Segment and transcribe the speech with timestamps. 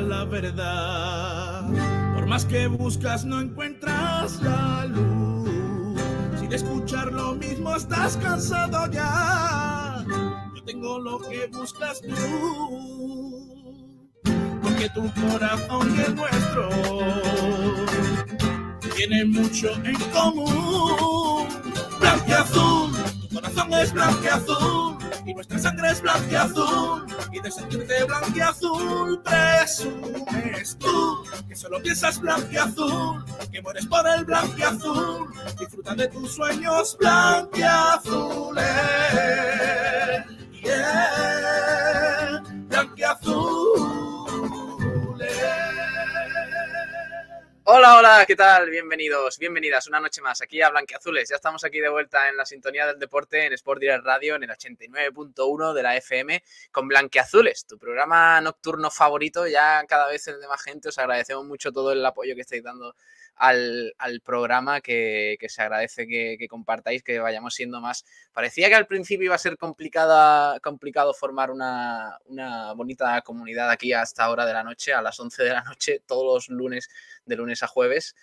[0.00, 1.64] la verdad.
[2.14, 6.00] Por más que buscas no encuentras la luz.
[6.38, 10.04] Si de escuchar lo mismo estás cansado ya,
[10.54, 12.14] yo tengo lo que buscas tú.
[14.62, 16.68] Porque tu corazón y el nuestro
[18.96, 21.48] tienen mucho en común.
[22.00, 24.95] Blanqueazul, tu corazón es blanqueazul
[25.26, 33.24] y nuestra sangre es blanqueazul y de sentirte blanqueazul presumes tú que solo piensas blanqueazul,
[33.50, 35.28] que mueres por el blanqueazul,
[35.58, 38.64] disfruta de tus sueños blanqueazules.
[40.62, 41.05] Yeah,
[47.78, 48.70] Hola, hola, ¿qué tal?
[48.70, 51.28] Bienvenidos, bienvenidas una noche más aquí a Blanqueazules.
[51.28, 54.44] Ya estamos aquí de vuelta en la sintonía del deporte en Sport Direct Radio en
[54.44, 59.46] el 89.1 de la FM con Blanqueazules, tu programa nocturno favorito.
[59.46, 60.88] Ya cada vez es de más gente.
[60.88, 62.96] Os agradecemos mucho todo el apoyo que estáis dando
[63.36, 68.04] al, programa, que, se agradece que, compartáis, que vayamos siendo más.
[68.32, 73.92] Parecía que al principio iba a ser complicada, complicado formar una, una bonita comunidad aquí
[73.92, 76.88] a esta hora de la noche, a las 11 de la noche, todos los lunes,
[77.24, 78.14] de lunes a jueves.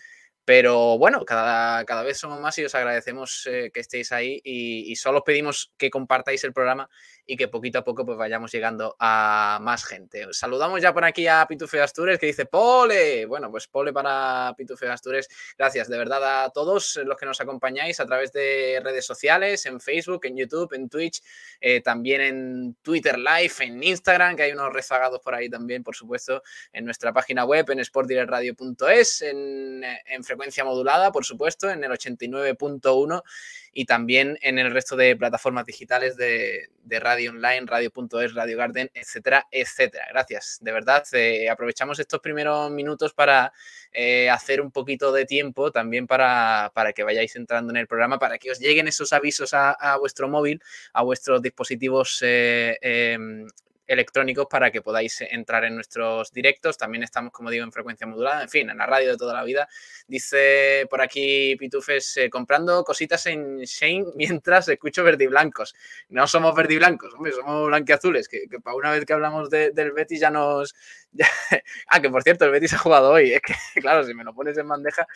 [0.46, 4.94] Pero bueno, cada, cada vez somos más y os agradecemos eh, que estéis ahí y,
[4.98, 6.90] solo os pedimos que compartáis el programa
[7.26, 10.28] y que poquito a poco pues vayamos llegando a más gente.
[10.32, 13.26] Saludamos ya por aquí a Pitufe Astures que dice Pole.
[13.26, 15.30] Bueno, pues Pole para Pitufe Astures.
[15.58, 19.80] Gracias de verdad a todos los que nos acompañáis a través de redes sociales, en
[19.80, 21.22] Facebook, en YouTube, en Twitch,
[21.62, 25.96] eh, también en Twitter Live, en Instagram, que hay unos rezagados por ahí también, por
[25.96, 31.92] supuesto, en nuestra página web, en sportdirectradio.es, en, en frecuencia modulada, por supuesto, en el
[31.92, 33.22] 89.1
[33.72, 39.48] y también en el resto de plataformas digitales de, radio online, radio.es, Radio Garden, etcétera,
[39.52, 40.08] etcétera.
[40.10, 41.04] Gracias, de verdad.
[41.14, 43.54] Eh, aprovechamos estos primeros minutos para
[43.92, 48.18] eh, hacer un poquito de tiempo también para, para, que vayáis entrando en el programa,
[48.18, 50.62] para que os lleguen esos avisos a, vuestro móvil,
[50.94, 53.48] a vuestros dispositivos eh, em,
[53.88, 56.78] electrónicos para que podáis entrar en nuestros directos.
[56.78, 59.44] También estamos, como digo, en frecuencia modulada, en fin, en la radio de toda la
[59.44, 59.68] vida.
[60.08, 65.76] Dice por aquí Pitufes, eh, comprando cositas en Shane mientras escucho verdiblancos.
[66.10, 70.20] No somos verdiblancos, hombre, somos blanqueazules, que, que para una vez que hablamos del Betis
[70.20, 70.76] ya nos...
[71.88, 73.34] ah, que por cierto, el Betis ha jugado hoy.
[73.34, 75.08] Es que, claro, si me lo pones en bandeja...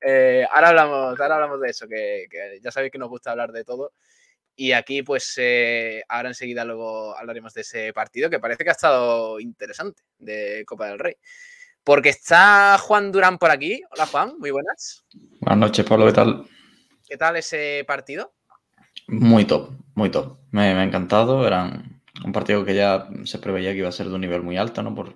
[0.00, 2.26] Eh, ahora, hablamos, ahora hablamos de eso, que
[2.62, 3.92] ya sabéis que nos gusta hablar de todo.
[4.58, 8.72] Y aquí, pues, eh, ahora enseguida luego hablaremos de ese partido que parece que ha
[8.72, 11.16] estado interesante de Copa del Rey.
[11.84, 13.82] Porque está Juan Durán por aquí.
[13.90, 15.04] Hola, Juan, muy buenas.
[15.40, 16.48] Buenas noches, Pablo, ¿qué tal?
[17.06, 18.34] ¿Qué tal ese partido?
[19.08, 20.38] Muy top, muy top.
[20.50, 21.46] Me, ha encantado.
[21.46, 21.84] Era
[22.24, 24.82] un partido que ya se preveía que iba a ser de un nivel muy alto,
[24.82, 24.94] ¿no?
[24.94, 25.14] Por,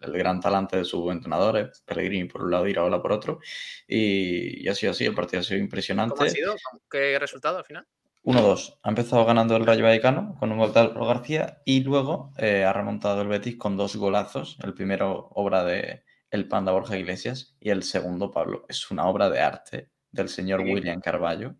[0.00, 3.40] el gran talante de sus entrenadores, Pellegrini por un lado y Iraola por otro.
[3.86, 6.14] Y, y ha sido así, el partido ha sido impresionante.
[6.14, 6.54] ¿Cómo ha sido?
[6.90, 7.86] ¿Qué resultado al final?
[8.24, 8.78] 1-2.
[8.82, 12.64] Ha empezado ganando el Rayo Vallecano con un gol de Álvaro García y luego eh,
[12.64, 14.58] ha remontado el Betis con dos golazos.
[14.62, 19.28] El primero, obra de el Panda Borja Iglesias y el segundo, Pablo, es una obra
[19.28, 21.54] de arte del señor William Carballo.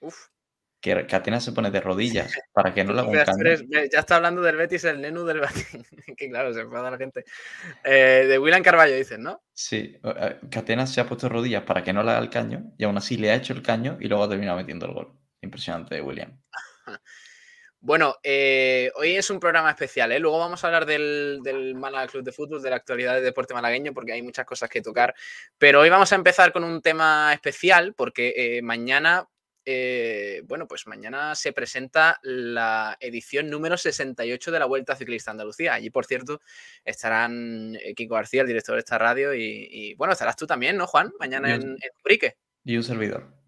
[0.00, 0.28] Uf.
[0.80, 3.56] Que, Atenas se pone de rodillas para que no le haga un cambio.
[3.90, 5.66] Ya está hablando del Betis, el Nenu del Betis.
[6.16, 7.24] que claro, se enfada la gente.
[7.82, 9.42] Eh, de William Carballo, dicen, ¿no?
[9.52, 12.30] Sí, eh, que Atenas se ha puesto de rodillas para que no le haga el
[12.30, 14.92] caño y aún así le ha hecho el caño y luego ha terminado metiendo el
[14.92, 15.23] gol.
[15.44, 16.36] Impresionante, William.
[17.86, 20.18] Bueno, eh, hoy es un programa especial, ¿eh?
[20.18, 23.52] Luego vamos a hablar del, del Málaga Club de Fútbol, de la actualidad del deporte
[23.52, 25.14] malagueño, porque hay muchas cosas que tocar.
[25.58, 29.28] Pero hoy vamos a empezar con un tema especial, porque eh, mañana,
[30.46, 35.74] bueno, pues mañana se presenta la edición número 68 de la Vuelta Ciclista Andalucía.
[35.74, 36.40] Allí, por cierto,
[36.86, 41.12] estarán Kiko García, el director de esta radio, y, bueno, estarás tú también, ¿no, Juan?
[41.20, 42.32] Mañana en, en.
[42.64, 43.43] Y un servidor.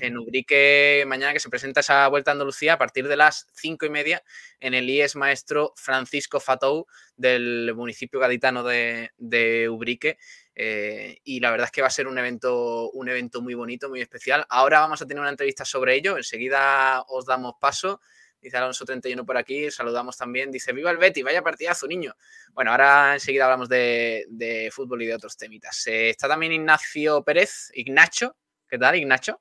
[0.00, 3.84] En Ubrique, mañana que se presenta esa vuelta a Andalucía a partir de las cinco
[3.84, 4.22] y media
[4.60, 10.18] en el IES Maestro Francisco Fatou del municipio gaditano de, Ubrique.
[10.54, 13.88] Eh, y la verdad es que va a ser un evento, un evento muy bonito,
[13.88, 14.46] muy especial.
[14.48, 16.16] Ahora vamos a tener una entrevista sobre ello.
[16.16, 18.00] Enseguida os damos paso.
[18.40, 20.52] Dice Alonso 31 por aquí, saludamos también.
[20.52, 22.14] Dice, viva el Betty, vaya partidazo, niño.
[22.52, 25.86] Bueno, ahora enseguida hablamos de, fútbol y de otros temitas.
[25.88, 28.36] Eh, está también Ignacio Pérez, Ignacho,
[28.70, 29.40] ¿Qué tal, Ignacho?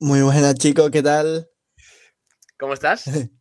[0.00, 1.48] Muy buenas, chicos, ¿qué tal?
[2.58, 3.04] ¿Cómo estás?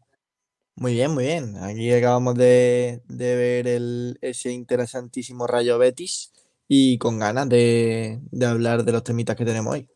[0.75, 1.57] Muy bien, muy bien.
[1.57, 6.31] Aquí acabamos de, ver el, ese interesantísimo Rayo Betis
[6.67, 9.89] y con ganas de, hablar de los temitas que tenemos hoy.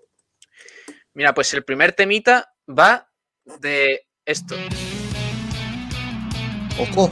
[1.14, 3.10] Mira, pues el primer temita va
[3.62, 4.56] de esto.
[6.78, 7.10] ¡Ojo!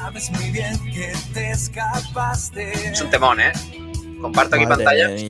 [0.00, 3.52] Sabes muy bien que te escapaste Es un temón, ¿eh?
[4.20, 5.08] Comparto aquí Madre pantalla.
[5.08, 5.28] mía.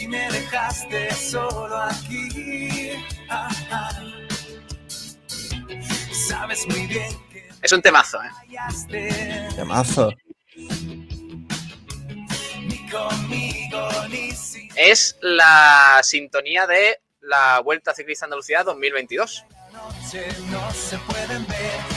[0.00, 2.90] y me dejaste solo aquí.
[3.30, 4.02] Ah, ah.
[6.28, 8.30] Sabes muy bien que Es un temazo, ¿eh?
[9.54, 10.10] Temazo.
[12.66, 19.44] ni conmigo ni sin Es la sintonía de la Vuelta Ciclista Andalucía 2022.
[19.72, 21.93] noche no se pueden ver.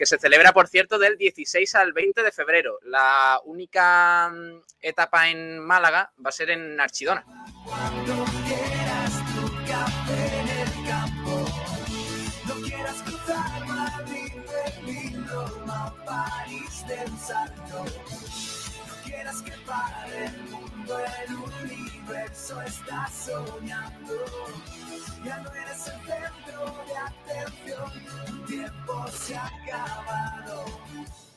[0.00, 2.78] Que se celebra, por cierto, del 16 al 20 de febrero.
[2.84, 7.22] La única mm, etapa en Málaga va a ser en Archidona.
[16.86, 17.84] en.
[18.86, 20.98] No quieras que pare el mundo,
[21.28, 21.36] el
[22.10, 22.26] de.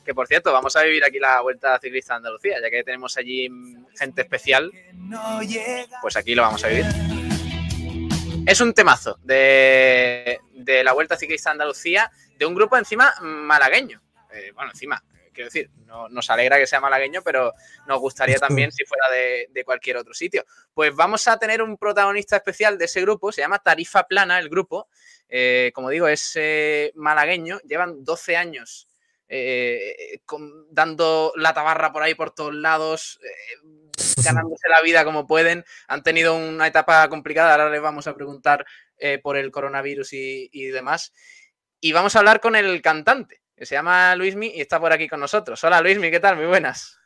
[0.04, 3.48] Que, por cierto, vamos a vivir aquí la Vuelta Ciclista Andalucía, ya que tenemos allí
[3.98, 4.70] gente especial,
[6.02, 6.84] pues aquí lo vamos a vivir.
[8.46, 14.02] Es un temazo de, de la Vuelta Ciclista Andalucía de un grupo encima malagueño.
[14.30, 15.02] Eh, bueno, encima,
[15.34, 17.52] quiero decir, no, nos alegra que sea malagueño, pero
[17.86, 20.44] nos gustaría también si fuera de, de cualquier otro sitio.
[20.72, 24.48] Pues vamos a tener un protagonista especial de ese grupo, se llama Tarifa Plana, el
[24.48, 24.88] grupo.
[25.28, 28.88] Eh, como digo, es eh, malagueño, llevan 12 años
[29.28, 33.90] eh, con- dando la tabarra por ahí por todos lados, eh,
[34.24, 35.64] ganándose la vida como pueden.
[35.88, 38.64] Han tenido una etapa complicada, ahora les vamos a preguntar
[38.98, 41.12] eh, por el coronavirus y, y demás.
[41.80, 45.08] Y vamos a hablar con el cantante, que se llama Luismi y está por aquí
[45.08, 45.62] con nosotros.
[45.64, 46.36] Hola Luismi, ¿qué tal?
[46.36, 46.98] Muy buenas.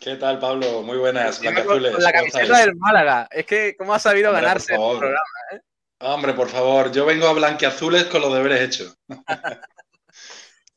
[0.00, 0.82] ¿Qué tal, Pablo?
[0.82, 1.92] Muy buenas, Blancazules.
[1.92, 3.28] con la ¿cómo camiseta del Málaga.
[3.30, 5.20] Es que, ¿cómo ha sabido Hombre, ganarse el programa?
[6.00, 8.98] Hombre, por favor, yo vengo a Blanquiazules con los deberes hechos.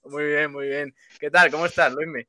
[0.04, 0.96] Muy bien, muy bien.
[1.20, 1.50] ¿Qué tal?
[1.50, 2.24] ¿Cómo estás, Luismi?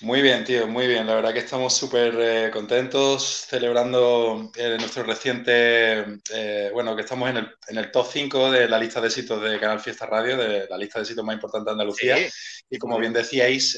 [0.00, 1.06] Muy bien, tío, muy bien.
[1.06, 7.28] La verdad que estamos súper eh, contentos celebrando eh, nuestro reciente, eh, bueno, que estamos
[7.30, 10.36] en el, en el top 5 de la lista de éxitos de Canal Fiesta Radio,
[10.36, 12.16] de la lista de éxitos más importante de Andalucía.
[12.16, 12.28] Sí,
[12.70, 13.76] Y como bien decíais,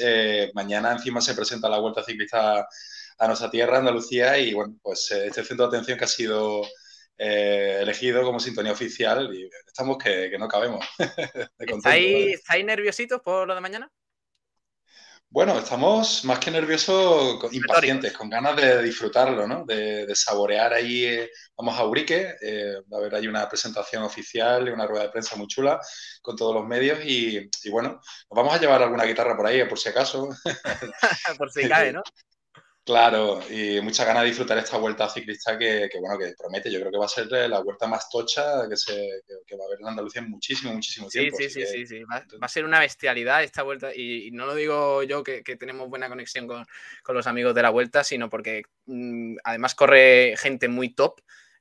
[0.55, 2.67] mañana encima se presenta la Vuelta Ciclista
[3.19, 6.63] a nuestra tierra, Andalucía, y bueno, pues este centro de atención que ha sido
[7.23, 10.83] eh, elegido como sintonía oficial y estamos que, que no cabemos.
[11.59, 12.33] ¿Estáis, ¿vale?
[12.33, 13.91] ¿Estáis nerviositos por lo de mañana?
[15.33, 19.65] Bueno, estamos más que nerviosos, impacientes, con ganas de disfrutarlo, ¿no?
[19.65, 24.03] De, de saborear ahí, eh, vamos a Urique, eh, va a haber ahí una presentación
[24.03, 25.81] oficial y una rueda de prensa muy chula
[26.21, 29.63] con todos los medios y, y bueno, nos vamos a llevar alguna guitarra por ahí,
[29.69, 30.31] por si acaso.
[31.39, 32.03] por si cabe, ¿no?
[32.91, 36.73] Claro, y muchas ganas de disfrutar esta vuelta ciclista que, que, bueno, que promete.
[36.73, 38.93] Yo creo que va a ser la vuelta más tocha que, se,
[39.29, 41.37] que, que va a haber en Andalucía en muchísimo, muchísimo Sí, tiempo.
[41.37, 42.03] sí, sí, que- sí, sí.
[42.03, 43.95] Va, va a ser una bestialidad esta vuelta.
[43.95, 46.67] Y, y no lo digo yo que, que tenemos buena conexión con,
[47.05, 51.21] con los amigos de la vuelta, sino porque mm, además corre gente muy top.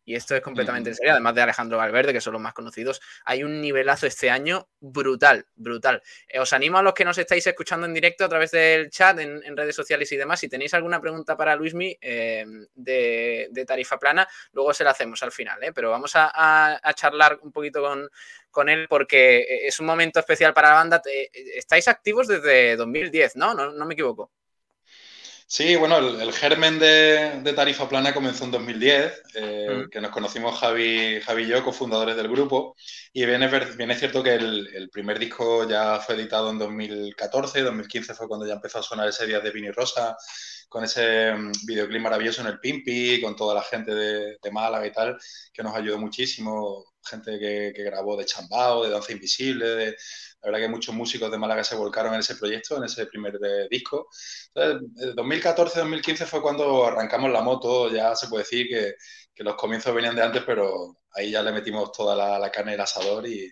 [0.10, 3.00] Y esto es completamente en serio, además de Alejandro Valverde, que son los más conocidos.
[3.26, 6.02] Hay un nivelazo este año brutal, brutal.
[6.28, 9.20] Eh, os animo a los que nos estáis escuchando en directo a través del chat,
[9.20, 10.40] en, en redes sociales y demás.
[10.40, 15.22] Si tenéis alguna pregunta para Luismi eh, de, de tarifa plana, luego se la hacemos
[15.22, 15.64] al final.
[15.64, 15.74] ¿eh?
[15.74, 18.10] Pero vamos a, a- a charlar un poquito con,
[18.50, 21.02] con él porque eh, es un momento especial para la banda.
[21.56, 23.54] Estáis activos desde 2010, ¿no?
[23.54, 24.32] No, no me equivoco.
[25.52, 29.90] Sí, bueno, el, el germen de, de Tarifa Plana comenzó en 2010, eh, Mm.
[29.90, 32.76] que nos conocimos Javi, Javi y yo, cofundadores del grupo,
[33.14, 36.60] y bien es, bien es cierto que el, el primer disco ya fue editado en
[36.60, 40.16] 2014, 2015 fue cuando ya empezó a sonar ese Días de Vini Rosa,
[40.70, 44.86] con ese mm, videoclip maravilloso en el Pimpi, con toda la gente de, de Málaga
[44.86, 45.18] y tal,
[45.52, 49.86] que nos ayudó muchísimo, gente que, grabó de Chambao, de Danza Invisible, de,
[50.42, 53.36] la verdad que muchos músicos de Málaga se volcaron en ese proyecto, en ese primer
[53.44, 54.08] eh, disco.
[54.54, 58.94] Entonces, 2014-2015 fue cuando arrancamos la moto, ya se puede decir que,
[59.34, 62.74] que los comienzos venían de antes, pero ahí ya le metimos toda la, la carne
[62.74, 63.52] del asador y,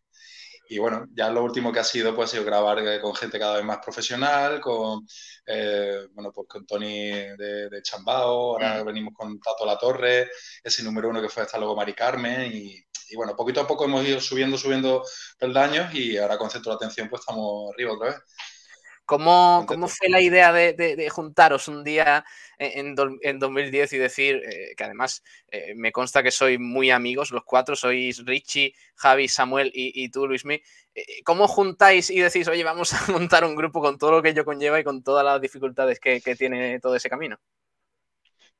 [0.69, 3.39] y bueno, ya lo último que ha sido pues ha sido grabar eh, con gente
[3.39, 5.05] cada vez más profesional, con
[5.45, 10.29] eh, bueno pues con Tony de, de Chambao, ahora venimos con Tato La Torre,
[10.63, 12.75] ese número uno que fue hasta luego Mari Carmen y,
[13.09, 15.03] y bueno, poquito a poco hemos ido subiendo, subiendo
[15.37, 18.17] peldaños y ahora con Centro de Atención pues estamos arriba otra vez.
[19.07, 22.25] ¿Cómo, cómo fue la idea de, de- de juntaros un día
[22.59, 26.59] en, en do- en 2010 y decir, eh, que además eh, me consta que sois
[26.59, 30.61] muy amigos, los cuatro, sois Richie, Javi, Samuel y, y tú, Luismi.
[30.93, 34.29] Eh, ¿Cómo juntáis y decís, oye, vamos a montar un grupo con todo lo que
[34.29, 37.39] ello conlleva y con todas las dificultades que, que tiene todo ese camino?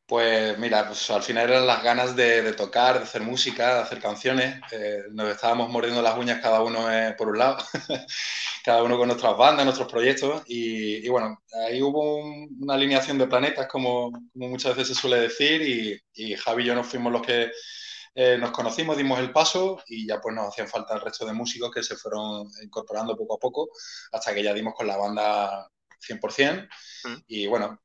[0.07, 3.99] Pues mira, pues al final eran las ganas de, tocar, de hacer música, de hacer
[3.99, 4.61] canciones.
[4.71, 7.57] Eh, nos estábamos mordiendo las uñas cada uno eh, por un lado,
[8.63, 10.43] cada uno con nuestras bandas, nuestros proyectos.
[10.45, 11.37] Y, bueno,
[11.67, 16.63] ahí hubo una alineación de planetas, como, muchas veces se suele decir, y, y, Javi
[16.63, 17.51] y yo nos fuimos los que
[18.15, 21.33] eh, nos conocimos, dimos el paso y ya pues nos hacían falta el resto de
[21.33, 23.69] músicos que se fueron incorporando poco a poco
[24.13, 26.67] hasta que ya dimos con la banda 100%.
[27.03, 27.15] Mm.
[27.27, 27.81] Y bueno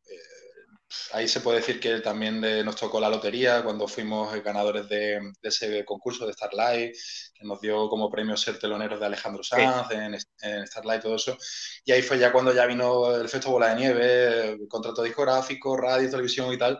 [1.13, 5.85] ahí se puede decir que también nos tocó la lotería cuando fuimos ganadores de, ese
[5.85, 6.95] concurso de Starlight,
[7.35, 11.37] que nos dio como premio ser teloneros de Alejandro Sanz en, Starlight todo eso.
[11.85, 16.11] Y ahí fue ya cuando ya vino el efecto bola de nieve, contrato discográfico, radio,
[16.11, 16.79] televisión y tal.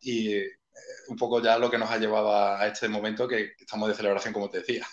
[0.00, 0.46] Y eh,
[1.08, 4.32] un poco ya lo que nos ha llevado a este momento que estamos de celebración,
[4.32, 4.86] como te decía.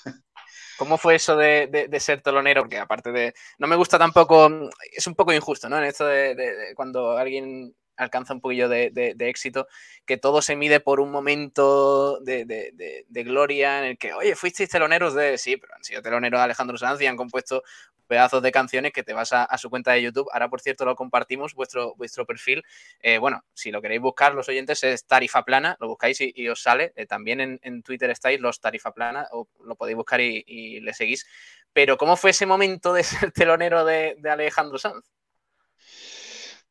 [0.77, 2.61] ¿Cómo fue eso de, ser telonero?
[2.61, 3.33] Porque aparte de.
[3.57, 4.49] No me gusta tampoco.
[4.89, 5.77] Es un poco injusto, ¿no?
[5.77, 9.67] En esto de cuando alguien alcanza un poquillo de, éxito,
[10.05, 15.13] que todo se mide por un momento de, gloria en el que, oye, fuisteis teloneros
[15.13, 17.63] de, sí, pero han sido teloneros de Alejandro Sanz y han compuesto
[18.07, 20.27] pedazos de canciones que te vas a, su cuenta de YouTube.
[20.33, 22.63] Ahora, por cierto, lo compartimos, vuestro, vuestro perfil.
[23.01, 26.61] Eh, bueno, si lo queréis buscar, los oyentes, es Tarifa Plana, lo buscáis y, os
[26.61, 26.91] sale.
[26.95, 31.27] Eh, también en, Twitter estáis los Tarifa Plana, o lo podéis buscar y, le seguís.
[31.71, 35.05] Pero, ¿cómo fue ese momento de ser telonero de Alejandro Sanz?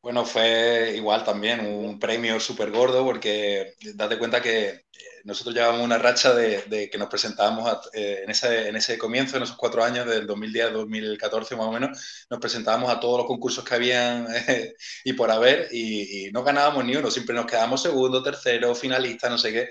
[0.01, 4.83] Bueno, fue igual también un premio súper gordo porque date cuenta que eh,
[5.25, 9.43] nosotros llevamos una racha de, que nos presentábamos eh, en, ese, en ese comienzo, en
[9.43, 13.65] esos cuatro años, del 2010 2014 más o menos, nos presentábamos a todos los concursos
[13.65, 14.29] que habían
[15.05, 19.37] y por haber y, no ganábamos ni uno, siempre nos quedábamos segundo, tercero, finalista, no
[19.37, 19.69] sé qué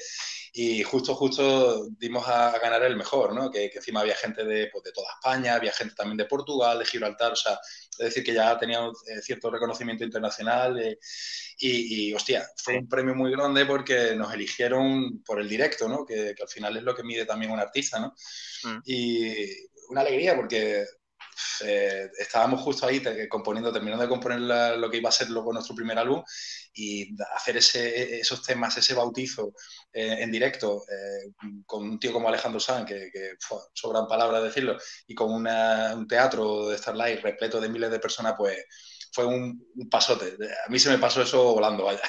[0.59, 3.51] y justo, justo dimos a ganar el mejor, ¿no?
[3.51, 6.85] Que, encima había gente de, pues, de, toda España, había gente también de Portugal, de
[6.85, 7.59] Gibraltar, o sea,
[7.91, 10.97] es decir, que ya teníamos eh, cierto reconocimiento internacional eh,
[11.59, 16.03] y, hostia, fue un premio muy grande porque nos eligieron por el directo, ¿no?
[16.03, 18.15] Que, al final es lo que mide también un artista, ¿no?
[18.63, 18.79] Mm.
[18.85, 19.45] Y
[19.89, 20.85] una alegría porque
[21.63, 24.39] eh, estábamos justo ahí componiendo, terminando de componer
[24.77, 26.23] lo que iba a ser luego nuestro primer álbum
[26.73, 29.53] y hacer ese, esos temas, ese bautizo
[29.91, 31.31] eh, en directo eh,
[31.65, 33.09] con un tío como Alejandro Sanz, que,
[33.73, 34.77] sobran palabras decirlo,
[35.07, 38.63] y con un teatro de Starlight repleto de miles de personas, pues
[39.11, 40.37] fue un, pasote.
[40.65, 42.01] A mí se me pasó eso volando, vaya.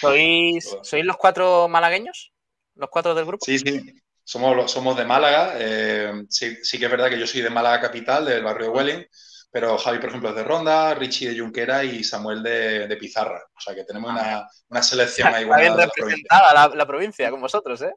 [0.00, 2.32] ¿Sois, ¿Sois los cuatro malagueños?
[2.74, 3.44] ¿Los cuatro del grupo?
[3.44, 4.03] Sí, sí.
[4.24, 5.54] Somos, somos de Málaga.
[5.58, 8.72] Eh, sí, sí, que es verdad que yo soy de Málaga capital, del barrio de
[8.72, 9.06] Welling,
[9.50, 13.40] pero Javi, por ejemplo, es de Ronda, Richie de Junquera y Samuel de, Pizarra.
[13.56, 15.62] O sea que tenemos una, una selección ahí buena.
[15.62, 17.94] Bien representada la, la, provincia, con vosotros, ¿eh?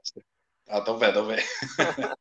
[0.67, 1.43] A tope, a tope.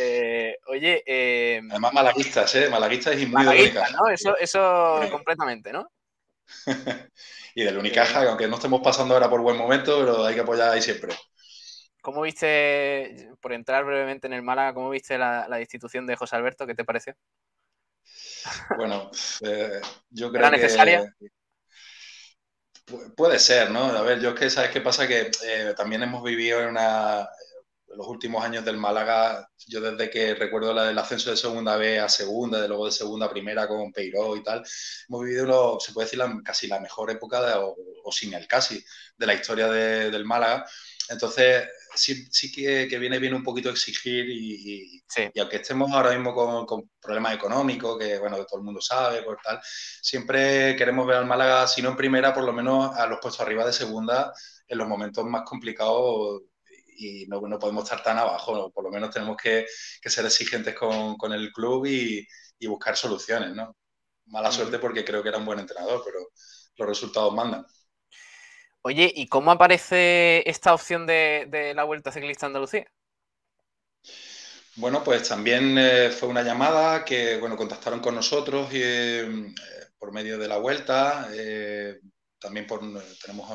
[0.00, 1.02] Eh, oye.
[1.04, 2.68] Eh, Además, malaguistas, ¿eh?
[2.68, 4.08] Malaguistas y muy Malaguista, ¿no?
[4.08, 5.90] Eso, eso completamente, ¿no?
[7.54, 10.70] y del Unicaja, aunque no estemos pasando ahora por buen momento, pero hay que apoyar
[10.70, 11.14] ahí siempre.
[12.08, 16.36] ¿Cómo viste, por entrar brevemente en el Málaga, cómo viste la, la institución de José
[16.36, 16.66] Alberto?
[16.66, 17.14] ¿Qué te pareció?
[18.78, 19.10] Bueno,
[19.42, 21.14] eh, yo creo ¿Era necesaria?
[23.14, 23.84] Puede ser, ¿no?
[23.84, 25.06] A ver, yo es que, ¿sabes qué pasa?
[25.06, 27.28] Que eh, también hemos vivido en una,
[27.88, 32.00] los últimos años del Málaga, yo desde que recuerdo la del ascenso de segunda B
[32.00, 34.64] a segunda, de luego de segunda a primera con Peiró y tal,
[35.10, 37.76] hemos vivido, se puede decir, casi la mejor época, o,
[38.10, 38.82] sin el casi,
[39.14, 40.64] de la historia del Málaga.
[41.10, 45.02] Entonces, sí, sí que, viene bien un poquito exigir y,
[45.38, 46.34] aunque estemos ahora mismo
[46.66, 51.26] con, problemas económicos, que bueno, todo el mundo sabe, por tal, siempre queremos ver al
[51.26, 54.32] Málaga, si no en primera, por lo menos a los puestos arriba de segunda
[54.66, 56.42] en los momentos más complicados
[56.98, 59.66] y no, no podemos estar tan abajo, por lo menos tenemos que,
[60.04, 62.26] ser exigentes con, el club y,
[62.66, 63.76] buscar soluciones, ¿no?
[64.26, 66.18] Mala suerte porque creo que era un buen entrenador, pero
[66.76, 67.64] los resultados mandan.
[68.82, 72.86] Oye, ¿y cómo aparece esta opción de, la Vuelta Ciclista Andalucía?
[74.76, 79.44] Bueno, pues también eh, fue una llamada que, bueno, contactaron con nosotros y, eh,
[79.98, 81.28] por medio de la Vuelta.
[81.32, 81.98] Eh,
[82.38, 82.80] también por,
[83.20, 83.50] tenemos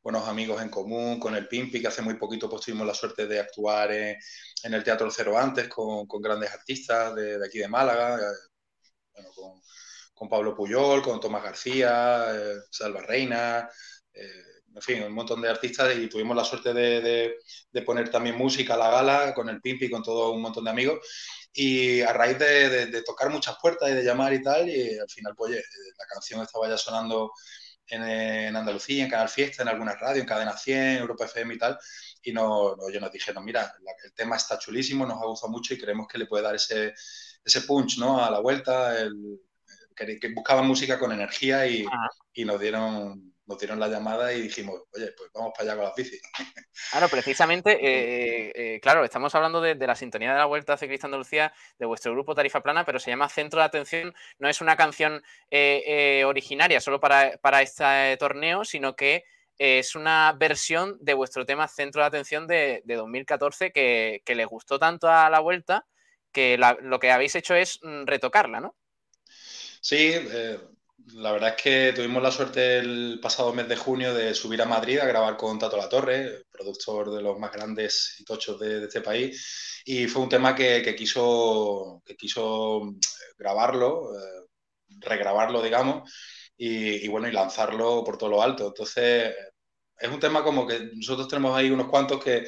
[0.00, 3.26] buenos amigos en común con el Pimpi, que hace muy poquito pues, tuvimos la suerte
[3.26, 4.16] de actuar en,
[4.62, 8.20] el Teatro Cero Antes con, grandes artistas de, aquí de Málaga,
[10.14, 12.26] con, Pablo Puyol, con Tomás García,
[12.70, 13.68] Salva Reina
[14.74, 17.36] en fin, un montón de artistas y tuvimos la suerte de,
[17.84, 21.00] poner también música a la gala con el Pimpi, con todo un montón de amigos.
[21.52, 25.34] Y a raíz de, tocar muchas puertas y de llamar y tal, y al final,
[25.36, 25.62] pues, oye,
[25.98, 27.32] la canción estaba ya sonando
[27.86, 31.78] en, Andalucía, en Canal Fiesta, en algunas radios, en Cadena 100, Europa FM y tal,
[32.22, 33.74] y no, no, yo nos dijeron, mira,
[34.04, 36.94] el tema está chulísimo, nos ha gustado mucho y creemos que le puede dar ese,
[37.44, 38.24] ese punch ¿no?
[38.24, 39.40] a la vuelta, el,
[39.94, 41.84] que, buscaban música con energía y,
[42.32, 45.84] y nos dieron nos dieron la llamada y dijimos, oye, pues vamos para allá con
[45.84, 46.22] las bicis.
[46.90, 51.52] Claro, precisamente, eh, eh, claro, estamos hablando de, la sintonía de la Vuelta Ciclista Andalucía
[51.78, 54.14] de vuestro grupo Tarifa Plana, pero se llama Centro de Atención.
[54.38, 59.24] No es una canción eh, originaria solo para, este torneo, sino que
[59.58, 64.78] es una versión de vuestro tema Centro de Atención de, 2014 que, que, le gustó
[64.78, 65.86] tanto a la Vuelta
[66.32, 68.76] que lo que habéis hecho es mm, retocarla, ¿no?
[69.80, 70.14] Sí,
[71.14, 74.66] la verdad es que tuvimos la suerte el pasado mes de junio de subir a
[74.66, 78.84] Madrid a grabar con Tato La Torre, productor de los más grandes y tochos de,
[78.84, 84.46] este país, y fue un tema que, quiso, que quiso eh, grabarlo, eh,
[85.00, 86.10] regrabarlo, digamos,
[86.56, 88.68] y, bueno, y lanzarlo por todo lo alto.
[88.68, 89.34] Entonces,
[90.02, 92.46] es un tema como que nosotros tenemos ahí unos cuantos que,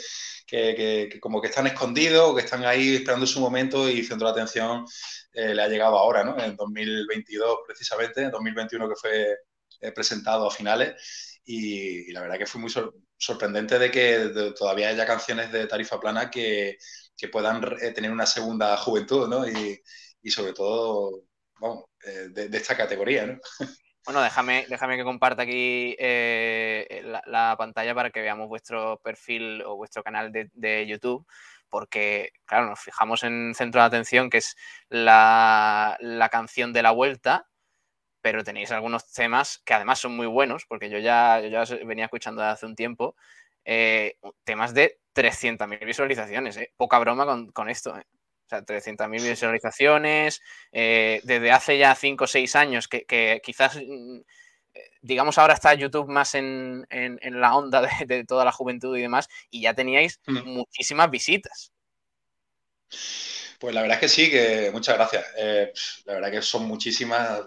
[1.20, 4.84] como que están escondidos, que están ahí esperando su momento y centro de atención
[5.32, 6.36] eh, le ha llegado ahora, ¿no?
[6.42, 9.36] En 2022 precisamente, en 2021 que fue
[9.80, 12.72] eh, presentado a finales y, la verdad que fue muy
[13.16, 16.76] sorprendente de que todavía haya canciones de tarifa plana que,
[17.32, 19.48] puedan eh, tener una segunda juventud, ¿no?
[19.48, 19.80] Y,
[20.30, 21.22] sobre todo,
[21.60, 23.38] vamos, de, esta categoría, ¿no?
[24.04, 30.02] Bueno, déjame, déjame que comparta aquí la, pantalla para que veamos vuestro perfil o vuestro
[30.02, 31.26] canal de, de YouTube
[31.74, 34.56] porque, claro, nos fijamos en Centro de Atención, que es
[34.88, 35.98] la,
[36.30, 37.48] canción de la vuelta,
[38.20, 42.44] pero tenéis algunos temas que además son muy buenos, porque yo ya, ya venía escuchando
[42.44, 43.16] hace un tiempo,
[43.64, 46.72] eh, temas de 300.000 visualizaciones, eh.
[46.76, 47.98] poca broma con, esto.
[47.98, 48.04] Eh.
[48.46, 54.20] O sea, 300.000 visualizaciones, desde hace ya 5 o 6 años, que, quizás mm,
[55.00, 59.62] digamos, ahora está YouTube más en, la onda de, toda la juventud y demás, y
[59.62, 60.48] ya teníais mm.
[60.48, 61.72] muchísimas visitas.
[63.58, 65.24] Pues la verdad es que sí, que muchas gracias.
[65.38, 65.72] Eh,
[66.06, 67.40] la verdad que son muchísimas.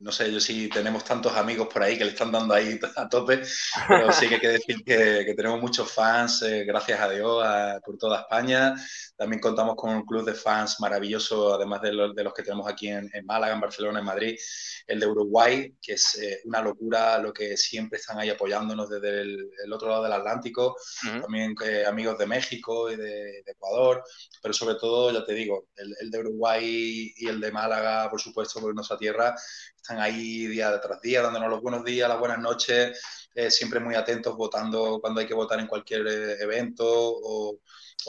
[0.00, 3.06] No sé yo si tenemos tantos amigos por ahí que le están dando ahí a
[3.06, 3.42] tope,
[3.86, 7.46] pero sí que hay que decir que, tenemos muchos fans, eh, gracias a Dios,
[7.84, 8.74] por toda España.
[9.14, 12.88] También contamos con un club de fans maravilloso, además de, de los que tenemos aquí
[12.88, 14.38] en, Málaga, en Barcelona, en Madrid,
[14.86, 19.20] el de Uruguay, que es eh, una locura lo que siempre están ahí apoyándonos desde
[19.20, 20.76] el, otro lado del Atlántico.
[21.02, 24.02] También eh, amigos de México y de, Ecuador,
[24.40, 28.20] pero sobre todo, ya te digo, el, el de Uruguay y el de Málaga, por
[28.20, 29.34] supuesto, por nuestra tierra,
[29.80, 33.94] están ahí día tras día, dándonos los buenos días, las buenas noches, eh, siempre muy
[33.94, 37.58] atentos, votando cuando hay que votar en cualquier eh, evento o,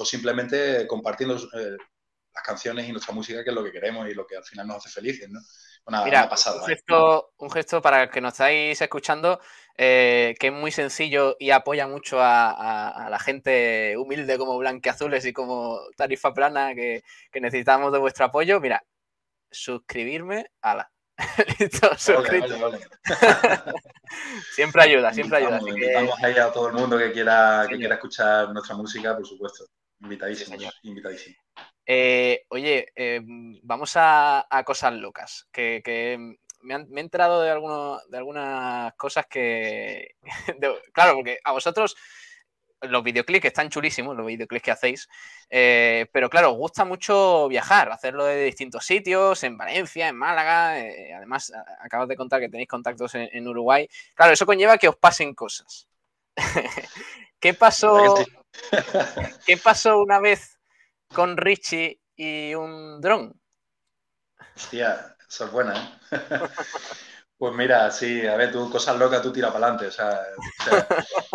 [0.03, 1.77] simplemente compartiendo eh,
[2.33, 4.67] las canciones y nuestra música, que es lo que queremos y lo que al final
[4.67, 5.39] nos hace felices, ¿no?
[5.85, 9.39] Una, Mira, un, gesto, un gesto para que nos estáis escuchando
[9.75, 15.79] que es muy sencillo y apoya mucho a, la gente humilde como Blanqueazules y como
[15.97, 18.59] Tarifa Plana que, que necesitamos de vuestro apoyo.
[18.61, 18.83] Mira,
[19.49, 20.90] suscribirme a la
[24.55, 25.59] siempre ayuda, siempre ayuda.
[25.59, 29.65] Invitamos, ahí a todo el mundo que quiera, que quiera escuchar nuestra música, por supuesto.
[30.01, 31.35] Invitadísimo, invitadísimo.
[31.85, 33.21] Eh, oye, eh,
[33.63, 35.47] vamos a, cosas locas.
[35.51, 36.17] Que,
[36.61, 37.49] me, han, he enterado de,
[38.09, 40.15] de algunas cosas que.
[40.93, 41.95] claro, porque a vosotros
[42.81, 45.09] los videoclips están chulísimos, los videoclips que hacéis,
[45.49, 50.79] eh, pero claro, os gusta mucho viajar, hacerlo de distintos sitios, en Valencia, en Málaga,
[50.79, 53.87] eh, además acabas de contar que tenéis contactos en, Uruguay.
[54.15, 55.87] Claro, eso conlleva que os pasen cosas.
[57.39, 58.15] ¿Qué pasó?
[59.45, 60.59] ¿Qué pasó una vez
[61.13, 63.39] con Richie y un dron?
[64.55, 66.19] Hostia, eso es buena, ¿eh?
[67.41, 69.87] Pues mira, sí, a ver, tú cosas locas, tú tira para adelante.
[69.87, 70.27] O sea,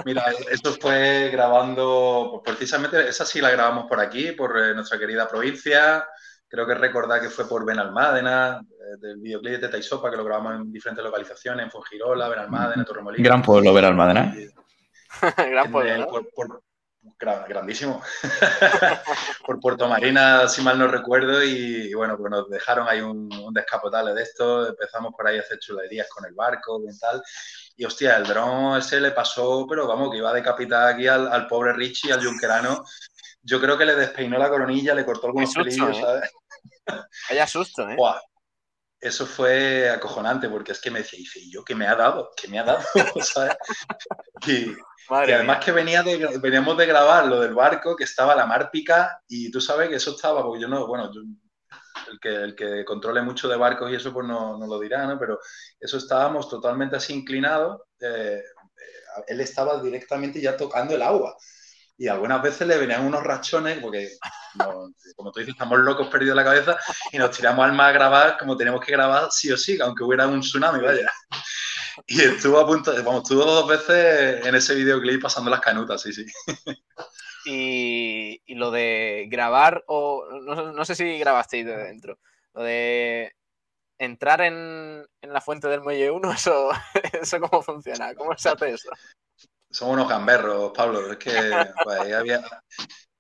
[0.04, 5.00] mira, esto fue grabando, pues precisamente, esa sí la grabamos por aquí, por eh, nuestra
[5.00, 6.06] querida provincia.
[6.46, 10.54] Creo que recordar que fue por Benalmádena, eh, del videoclip de Taisopa, que lo grabamos
[10.54, 13.26] en diferentes localizaciones, en Fongirola, Benalmádena, Torremolinos.
[13.26, 14.32] Gran pueblo, Benalmádena.
[15.38, 16.06] Gran pueblo.
[16.06, 16.65] ¿no?
[17.18, 18.02] Grandísimo,
[19.46, 24.14] por Puerto Marina, si mal no recuerdo, y, bueno, pues nos dejaron ahí un, descapotable
[24.14, 27.22] de esto, empezamos por ahí a hacer chulerías con el barco y tal,
[27.76, 31.46] y hostia, el dron ese le pasó, pero vamos, que iba a decapitar aquí al,
[31.46, 32.84] pobre Richie, al yunquerano,
[33.42, 36.00] yo creo que le despeinó la coronilla, le cortó algunos pelillos, ¿eh?
[36.00, 36.30] ¿sabes?
[37.30, 37.96] Vaya susto, ¿eh?
[39.06, 42.30] Eso fue acojonante porque es que me decía, ¿y yo qué me ha dado?
[42.36, 42.82] ¿Qué me ha dado?
[43.22, 43.56] ¿sabes?
[44.46, 48.46] Y, y además que venía de, veníamos de grabar lo del barco, que estaba la
[48.46, 51.10] mar pica, y tú sabes que eso estaba, porque yo no, bueno,
[52.10, 55.06] el, que, el que controle mucho de barcos y eso pues no, no lo dirá,
[55.06, 55.18] ¿no?
[55.18, 55.38] Pero
[55.78, 61.36] eso estábamos totalmente así inclinados, eh, eh, él estaba directamente ya tocando el agua.
[61.98, 64.10] Y algunas veces le venían unos rachones, porque
[65.16, 66.76] como tú dices, estamos locos, perdidos la cabeza
[67.10, 70.04] y nos tiramos al mar a grabar como tenemos que grabar sí o sí, aunque
[70.04, 71.10] hubiera un tsunami, vaya.
[72.06, 76.12] Y estuvo a punto, vamos, estuvo dos veces en ese videoclip pasando las canutas, sí,
[76.12, 76.26] sí.
[77.46, 82.18] Y, y lo de grabar, o no, no sé si grabasteis de dentro,
[82.54, 83.36] lo de
[83.98, 86.70] entrar en, en, la fuente del muelle 1, eso,
[87.22, 88.90] eso cómo funciona, cómo se hace eso.
[89.70, 91.32] Somos unos gamberros, Pablo, es que
[91.84, 92.42] pues, ahí había...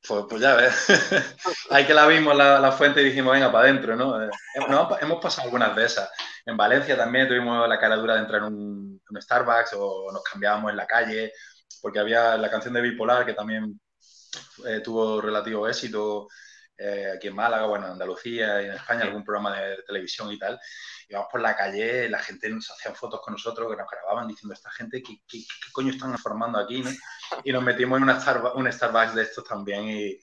[0.08, 0.86] Pues, pues, ya ves,
[1.70, 4.22] hay que la vimos la, la, fuente y dijimos, venga, para adentro, ¿no?
[4.22, 4.30] Eh,
[4.68, 6.08] no, hemos pasado algunas de esas.
[6.44, 10.22] En Valencia también tuvimos la cara dura de entrar en un, un Starbucks o nos
[10.22, 11.32] cambiábamos en la calle,
[11.82, 13.80] porque había la canción de Bipolar que también
[14.66, 16.28] eh, tuvo relativo éxito
[16.78, 20.30] eh, aquí en Málaga, bueno, en Andalucía y en España, algún programa de, de televisión
[20.32, 20.58] y tal.
[21.08, 24.54] Íbamos por la calle, la gente nos hacía fotos con nosotros, que nos grababan diciendo,
[24.54, 26.82] esta gente, ¿qué, qué, qué coño están formando aquí?
[26.82, 26.90] ¿no?
[27.44, 30.18] Y nos metimos en una Starbucks, un Starbucks de estos también y,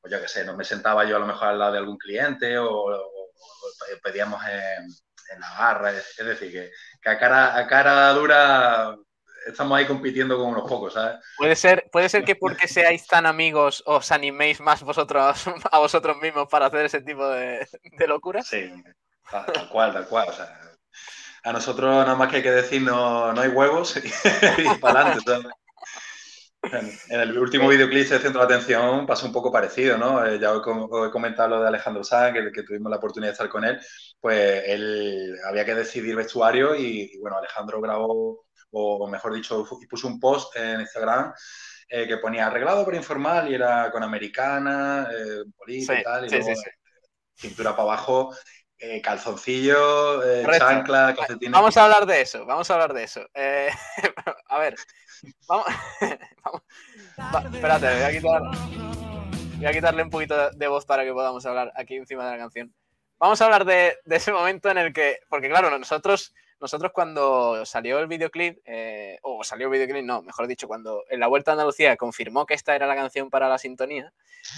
[0.00, 1.96] pues yo qué sé, no me sentaba yo a lo mejor al lado de algún
[1.96, 4.84] cliente o, o, o pedíamos en,
[5.32, 8.96] en, la barra, es, es decir, que, que, a, cara, a cara dura
[9.46, 11.16] estamos ahí compitiendo con unos pocos, ¿sabes?
[11.36, 16.16] Puede ser, puede ser que porque seáis tan amigos os animéis más vosotros a vosotros
[16.18, 18.46] mismos para hacer ese tipo de, de locuras.
[18.46, 18.72] Sí,
[19.30, 20.28] tal, tal, cual, tal cual.
[20.28, 20.60] O sea,
[21.42, 24.08] a nosotros nada más que hay que decir no, no hay huevos y,
[24.62, 25.46] y para adelante, ¿sabes?
[27.10, 30.24] En el último videoclip de Centro de Atención pasó un poco parecido, ¿no?
[30.24, 33.32] Eh, ya os he comentado lo de Alejandro Sanz, que, que, tuvimos la oportunidad de
[33.32, 33.78] estar con él,
[34.18, 38.43] pues él había que decidir vestuario y, y bueno, Alejandro grabó
[38.74, 41.32] o mejor dicho, puso un post en Instagram
[41.88, 46.28] eh, que ponía arreglado pero informal y era con americana, eh, sí, y tal, y
[46.28, 46.70] sí, luego sí,
[47.36, 48.34] cintura para abajo,
[48.78, 50.22] eh, calzoncillo,
[50.58, 51.52] chancla, calcetines.
[51.52, 53.26] Vamos a hablar de eso, vamos a hablar de eso.
[53.34, 53.70] Eh,
[54.48, 54.74] a ver,
[55.46, 55.66] vamos,
[56.44, 56.62] vamos
[57.18, 58.42] va, espérate, voy a quitar,
[59.56, 62.38] voy a quitarle un poquito de voz para que podamos hablar aquí encima de la
[62.38, 62.74] canción.
[63.18, 66.34] Vamos a hablar de, de ese momento en el que, porque claro, nosotros
[66.64, 71.20] nosotros cuando salió el videoclip, eh, o salió el videoclip, no, mejor dicho, cuando en
[71.20, 74.14] la Vuelta a Andalucía confirmó que esta era la canción para la sintonía,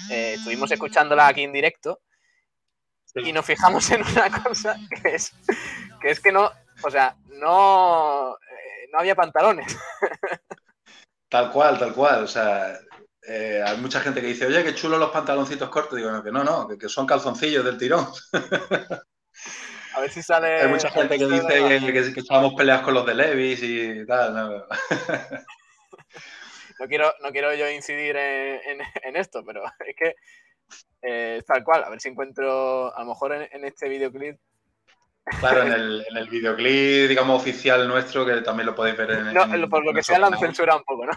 [0.08, 2.00] eh, estuvimos escuchándola aquí en directo
[3.16, 5.32] y nos fijamos en una cosa que es
[6.00, 6.48] que, es que no,
[6.84, 9.76] o sea, no, eh, no había pantalones.
[11.28, 12.78] Tal cual, tal cual, o sea,
[13.26, 15.96] eh, hay mucha gente que dice, oye, qué chulo los pantaloncitos cortos.
[15.96, 18.06] Digo, no, que no, no, que, que son calzoncillos del tirón.
[19.96, 20.60] A ver si sale.
[20.60, 24.04] Hay mucha gente que dice que, que, que estábamos peleados con los de Levis y
[24.04, 24.34] tal.
[24.34, 24.50] No,
[26.78, 30.14] no quiero, no quiero yo incidir en, en, en esto, pero es que
[31.00, 31.84] eh, tal cual.
[31.84, 34.38] A ver si encuentro, a lo mejor en, en este videoclip.
[35.40, 39.32] Claro, en el, en el, videoclip, digamos, oficial nuestro, que también lo podéis ver en.
[39.32, 41.12] No, por lo que sea, lo han censurado un poco, ¿no?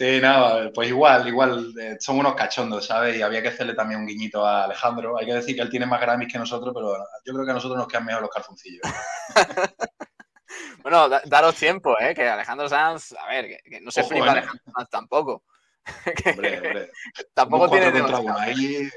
[0.00, 3.18] Sí, no, pues igual, igual, eh, son unos cachondos, ¿sabes?
[3.18, 5.18] Y había que hacerle también un guiñito a Alejandro.
[5.18, 7.54] Hay que decir que él tiene más Grammys que nosotros, pero yo creo que a
[7.54, 8.80] nosotros nos quedan mejor los calzoncillos.
[10.82, 12.14] bueno, da, daros tiempo, ¿eh?
[12.14, 14.30] Que Alejandro Sanz, a ver, que, que no se Ojo, flipa ¿eh?
[14.30, 15.42] Alejandro Sanz tampoco.
[16.30, 16.90] hombre, hombre.
[17.34, 18.38] tampoco tiene demasiado.
[18.38, 18.88] Ahí.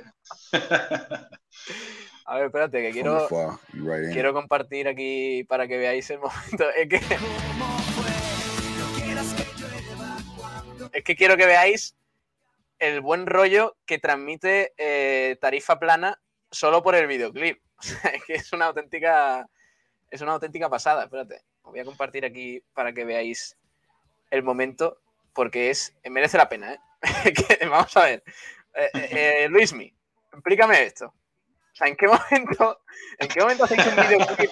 [2.25, 3.27] A ver, espérate, que quiero,
[4.13, 6.69] quiero compartir aquí para que veáis el momento.
[6.77, 7.01] Es que...
[10.93, 11.95] es que quiero que veáis
[12.79, 17.61] el buen rollo que transmite eh, Tarifa Plana solo por el videoclip.
[18.13, 19.47] Es que es una auténtica.
[20.09, 21.03] Es una auténtica pasada.
[21.03, 21.41] Espérate.
[21.63, 23.57] Os voy a compartir aquí para que veáis
[24.31, 25.01] el momento.
[25.33, 25.95] Porque es.
[26.09, 26.79] merece la pena, ¿eh?
[27.69, 28.23] Vamos a ver.
[28.75, 29.93] Eh, eh, Luismi,
[30.31, 31.07] explícame esto.
[31.07, 32.81] O sea, ¿en qué momento,
[33.17, 34.51] en qué momento hacéis un videoclip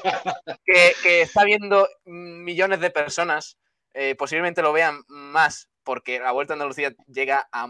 [0.66, 3.58] que, está viendo millones de personas?
[3.94, 7.68] Eh, posiblemente lo vean más porque la Vuelta a Andalucía llega a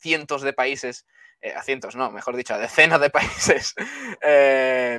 [0.00, 1.06] cientos de países,
[1.40, 3.74] eh, a cientos, no, mejor dicho, a decenas de países.
[4.22, 4.98] Eh,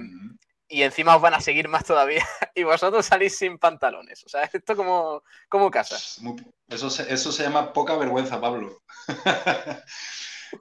[0.67, 4.23] y encima os van a seguir más todavía y vosotros salís sin pantalones.
[4.25, 5.97] O sea, esto como, como casa.
[6.67, 8.81] Eso se, eso se llama poca vergüenza, Pablo.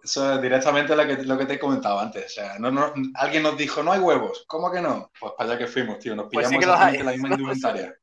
[0.02, 2.26] Eso es directamente lo que, lo que te he comentado antes.
[2.26, 4.44] O sea, no, no, alguien nos dijo, no hay huevos.
[4.46, 5.10] ¿Cómo que no?
[5.18, 6.16] Pues para allá que fuimos, tío.
[6.16, 7.94] Nos pillamos pues sí exactamente la misma indumentaria.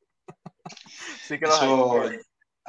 [1.22, 2.20] sí que eso, hay.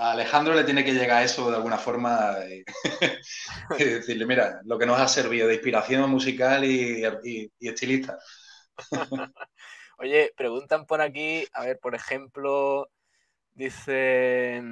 [0.00, 2.64] A Alejandro le tiene que llegar eso de alguna forma y,
[3.78, 8.18] y, decirle, mira, lo que nos ha servido de inspiración musical y, y, y estilista.
[9.98, 12.88] Oye, preguntan por aquí, a ver, por ejemplo,
[13.52, 14.62] dice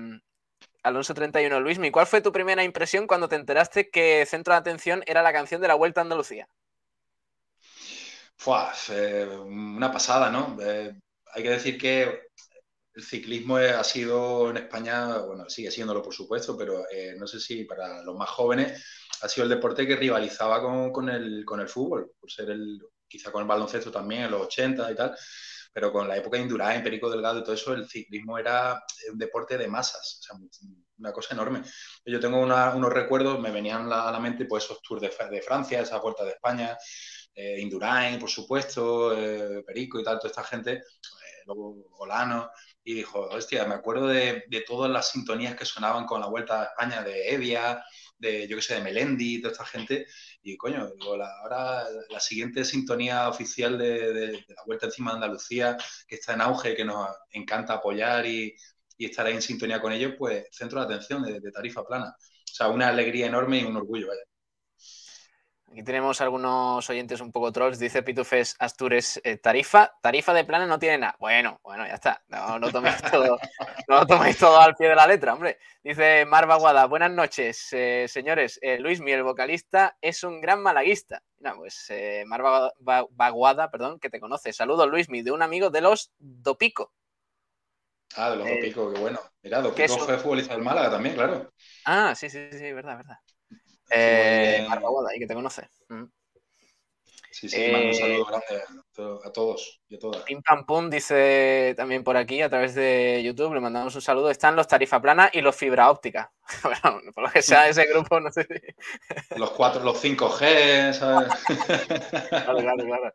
[0.83, 5.03] Alonso 31, Luismi, ¿cuál fue tu primera impresión cuando te enteraste que Centro de Atención
[5.07, 6.49] era la canción de la Vuelta a Andalucía?
[8.35, 10.57] Fua, eh, una pasada, ¿no?
[10.63, 10.99] Eh,
[11.35, 12.28] hay que decir que
[12.99, 17.39] el ciclismo ha sido en España, bueno, sigue siéndolo por supuesto, pero eh, no sé
[17.39, 18.85] si para los más jóvenes
[19.23, 20.61] ha sido el deporte que rivalizaba
[20.93, 24.43] con, el, con el fútbol, por ser el, quizá con el baloncesto también en los
[24.43, 25.17] 80 y tal,
[25.73, 28.83] pero con la época de Indurain, Perico Delgado y todo eso, el ciclismo era
[29.13, 30.37] un deporte de masas, o sea,
[30.99, 31.63] una cosa enorme.
[32.05, 35.11] Yo tengo unos recuerdos, me venían a la mente pues esos tours de,
[35.43, 36.77] Francia, esa vuelta de España,
[37.35, 42.51] eh, Indurain, por supuesto, eh, Perico y tal, toda esta gente, eh, luego Olano,
[42.83, 46.63] y dijo, hostia, me acuerdo de, de, todas las sintonías que sonaban con la vuelta
[46.63, 47.85] a España de Evia,
[48.19, 50.07] de, yo que sé, de Melendi, toda esta gente,
[50.43, 50.91] y coño,
[51.43, 56.75] ahora la siguiente sintonía oficial de, la Vuelta encima de Andalucía, que está en auge,
[56.75, 58.57] que nos encanta apoyar y,
[59.07, 62.15] estar ahí en sintonía con ellos, pues centro de atención de, tarifa plana.
[62.19, 64.23] O sea, una alegría enorme y un orgullo, vaya.
[65.71, 67.79] Aquí tenemos algunos oyentes un poco trolls.
[67.79, 71.17] Dice Pitufes Astures, eh, tarifa, tarifa de plana no tiene nada.
[71.21, 72.25] Bueno, bueno, ya está.
[72.29, 73.39] No, no toméis todo,
[73.87, 75.59] no toméis todo al pie de la letra, hombre.
[75.83, 78.59] Dice Marva Guada, buenas noches, eh, señores.
[78.63, 81.23] Eh, Luis Mi, el vocalista, es un gran malaguista.
[81.39, 81.93] Mira, pues
[82.27, 82.73] Marva
[83.11, 84.53] Baguada, perdón, que te conoce.
[84.55, 86.95] Saludos, Luismi, de un amigo de los Dopico.
[88.17, 89.21] Ah, de los Dopico, qué bueno.
[89.43, 91.53] Mira, Dopico fue futbolista del Málaga también, claro.
[91.85, 93.19] Ah, sí, sí, sí, verdad, verdad.
[93.91, 94.67] Eh,
[95.15, 95.69] y que te conoce.
[95.89, 96.05] Mm.
[97.31, 98.63] Sí, sí, un saludo grande
[99.25, 100.23] a todos y a todas.
[100.23, 104.31] Pim Pam Pum dice también por aquí a través de YouTube, le mandamos un saludo.
[104.31, 106.33] Están los tarifa plana y los fibra óptica.
[106.65, 109.39] bueno, por lo que sea ese grupo, no sé si.
[109.39, 111.29] Los cuatro, los 5G, ¿sabes?
[112.29, 113.15] claro, claro, claro.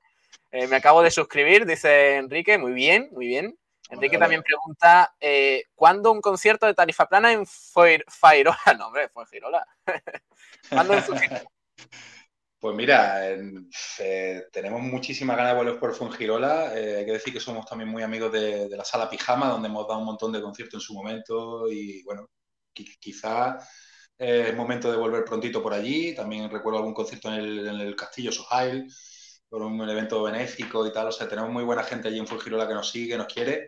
[0.52, 3.58] Eh, me acabo de suscribir, dice Enrique, muy bien, muy bien.
[3.94, 8.58] Enrique también pregunta, eh, ¿cuándo un concierto de tarifa plana en Fairola?
[8.78, 9.66] No, hombre, fue Girola.
[10.70, 11.04] ¿Cuándo en
[12.60, 13.30] Pues mira,
[14.00, 16.74] eh, tenemos muchísimas ganas de volver por Fuengirola.
[16.74, 19.86] Eh, hay que decir que somos también muy amigos de, la sala Pijama, donde hemos
[19.86, 22.30] dado un montón de conciertos en su momento y bueno,
[22.72, 23.58] quizá
[24.18, 26.16] es momento de volver prontito por allí.
[26.16, 28.88] También recuerdo algún concierto en el, Castillo Sohail,
[29.54, 31.10] por un evento benéfico y tal.
[31.10, 33.68] O sea, tenemos muy buena gente allí en Fuengirola que nos sigue, nos quiere.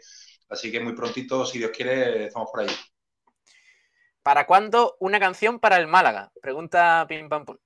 [0.50, 2.74] Así que muy prontito, si Dios quiere, estamos por allí.
[4.24, 6.32] ¿Para cuándo una canción para el Málaga?
[6.42, 7.58] Pregunta Pim Pam Pum.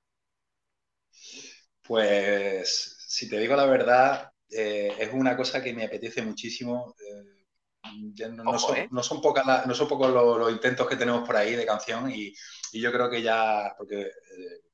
[1.81, 6.95] Pues, si te digo la verdad, eh, es una cosa que me apetece muchísimo.
[6.99, 7.45] Eh,
[8.31, 8.89] no, son, ¿eh?
[8.91, 9.21] no, son,
[9.65, 12.33] no son pocos los, intentos que tenemos por ahí de canción y,
[12.73, 14.11] yo creo que ya, porque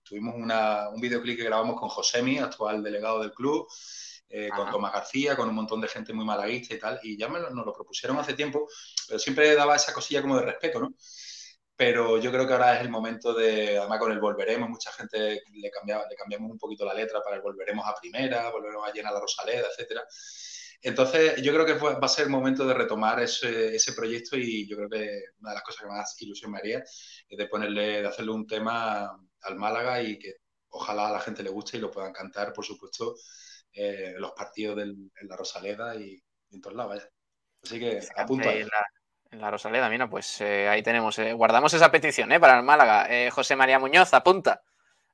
[0.06, 3.68] tuvimos un videoclip que grabamos con Josemi, actual delegado del club,
[4.56, 7.40] con Tomás García, con un montón de gente muy malaguista y tal, y ya me
[7.40, 8.68] nos lo propusieron hace tiempo,
[9.08, 10.94] pero siempre daba esa cosilla como de respeto, ¿no?
[11.76, 15.42] pero yo creo que ahora es el momento de, además con el volveremos, mucha gente
[15.54, 18.94] le, cambiaba, le cambiamos un poquito la letra para el volveremos a primera, volveremos a
[18.94, 20.04] llenar la Rosaleda, etcétera.
[20.82, 24.68] Entonces, yo creo que va a ser el momento de retomar ese, ese, proyecto y
[24.68, 28.02] yo creo que una de las cosas que más ilusión me haría es de ponerle,
[28.02, 30.36] de hacerle un tema al Málaga y que
[30.70, 33.16] ojalá a la gente le guste y lo puedan cantar, por supuesto,
[33.74, 37.10] eh, en los partidos del, en la Rosaleda y, en todos lados, vaya.
[37.64, 38.66] Así que apunto ahí.
[39.32, 42.64] En la Rosaleda, mira, pues eh, ahí tenemos, eh, guardamos esa petición eh, para el
[42.64, 43.08] Málaga.
[43.32, 44.62] José María Muñoz, apunta.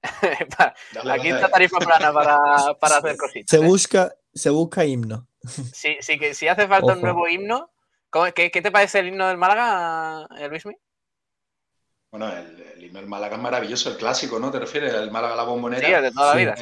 [1.12, 3.50] Aquí está tarifa plana para, hacer cositas.
[3.50, 5.28] Se busca, se busca himno.
[5.74, 7.72] Sí, sí, que si hace falta un nuevo himno.
[8.36, 10.76] ¿qué, te parece el himno del Málaga, Luismi?
[12.12, 14.52] Bueno, el, himno del Málaga es maravilloso, el clásico, ¿no?
[14.52, 14.93] ¿Te refieres?
[14.93, 15.88] El Málaga la bombonera.
[15.88, 16.56] Sí, el de toda la vida.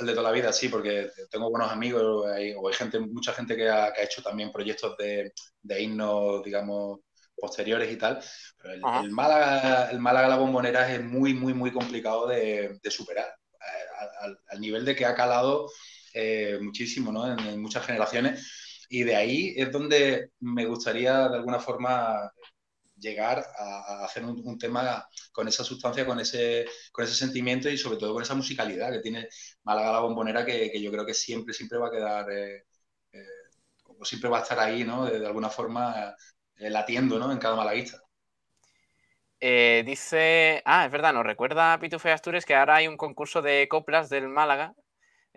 [0.00, 3.56] el de toda la vida, sí, porque tengo buenos amigos o hay gente, mucha gente
[3.56, 7.00] que ha, hecho también proyectos de, de himnos, digamos,
[7.36, 8.20] posteriores y tal.
[8.60, 13.26] Pero el, Málaga, el Málaga la bombonera es muy, muy, muy complicado de, superar.
[13.26, 15.70] Eh, al, nivel de que ha calado
[16.14, 17.30] eh, muchísimo ¿no?
[17.30, 18.86] en, muchas generaciones.
[18.88, 22.30] Y de ahí es donde me gustaría, de alguna forma,
[22.96, 27.98] llegar a, hacer un, tema con esa sustancia, con ese, con ese sentimiento y sobre
[27.98, 29.28] todo con esa musicalidad que tiene
[29.64, 32.30] Málaga la bombonera, que, yo creo que siempre, siempre va a quedar...
[32.30, 32.64] Eh,
[34.02, 35.06] siempre va a estar ahí, ¿no?
[35.06, 36.14] De, alguna forma
[36.56, 37.32] eh, latiendo, ¿no?
[37.32, 37.98] En cada malaguista.
[39.40, 43.68] Eh, dice, ah, es verdad, nos recuerda Pitufe Astures que ahora hay un concurso de
[43.68, 44.74] coplas del Málaga.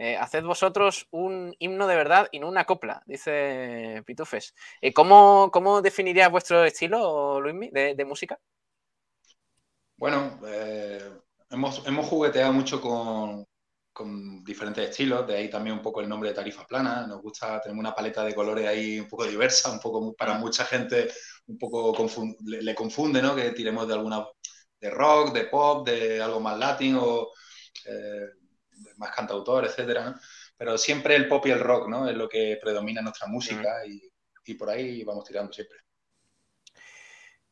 [0.01, 4.55] Eh, haced vosotros un himno de verdad y no una copla, dice Pitufes.
[4.95, 8.39] ¿cómo, ¿Cómo definirías vuestro estilo, Luismi, de, música?
[9.97, 10.39] Bueno,
[11.51, 13.45] hemos, hemos, jugueteado mucho con,
[13.91, 17.05] con diferentes estilos, de ahí también un poco el nombre de tarifa plana.
[17.05, 20.63] Nos gusta, tenemos una paleta de colores ahí un poco diversa, un poco para mucha
[20.63, 21.11] gente
[21.47, 21.93] un poco
[22.45, 23.35] le, confunde, ¿no?
[23.35, 24.25] Que tiremos de alguna
[24.79, 27.27] de rock, de pop, de algo más latín o
[27.85, 28.38] eh,
[28.97, 30.19] más cantautor, etcétera.
[30.57, 32.09] Pero siempre el pop y el rock, ¿no?
[32.09, 34.01] Es lo que predomina en nuestra música y,
[34.45, 35.79] y por ahí vamos tirando siempre.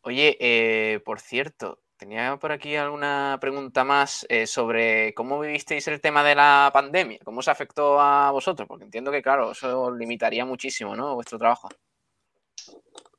[0.01, 5.99] Oye, eh, por cierto, tenía por aquí alguna pregunta más eh, sobre cómo vivisteis el
[5.99, 10.45] tema de la pandemia, cómo se afectó a vosotros, porque entiendo que, claro, eso limitaría
[10.45, 11.15] muchísimo, ¿no?
[11.15, 11.69] Vuestro trabajo.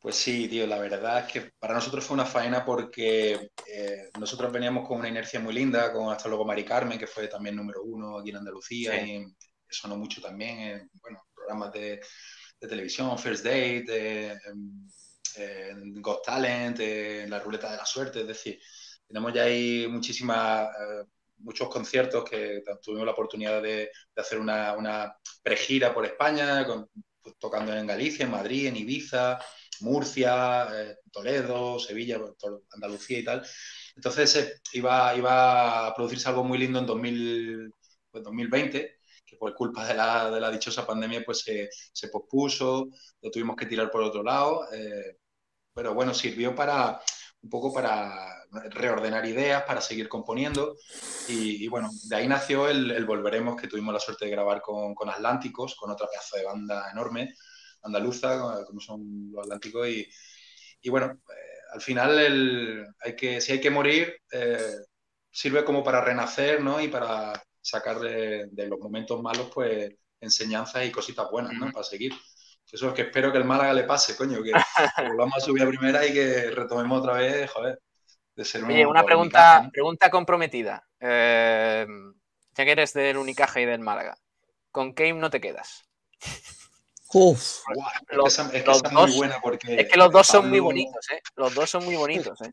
[0.01, 4.53] Pues sí, tío, la verdad es que para nosotros fue una faena porque eh, nosotros
[4.53, 7.83] veníamos con una inercia muy linda, con hasta luego Mari Carmen, que fue también número
[7.83, 9.27] uno aquí en Andalucía y
[9.69, 12.01] sonó mucho también en bueno, programas de,
[12.61, 14.37] televisión, First Date,
[15.37, 18.59] en Got Talent, en la ruleta de la suerte, es decir,
[19.07, 21.05] tenemos ya ahí muchísimas, eh,
[21.39, 26.67] muchos conciertos que tuvimos la oportunidad de, hacer una, una pregira por España,
[27.23, 29.39] pues, tocando en Galicia, en Madrid, en Ibiza,
[29.83, 32.21] Murcia, eh, Toledo, Sevilla,
[32.73, 33.47] Andalucía y tal.
[33.97, 37.75] Entonces eh, iba, iba a producirse algo muy lindo en 2000,
[38.13, 42.89] 2020, pues, que por culpa de la, de la dichosa pandemia pues se, se, pospuso,
[43.21, 45.19] lo tuvimos que tirar por otro lado, eh,
[45.75, 47.01] pero bueno, sirvió para
[47.41, 50.77] un poco para reordenar ideas, para seguir componiendo
[51.29, 55.09] y, bueno, de ahí nació el, Volveremos que tuvimos la suerte de grabar con, con
[55.09, 57.35] Atlánticos, con otra pedazo de banda enorme
[57.83, 60.09] andaluza, como son los atlánticos, y,
[60.83, 64.77] y bueno, eh, al final el, hay que, si hay que morir, eh,
[65.31, 66.81] sirve como para renacer, ¿no?
[66.81, 71.71] Y para sacar de, los momentos malos, pues, enseñanzas y cositas buenas, ¿no?
[71.71, 72.13] Para seguir.
[72.71, 74.53] Eso es que espero que el Málaga le pase, coño, que,
[75.09, 77.81] volvamos a subir a primera y que retomemos otra vez, joder,
[78.37, 80.87] de ser Oye, una pregunta, pregunta comprometida.
[81.01, 81.87] Eh,
[82.55, 84.19] ya que eres del Unicaja y del Málaga,
[84.71, 85.89] ¿con qué himno te quedas?
[87.15, 87.63] Uf.
[87.71, 89.81] es, que esa, muy buena porque.
[89.81, 91.21] Es que los dos son muy bonitos, ¿eh?
[91.37, 92.51] Los dos son muy bonitos, ¿eh?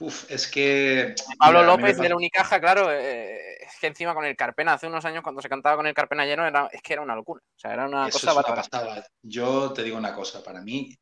[0.00, 1.14] Uf, es que.
[1.38, 5.04] Pablo López de la Unicaja, claro, eh, es que encima con el Carpena, hace unos
[5.04, 7.40] años cuando se cantaba con el Carpena lleno, era, es que era una locura.
[7.40, 10.92] O sea, era una cosa es Yo te digo una cosa, para mí,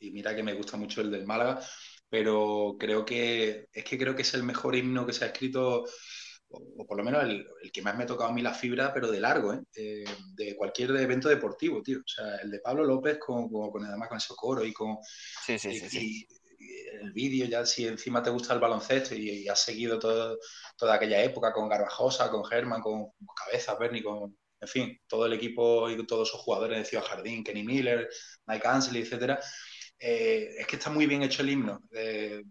[0.00, 1.60] y mira que me gusta mucho el del Málaga,
[2.08, 5.84] pero creo que es que creo que es el mejor himno que se ha escrito
[6.50, 9.10] o, por lo menos el, que más me ha tocado a mí la fibra, pero
[9.10, 10.04] de largo, ¿eh?
[10.34, 11.98] de cualquier evento deportivo, tío.
[11.98, 14.98] O sea, el de Pablo López con, con, además con ese coro y con
[15.44, 16.26] sí, sí, sí,
[17.00, 20.38] el vídeo, ya si encima te gusta el baloncesto y, has seguido todo,
[20.76, 25.34] toda aquella época con Garbajosa, con Germán, con, Cabezas, Bernie, con, en fin, todo el
[25.34, 28.08] equipo y todos esos jugadores de Ciudad Jardín, Kenny Miller,
[28.46, 29.40] Mike Ansley, etcétera.
[29.98, 31.80] Eh, es que está muy bien hecho el himno.
[31.92, 32.42] Eh,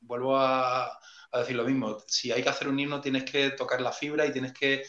[0.00, 0.98] vuelvo a,
[1.32, 1.98] a decir lo mismo.
[2.06, 4.84] Si hay que hacer un himno, tienes que tocar la fibra y tienes que eh,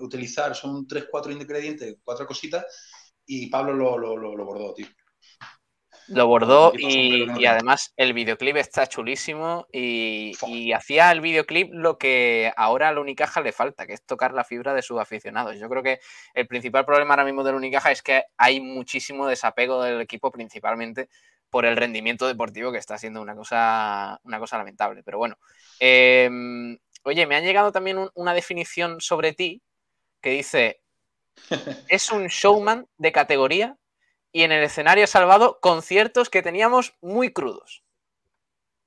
[0.00, 2.64] utilizar, son tres, cuatro ingredientes, cuatro cositas,
[3.26, 4.86] y Pablo lo, lo, lo, bordó, tío.
[6.08, 12.52] Lo bordó y, además el videoclip está chulísimo y, y, hacía el videoclip lo que
[12.56, 15.58] ahora a la Unicaja le falta, que es tocar la fibra de sus aficionados.
[15.58, 16.00] Yo creo que
[16.34, 20.30] el principal problema ahora mismo de la Unicaja es que hay muchísimo desapego del equipo
[20.32, 21.08] principalmente
[21.52, 25.02] por el rendimiento deportivo que está siendo una cosa, una cosa lamentable.
[25.02, 25.36] Pero bueno,
[25.78, 29.60] em, oye, me ha llegado también una definición sobre ti
[30.22, 30.80] que dice,
[31.88, 33.76] es un showman de categoría
[34.32, 37.84] y en el escenario ha salvado conciertos que teníamos muy crudos.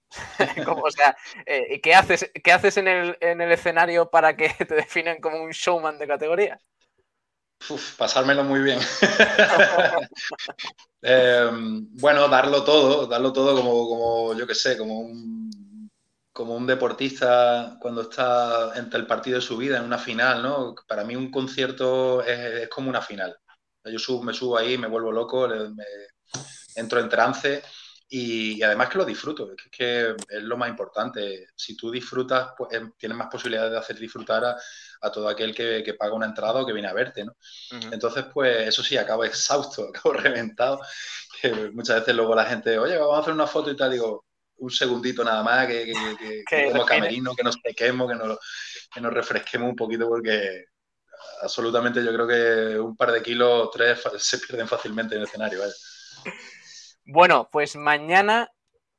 [0.83, 4.73] o sea, eh, ¿qué haces, qué haces en, el, en el escenario para que te
[4.73, 6.59] definen como un showman de categoría?
[7.97, 8.79] pasármelo muy bien.
[11.07, 15.89] Em, bueno, darlo todo, darlo todo como, como yo que sé, como un,
[16.33, 20.73] como un deportista cuando está entre el partido de su vida, en una final, ¿no?
[20.87, 23.37] Para mí un concierto es, como una final.
[23.83, 25.83] Yo subo, me subo ahí, me vuelvo loco, me,
[26.75, 27.63] entro en trance
[28.07, 31.47] y, además que lo disfruto, es que, es lo más importante.
[31.55, 34.55] Si tú disfrutas, pues em, tienes más posibilidades de hacer disfrutar a,
[35.01, 37.35] a todo aquel que, paga una entrada o que viene a verte, ¿no?
[37.91, 40.81] Entonces, pues eso sí, acabo exhausto, acabo reventado,
[41.41, 44.25] que muchas veces luego la gente, oye, vamos a hacer una foto y tal, digo,
[44.57, 48.37] un segundito nada más, que, que, que, como camerino, que nos sequemos, que nos,
[48.93, 50.65] que nos refresquemos un poquito, porque
[51.41, 55.59] absolutamente yo creo que un par de kilos, tres, se pierden fácilmente en el escenario.
[57.07, 58.51] Bueno, pues mañana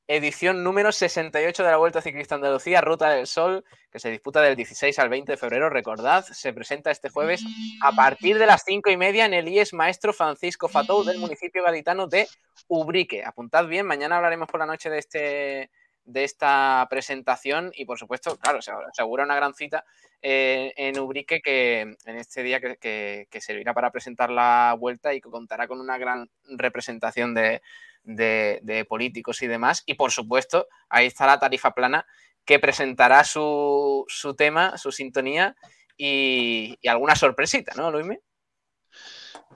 [0.06, 4.54] edición número 68 de la Vuelta Ciclista Andalucía, Ruta del Sol, que se disputa del
[4.54, 5.70] 16 al 20 de febrero.
[5.70, 7.42] Recordad, se presenta este jueves
[7.82, 11.64] a partir de las 5 y media en el IES Maestro Francisco Fatou del municipio
[11.64, 12.28] gaditano de
[12.68, 13.24] Ubrique.
[13.24, 15.70] Apuntad bien, mañana hablaremos por la noche de este
[16.04, 19.84] de esta presentación y por supuesto, claro, se asegura una gran cita
[20.22, 25.28] eh, en Ubrique que en este día que servirá para presentar la vuelta y que
[25.28, 27.60] contará con una gran representación de,
[28.06, 29.82] de, políticos y demás.
[29.86, 32.06] Y por supuesto, ahí está la tarifa plana
[32.44, 35.56] que presentará su, tema, su sintonía
[35.96, 38.20] y, alguna sorpresita, ¿no, Luisme?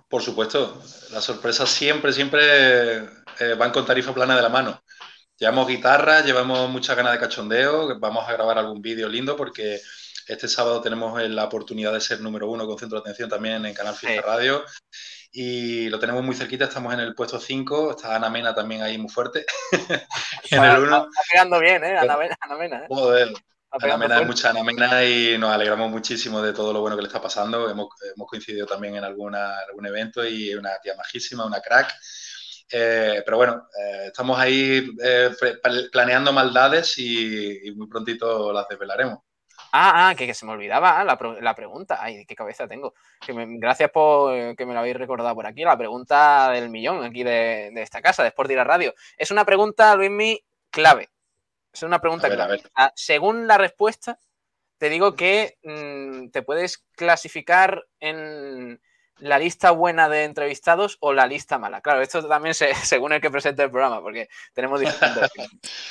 [0.09, 0.83] Por supuesto,
[1.13, 2.97] las sorpresas siempre, siempre
[3.39, 4.83] eh, van con tarifa plana de la mano.
[5.39, 9.81] Llevamos guitarra, llevamos muchas ganas de cachondeo, vamos a grabar algún vídeo lindo porque
[10.27, 13.75] este sábado tenemos la oportunidad de ser número uno con centro de atención también en
[13.75, 14.65] Canal Fiesta Radio.
[15.33, 18.99] Y lo tenemos muy cerquita, estamos en el puesto 5, está Ana Mena también ahí
[18.99, 19.47] muy fuerte.
[20.51, 20.97] en el 1.
[20.97, 21.97] Está pegando bien, ¿eh?
[21.97, 22.37] Ana Mena.
[22.41, 22.87] Ana Mena ¿eh?
[22.89, 23.33] Joder.
[23.71, 27.03] Ana Mena es mucha Ana Mena y nos alegramos muchísimo de todo lo bueno que
[27.03, 27.71] le está pasando.
[27.71, 31.95] Hemos, hemos coincidido también en alguna, algún evento y una tía majísima, una crack.
[32.73, 35.31] Eh, pero bueno, eh, estamos ahí eh,
[35.93, 39.21] planeando maldades y, y, muy prontito las desvelaremos.
[39.73, 41.99] Ah, ah, que, se me olvidaba la, la, pregunta.
[42.01, 42.95] Ay, qué cabeza tengo.
[43.25, 45.63] Que gracias por que me lo habéis recordado por aquí.
[45.63, 48.95] La pregunta del millón aquí de, de esta casa, de Sport la Radio.
[49.17, 51.09] Es una pregunta, Luismi, clave.
[51.73, 52.63] Es una pregunta clave.
[52.95, 54.19] según la respuesta,
[54.79, 58.81] te digo que mmm, te puedes clasificar en
[59.19, 61.81] la lista buena de entrevistados o la lista mala.
[61.81, 65.31] Claro, esto también se, según el que presente el programa, porque tenemos diferentes.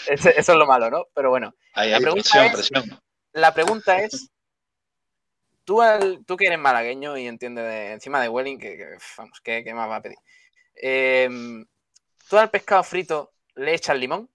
[0.08, 1.06] eso, es lo malo, ¿no?
[1.14, 1.54] Pero bueno.
[1.74, 3.00] Ahí, la, pregunta presión, es, presión.
[3.34, 4.30] La pregunta es:
[5.64, 5.82] tú,
[6.26, 9.74] tú que eres malagueño y entiendes de, encima de Welling, que, que vamos, ¿qué, ¿qué,
[9.74, 10.18] más va a pedir?
[10.76, 11.30] Eh,
[12.30, 14.30] ¿Tú al pescado frito le echas limón?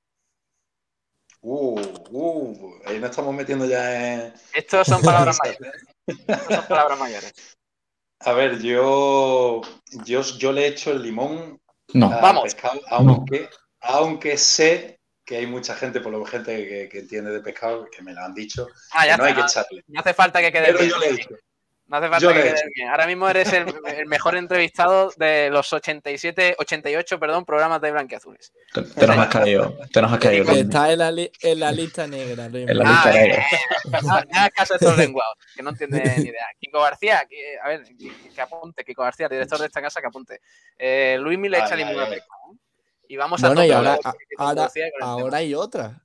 [1.41, 1.79] Uh,
[2.11, 4.35] uh, ahí nos estamos metiendo ya en.
[4.55, 5.73] Estos son palabras mayores.
[6.07, 7.59] Estos son palabras mayores.
[8.21, 9.61] A ver, yo,
[10.05, 11.61] yo, yo le echo el limón
[11.93, 12.11] no.
[12.11, 12.45] a Vamos.
[12.45, 13.49] pescado, aunque, no.
[13.81, 17.89] aunque sé que hay mucha gente, por lo menos gente que, que, entiende de pescado,
[17.91, 19.85] que me lo han dicho, ah, ya que no está, hay que echarle.
[19.89, 20.91] No hace falta que quede Pero bien.
[20.91, 21.29] yo le echo.
[21.87, 22.89] No hace falta Yo que quede bien.
[22.89, 28.53] Ahora mismo eres el, el, mejor entrevistado de los 87, 88, perdón, programas de Blanquiazules.
[28.73, 29.79] Te, te nos has caído.
[29.93, 30.51] Te nos has caído.
[30.51, 32.49] Está en la, li en la lista negra.
[32.49, 32.69] Luis.
[32.71, 34.27] En la Ah, lista eh, negra.
[34.33, 36.47] ya caso de estos lenguados, que no entiende ni idea.
[36.59, 37.83] Kiko García, que, a ver,
[38.35, 40.41] que apunte, Kiko García, director de esta casa, que apunte.
[40.79, 42.44] Eh, Luis le echa limón a pesca, ¿no?
[43.09, 43.99] Y vamos a Bueno, y ahora,
[44.39, 44.71] ahora,
[45.29, 46.03] el hay otra.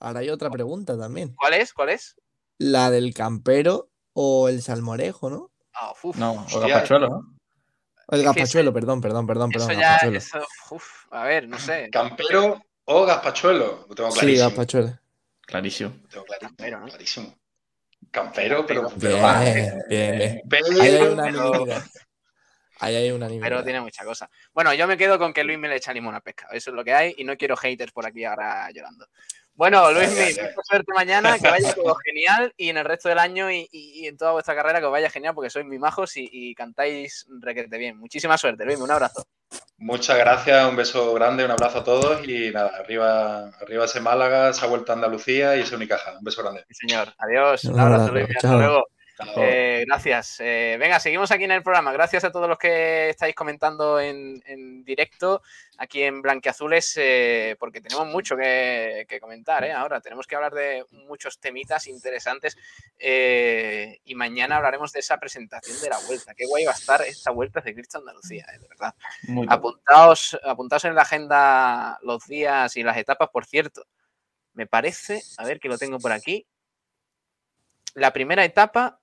[0.00, 1.34] Ahora hay otra pregunta también.
[1.34, 1.72] ¿Cuál es?
[1.72, 2.16] ¿Cuál es?
[2.58, 5.50] La del campero o el salmorejo, ¿no?
[5.74, 6.60] Ah, uf, No, o Hostia.
[6.60, 7.34] gazpachuelo, ¿no?
[8.06, 9.70] O el gazpachuelo, perdón, perdón, perdón, perdón.
[9.70, 10.18] eso ya, gazpachuelo.
[10.18, 10.38] eso,
[10.70, 11.88] uf, a ver, no sé.
[11.90, 13.86] Campero o gazpachuelo.
[13.88, 14.98] Lo tengo Sí, gazpachuelo.
[15.40, 15.90] Clarísimo.
[16.02, 16.48] Lo tengo clarísimo.
[16.48, 16.86] Campero, ¿no?
[16.86, 17.34] clarísimo.
[18.10, 18.88] Campero, pero.
[19.00, 19.16] Pero
[19.88, 20.42] Bien, bien.
[20.48, 21.84] Pero- hay pero- unanimidad.
[22.80, 23.64] Ahí hay Pero unanimidad.
[23.64, 24.28] tiene mucha cosa.
[24.52, 26.48] Bueno, yo me quedo con que Luis me le echa limón a pesca.
[26.52, 29.06] Eso es lo que hay y no quiero haters por aquí ahora llorando.
[29.56, 30.48] Bueno, Luis, ay, ay.
[30.50, 34.00] mucha suerte mañana, que vaya todo genial y en el resto del año y, y-
[34.02, 36.54] y en toda vuestra carrera que os vaya genial porque sois muy majos y, y
[36.56, 37.96] cantáis requete bien.
[37.96, 39.24] Muchísima suerte, Luis, un abrazo.
[39.76, 44.48] Muchas gracias, un beso grande, un abrazo a todos y nada, arriba, arriba ese Málaga,
[44.50, 46.18] esa vuelta a Andalucía y ese Unicaja.
[46.18, 46.64] Un beso grande.
[46.70, 47.14] Sí, señor.
[47.18, 47.62] Adiós.
[47.64, 48.26] Un abrazo, Luis.
[48.34, 48.84] Hasta luego.
[49.36, 50.40] Eh, gracias.
[50.40, 51.92] Eh, venga, seguimos aquí en el programa.
[51.92, 55.42] Gracias a todos los que estáis comentando en, en directo
[55.78, 59.64] aquí en Blanqueazules, eh, porque tenemos mucho que, que comentar.
[59.64, 59.72] ¿eh?
[59.72, 62.56] Ahora tenemos que hablar de muchos temitas interesantes
[62.98, 66.34] y mañana hablaremos de esa presentación de la vuelta.
[66.34, 68.94] Qué guay va a estar esta vuelta de Cristo Andalucía, de verdad.
[69.28, 69.46] Muy.
[69.48, 73.86] Apuntaos, apuntaos en la agenda los días y las etapas, por cierto.
[74.54, 76.46] Me parece, a ver que lo tengo por aquí.
[77.94, 79.00] La primera etapa,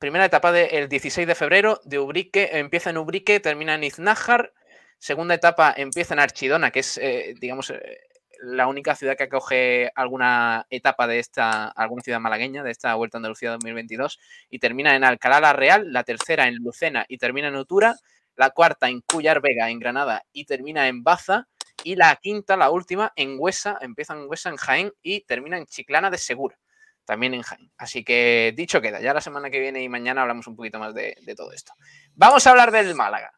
[0.00, 4.54] primera etapa del 16 de febrero de Ubrique, empieza en Ubrique, termina en Iznájar.
[4.98, 8.00] Segunda etapa empieza en Archidona, que es, eh, digamos, eh,
[8.42, 13.18] la única ciudad que acoge alguna etapa de esta, alguna ciudad malagueña de esta Vuelta
[13.18, 17.48] a Andalucía 2022 y termina en Alcalá la Real, la tercera en Lucena y termina
[17.48, 17.94] en Utura,
[18.36, 21.46] la cuarta en Cuyar Vega, en Granada y termina en Baza
[21.84, 25.66] y la quinta, la última, en Huesa, empieza en Huesa, en Jaén y termina en
[25.66, 26.58] Chiclana de Segura,
[27.04, 27.70] también en Jaén.
[27.76, 30.94] Así que dicho queda, ya la semana que viene y mañana hablamos un poquito más
[30.94, 31.72] de, todo esto.
[32.14, 33.32] Vamos a hablar del Málaga,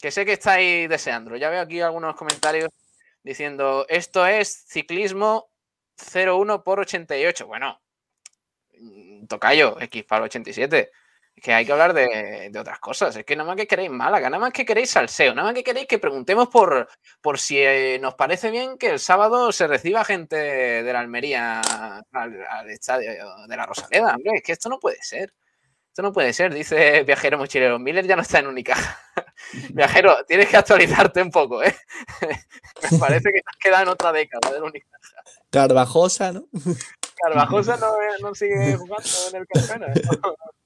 [0.00, 1.36] que sé que estáis deseándolo.
[1.36, 2.70] Ya veo aquí algunos comentarios
[3.22, 5.50] diciendo, esto es ciclismo
[6.14, 7.46] 01 por 88.
[7.46, 7.80] Bueno,
[8.78, 10.90] mm, tocayo, X para el 87.
[11.36, 13.14] Es que hay que hablar de, de otras cosas.
[13.14, 15.62] Es que nada más que queréis Málaga, nada más que queréis salseo, nada más que
[15.62, 16.88] queréis que preguntemos por,
[17.20, 21.60] por si eh, nos parece bien que el sábado se reciba gente de la Almería
[21.60, 23.10] al, al estadio
[23.46, 24.14] de la Rosaleda.
[24.16, 25.34] Hombre, es que esto no puede ser.
[25.96, 27.78] Esto no puede ser, dice Viajero Mochilero.
[27.78, 28.98] Miller ya no está en Unicaja.
[29.70, 31.74] Viajero, tienes que actualizarte un poco, ¿eh?
[32.90, 34.98] Me parece que te has quedado en otra década del Unicaja.
[35.50, 36.48] Carvajosa, ¿no?
[37.22, 39.86] Carvajosa no, no sigue jugando en el Carpena.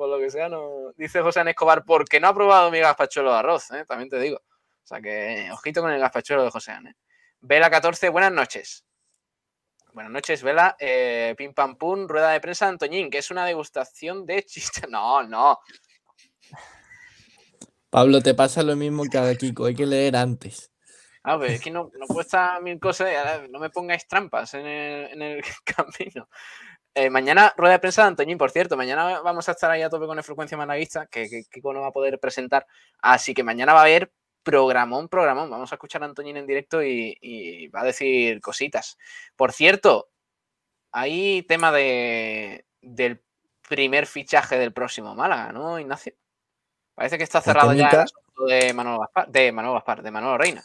[0.00, 0.06] ¿eh?
[0.06, 0.92] Por lo que sea, no.
[0.96, 3.84] Dice José Escobar, porque no ha probado mi gazpachuelo de arroz, ¿eh?
[3.86, 4.38] también te digo.
[4.38, 6.94] O sea que, ojito con el gazpachuelo de José ¿eh?
[7.40, 8.84] Vela 14, buenas noches.
[9.92, 10.76] Buenas noches, Vela.
[10.78, 14.84] Eh, pim pam pum, rueda de prensa Antoñín, que es una degustación de chistes.
[14.90, 15.58] No, no.
[17.90, 20.70] Pablo, te pasa lo mismo que a Kiko, hay que leer antes.
[21.24, 23.10] A ver, es que no, no cuesta mil cosas,
[23.50, 26.28] no me pongáis trampas en el, en el camino.
[26.94, 28.76] Eh, mañana rueda de prensa de Antoñín, por cierto.
[28.76, 31.88] Mañana vamos a estar ahí a tope con la frecuencia managuista, que Kiko no va
[31.88, 32.66] a poder presentar.
[33.00, 34.12] Así que mañana va a haber
[34.42, 35.50] programón, programón.
[35.50, 38.98] Vamos a escuchar a Antoñín en directo y, va a decir cositas.
[39.36, 40.10] Por cierto,
[40.92, 43.22] hay tema de, del
[43.68, 46.14] primer fichaje del próximo Málaga, ¿no, Ignacio?
[46.94, 50.64] Parece que está cerrado ya el de Manuel Gaspar, de Manuel Gaspar, de Manuel Reina.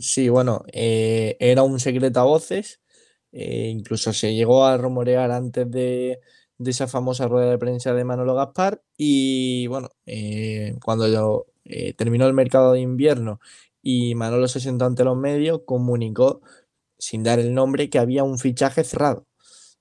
[0.00, 2.80] Sí, bueno, eh, era un secreto a voces.
[3.38, 6.20] Eh, incluso se llegó a rumorear antes de,
[6.64, 8.82] esa famosa rueda de prensa de Manolo Gaspar.
[8.96, 11.46] Y bueno, eh, cuando yo,
[11.98, 13.40] terminó el mercado de invierno
[13.82, 16.40] y Manolo se sentó ante los medios, comunicó,
[16.98, 19.26] sin dar el nombre, que había un fichaje cerrado.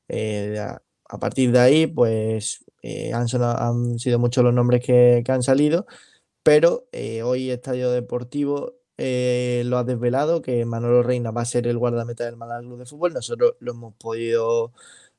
[0.10, 2.66] a, partir de ahí, pues
[3.14, 5.86] han, han, sido muchos los nombres que, que han salido,
[6.43, 6.88] pero
[7.24, 12.26] hoy Estadio Deportivo eh, lo ha desvelado que Manolo Reina va a ser el guardameta
[12.26, 13.14] del Málaga Club de Fútbol.
[13.14, 14.72] Nosotros lo hemos podido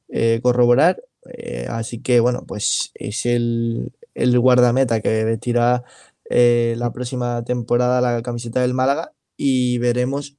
[0.09, 1.03] eh, corroborar.
[1.33, 5.85] Eh, así que, bueno, pues es el, guardameta que vestirá
[6.29, 10.37] la próxima temporada la camiseta del Málaga y veremos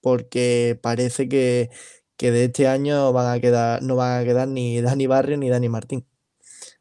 [0.00, 1.70] porque parece que,
[2.18, 5.68] de este año van a quedar, no van a quedar ni Dani Barrio ni Dani
[5.68, 6.06] Martín.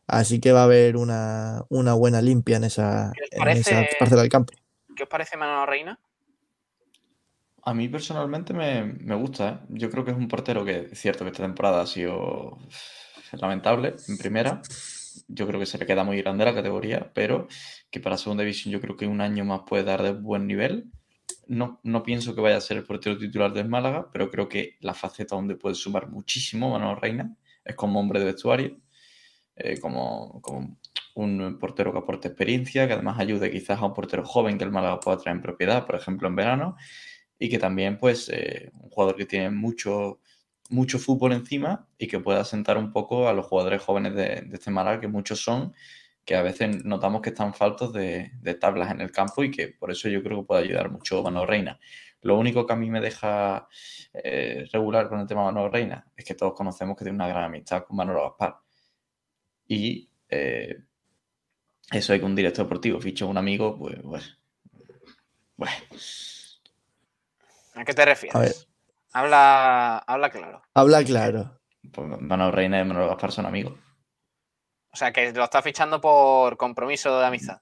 [0.08, 4.54] Así que va a haber una, buena limpia en esa, en esa parcela del campo.
[4.96, 6.00] ¿Qué os parece Manolo Reina?
[7.66, 9.50] A mí personalmente me, gusta.
[9.50, 9.66] ¿eh?
[9.70, 12.58] Yo creo que es un portero que cierto que esta temporada ha sido
[13.32, 14.62] lamentable en primera.
[15.28, 17.48] Yo creo que se le queda muy grande la categoría, pero
[17.90, 20.92] que para segunda división yo creo que un año más puede dar de buen nivel.
[21.48, 24.78] No, no pienso que vaya a ser el portero titular del Málaga, pero creo que
[24.82, 28.78] la faceta donde puede sumar muchísimo Manolo Reina es como hombre de vestuario,
[29.56, 30.78] eh, como, como
[31.16, 34.72] un portero que aporte experiencia, que además ayude quizás a un portero joven que el
[34.72, 36.76] Málaga pueda traer en propiedad, por ejemplo, en verano,
[37.40, 40.20] y que también, pues, eh, un jugador que tiene mucho,
[40.70, 44.72] mucho fútbol encima y que pueda sentar un poco a los jugadores jóvenes de, este
[44.72, 45.74] Málaga, que muchos son,
[46.26, 49.92] que a veces notamos que están faltos de, tablas en el campo y que por
[49.92, 51.80] eso yo creo que puede ayudar mucho Mano Reina.
[52.22, 53.68] Lo único que a mí me deja
[54.14, 57.28] eh, regular con el tema de Mano Reina es que todos conocemos que tiene una
[57.28, 58.56] gran amistad con Manolo Gaspar.
[59.68, 60.78] Y eh,
[61.92, 64.38] eso hay que un director deportivo ficha un amigo, pues, pues,
[65.56, 65.74] bueno.
[67.76, 68.68] ¿A qué te refieres?
[69.14, 70.62] Habla, habla claro.
[70.74, 71.60] Habla claro.
[71.92, 73.74] Pues Manuel Reina y Manuel Gaspar son amigos.
[74.92, 77.62] O sea, que lo está fichando por compromiso de amistad.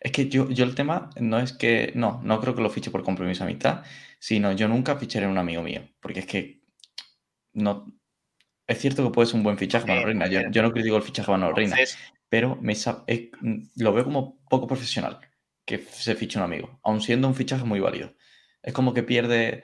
[0.00, 1.92] Es que yo, yo el tema no es que.
[1.94, 3.84] No, no creo que lo fiche por compromiso de amistad,
[4.18, 5.88] sino yo nunca ficharé a un amigo mío.
[6.00, 6.62] Porque es que.
[7.52, 7.92] No.
[8.66, 10.26] Es cierto que puede ser un buen fichaje Manuel Reina.
[10.26, 11.76] Yo, no critico el fichaje de Manuel Reina
[12.34, 12.74] pero me,
[13.76, 15.20] lo veo como poco profesional
[15.64, 18.12] que se fiche un amigo, aun siendo un fichaje muy válido.
[18.60, 19.62] Es como que pierde,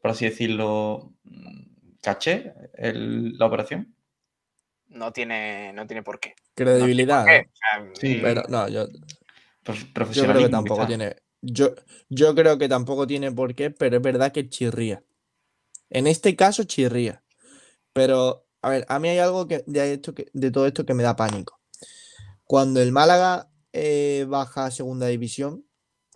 [0.00, 1.12] por así decirlo,
[2.00, 3.96] caché la operación.
[4.86, 6.36] No tiene, no tiene por qué.
[6.54, 7.26] Credibilidad.
[7.94, 8.86] sí, pero no, yo,
[10.12, 11.16] yo creo que tampoco tiene.
[11.40, 11.74] Yo,
[12.10, 15.02] yo creo que tampoco tiene por qué, pero es verdad que chirría.
[15.90, 17.24] En este caso chirría.
[17.92, 20.94] Pero, a ver, a mí hay algo que, de, esto que, de todo esto que
[20.94, 21.63] me da pánico.
[22.46, 25.64] Cuando el Málaga eh, baja a segunda división,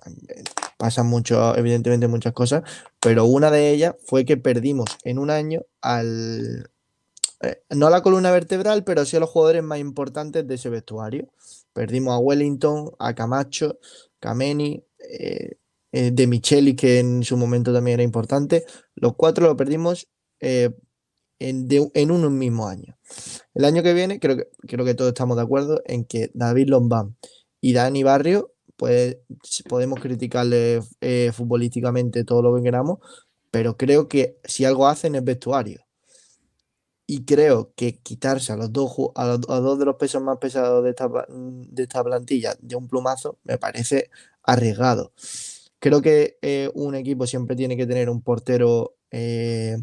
[0.07, 0.45] eh,
[0.77, 2.63] pasan mucho, evidentemente muchas cosas,
[3.01, 6.71] pero una de ellas fue que perdimos en un año al,
[7.41, 11.29] eh, no la columna vertebral, pero sí a los jugadores más importantes de ese vestuario.
[11.73, 13.79] Perdimos a Wellington, a Camacho,
[14.21, 14.85] Kameni,
[15.91, 18.65] de Micheli, que en su momento también era importante.
[18.95, 20.07] Los cuatro lo perdimos
[21.39, 22.97] en, un mismo año.
[23.55, 26.69] El año que viene, creo que, creo que todos estamos de acuerdo en que David
[26.69, 27.17] Lombán
[27.61, 29.19] y Dani Barrio, pues
[29.69, 32.99] podemos criticarle eh, futbolísticamente todo lo que queramos,
[33.51, 35.85] pero creo que si algo hacen es vestuario.
[37.11, 40.85] Y creo que quitarse a los dos, a los, dos de los pesos más pesados
[40.85, 44.11] de esta, de esta plantilla de un plumazo me parece
[44.43, 45.13] arriesgado.
[45.79, 49.79] Creo que eh, un equipo siempre tiene que tener un portero eh,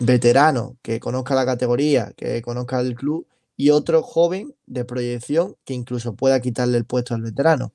[0.00, 3.26] veterano que conozca la categoría, que conozca el club
[3.56, 7.72] y otro joven de proyección que incluso pueda quitarle el puesto al veterano.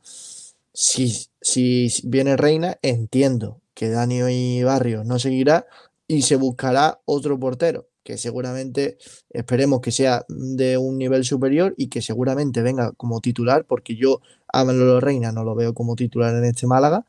[0.73, 4.61] Si, si viene Reina, entiendo que Dani y
[5.05, 5.65] no seguirá
[6.07, 8.97] y se buscará otro portero que seguramente
[9.29, 14.21] esperemos que sea de un nivel superior y que seguramente venga como titular, porque yo
[14.51, 17.05] a Manolo Reina no lo veo como titular en este Málaga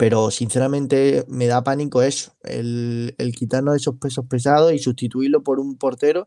[0.00, 5.76] pero sinceramente me da pánico eso, el, quitarnos esos pesos pesados y sustituirlo por un
[5.76, 6.26] portero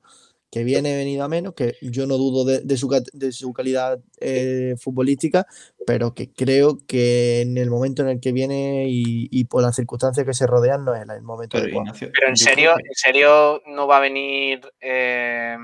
[0.52, 4.76] que viene venido a menos, que yo no dudo de, su, de su, calidad eh,
[4.80, 5.48] futbolística,
[5.88, 10.24] pero que creo que en el momento en el que viene y, por las circunstancias
[10.24, 13.98] que se rodean no es el momento pero, pero en serio, ¿en serio no va
[13.98, 15.58] a venir eh,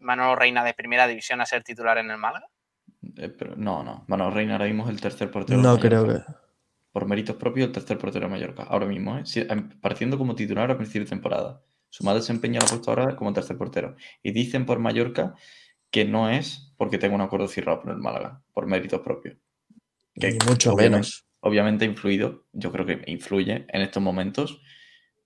[0.00, 2.48] Manolo Reina de primera división a ser titular en el Málaga?
[3.16, 4.02] Eh, pero no, no.
[4.08, 5.60] Manolo Reina ahora mismo es el tercer portero.
[5.62, 6.18] No creo que.
[6.92, 8.64] Por méritos propios, el tercer portero de Mallorca.
[8.64, 9.24] Ahora mismo, ¿eh?
[9.80, 11.62] Partiendo como titular a principio de temporada.
[11.88, 13.96] Su madre desempeña la puesto ahora como tercer portero.
[14.22, 15.34] Y dicen por Mallorca
[15.90, 19.36] que no es porque tenga un acuerdo cerrado con el Málaga, por méritos propios.
[20.14, 21.26] Que mucho menos.
[21.40, 24.60] Obviamente ha influido, yo creo que influye en estos momentos.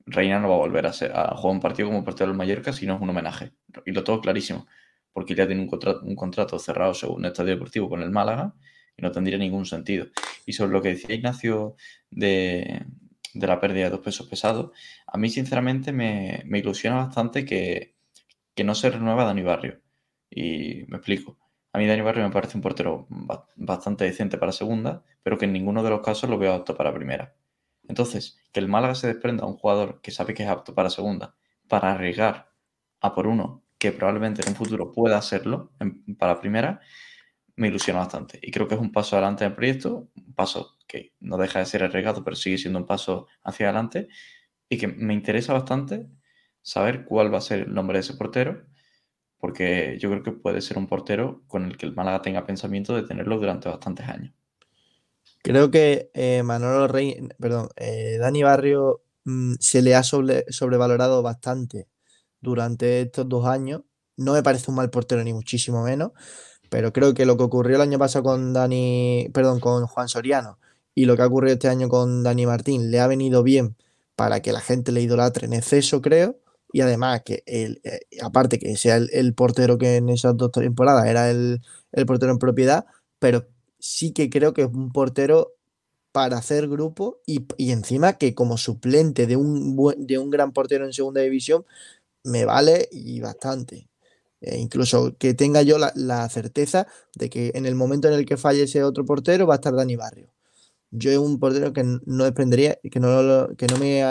[0.06, 2.72] Reina no va a volver a, ser, a jugar un partido como portero del Mallorca
[2.72, 3.52] si no es un homenaje.
[3.84, 4.66] Y lo tengo clarísimo,
[5.12, 8.54] porque ya tiene un contrato, un contrato cerrado según el Estadio Deportivo con el Málaga
[8.96, 10.06] y no tendría ningún sentido.
[10.46, 11.76] Y sobre lo que decía Ignacio
[12.10, 12.84] de,
[13.34, 14.70] de la pérdida de dos pesos pesados,
[15.06, 17.94] a mí sinceramente me, ilusiona bastante que,
[18.64, 19.80] no se renueva Dani Barrio.
[20.30, 21.38] Y me explico.
[21.72, 23.06] A mí Dani Barrio me parece un portero
[23.56, 26.94] bastante decente para segunda, pero que en ninguno de los casos lo veo apto para
[26.94, 27.34] primera.
[27.88, 30.88] Entonces, que el Málaga se desprenda a un jugador que sabe que es apto para
[30.88, 31.34] segunda,
[31.68, 32.48] para arriesgar
[33.00, 35.72] a por uno que probablemente en un futuro pueda hacerlo
[36.18, 36.80] para primera,
[37.56, 38.38] me ilusiona bastante.
[38.42, 41.66] Y creo que es un paso adelante del proyecto, un paso que no deja de
[41.66, 44.08] ser arriesgado, pero sigue siendo un paso hacia adelante.
[44.68, 46.08] Y que me interesa bastante
[46.62, 48.64] saber cuál va a ser el nombre de ese portero,
[49.38, 52.94] porque yo creo que puede ser un portero con el que el Málaga tenga pensamiento
[52.94, 54.34] de tenerlo durante bastantes años.
[55.42, 61.88] Creo que eh, Manolo Rey, perdón, eh, Dani Barrio mm, se le ha sobrevalorado bastante
[62.40, 63.82] durante estos dos años.
[64.16, 66.12] No me parece un mal portero, ni muchísimo menos
[66.74, 70.58] pero creo que lo que ocurrió el año pasado con Dani, perdón, con Juan Soriano
[70.92, 73.76] y lo que ha ocurrido este año con Dani Martín le ha venido bien
[74.16, 76.36] para que la gente le idolatre en exceso, creo.
[76.72, 81.06] Y además que el, eh, aparte que sea el, portero que en esas dos temporadas
[81.06, 81.60] era el,
[82.08, 82.86] portero en propiedad,
[83.20, 83.46] pero
[83.78, 85.52] sí que creo que es un portero
[86.10, 90.92] para hacer grupo y, encima que como suplente de un, de un gran portero en
[90.92, 91.64] segunda división
[92.24, 93.86] me vale y bastante.
[94.46, 98.36] Eh, incluso que tenga yo la, certeza de que en el momento en el que
[98.36, 100.34] falle ese otro portero va a estar Dani Barrio.
[100.90, 104.02] Yo es un portero que no desprendería, que no, que no me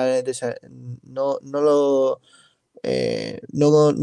[1.04, 2.20] no, no lo
[2.82, 3.94] eh, no,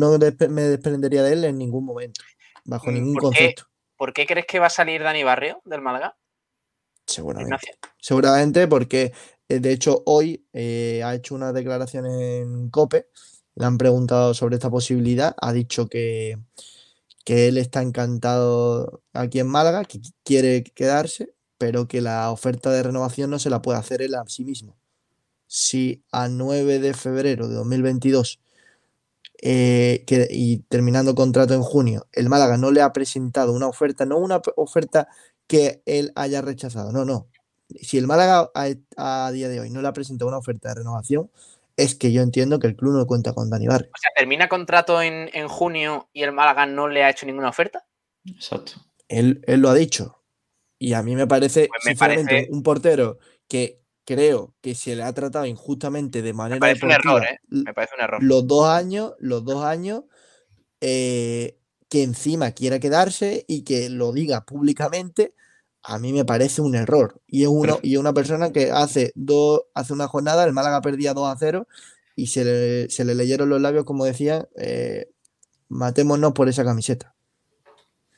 [0.49, 2.23] me desprendería de él en ningún momento,
[2.65, 3.65] bajo mm, ningún concepto.
[3.97, 6.17] ¿Por qué crees que va a salir Dani Barrio del Málaga?
[7.07, 7.73] Seguramente.
[7.99, 9.13] Seguramente porque,
[9.49, 13.09] eh, de hecho, hoy ha hecho una declaración en COPE
[13.61, 16.39] le han preguntado sobre esta posibilidad, ha dicho que,
[17.27, 22.83] que él está encantado aquí en Málaga, que quiere quedarse, pero que la oferta de
[22.83, 24.79] renovación no se la puede hacer él a sí mismo.
[25.47, 28.41] Si a 9 de febrero de 2022
[29.43, 34.17] eh, y terminando contrato en junio, el Málaga no le ha presentado una oferta, no
[34.17, 35.07] una oferta
[35.47, 37.29] que él haya rechazado, no, no.
[37.83, 40.77] Si el Málaga a, a día de hoy no le ha presentado una oferta de
[40.77, 41.31] renovación,
[41.77, 43.91] es que yo entiendo que el club no cuenta con Dani Barrio.
[43.95, 47.87] O sea, termina contrato en, junio y el Málaga no le ha hecho ninguna oferta.
[48.25, 48.73] Exacto.
[49.09, 50.23] Él, lo ha dicho.
[50.79, 53.19] Y a mí me parece, pues un portero
[53.49, 56.57] que creo que se le ha tratado injustamente de manera.
[56.57, 57.39] Me parece un error, ¿eh?
[57.49, 58.23] Me parece un error.
[58.23, 60.05] Los dos años, los dos años,
[60.81, 61.59] eh,
[61.89, 65.35] que encima quiera quedarse y que lo diga públicamente
[65.83, 67.21] a mí me parece un error.
[67.27, 71.15] Y es uno, y una persona que hace dos, hace una jornada, el Málaga perdía
[71.15, 71.67] 2 a 0
[72.17, 75.11] y se le, leyeron los labios, como decía, eh,
[75.69, 77.15] matémonos por esa camiseta.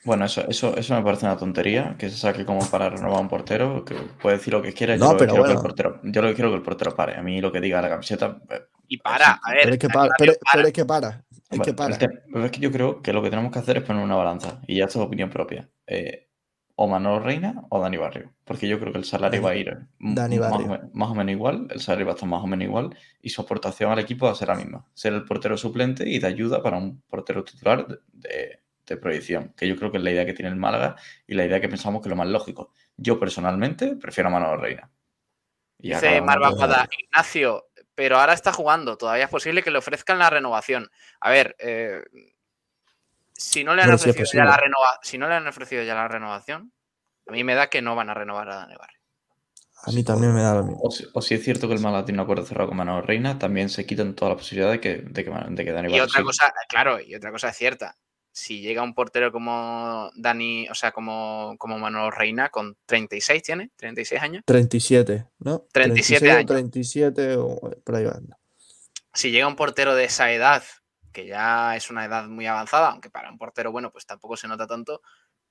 [0.05, 3.29] Bueno, eso, eso, eso me parece una tontería, que se saque como para renovar un
[3.29, 4.97] portero, que puede decir lo que quiera.
[4.97, 7.15] No, yo, pero lo que el portero, yo lo que quiero que el portero pare.
[7.15, 8.41] A mí lo que diga la camiseta.
[8.51, 9.63] Eh, y para, a ver.
[9.63, 10.39] Pero es que para, pero, es
[10.73, 11.25] que para.
[11.49, 11.97] Es que para.
[11.97, 14.61] pero es que yo creo que lo que tenemos que hacer es poner una balanza,
[14.67, 15.71] y ya esto es opinión propia.
[15.87, 16.32] Eh,
[16.75, 18.33] o Manolo Reina o Dani Barrio.
[18.45, 22.07] Porque yo creo que el salario va a ir más, o menos igual, el salario
[22.07, 24.49] va a estar más o menos igual y su aportación al equipo va a ser
[24.49, 24.87] la misma.
[24.95, 28.59] Ser el portero suplente y de ayuda para un portero titular de,
[29.01, 30.97] proyección, que yo creo que es la idea que tiene el Málaga
[31.27, 32.75] y la idea que pensamos que es lo más lógico.
[32.99, 34.91] Yo personalmente prefiero a Manolo Reina.
[35.79, 40.91] Dice Marvajada, Ignacio, pero ahora está jugando, todavía es posible que le ofrezcan la renovación.
[41.21, 42.03] A ver, eh,
[43.43, 44.61] si no le han ofrecido ya la
[45.03, 46.73] si no le han ofrecido ya la renovación,
[47.27, 48.99] a mí me da que no van a renovar a Dani Barrio.
[49.85, 50.81] A mí también me da lo mismo.
[51.13, 53.69] O si, es cierto que el Málaga tiene un acuerdo cerrado con Manolo Reina, también
[53.69, 55.97] se quitan toda la posibilidad de que, de que, Dani Barrio.
[55.97, 57.97] Y otra cosa, claro, y otra cosa es cierta.
[58.31, 63.71] Si llega un portero como Dani, o sea, como, como Manolo Reina, con 36 tiene,
[63.77, 64.43] 36 años.
[64.47, 65.67] 37, ¿no?
[65.73, 66.47] 37 años.
[66.47, 68.21] 37 o por ahí va.
[69.13, 70.63] Si llega un portero de esa edad
[71.13, 74.49] que ya es una edad muy avanzada, aunque para un portero, bueno, pues tampoco se
[74.49, 75.03] nota tanto,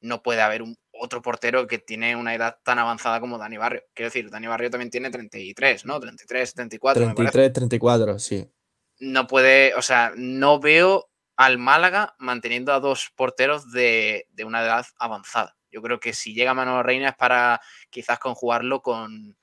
[0.01, 3.83] no puede haber un, otro portero que tiene una edad tan avanzada como Dani Barrio.
[3.93, 5.99] Quiero decir, Dani Barrio también tiene 33, ¿no?
[5.99, 7.03] 33, 34.
[7.03, 8.51] 33, 34, sí.
[8.99, 14.61] No puede, o sea, no veo al Málaga manteniendo a dos porteros de, de una
[14.63, 15.55] edad avanzada.
[15.71, 19.37] Yo creo que si llega Manolo Reina es para quizás conjugarlo con,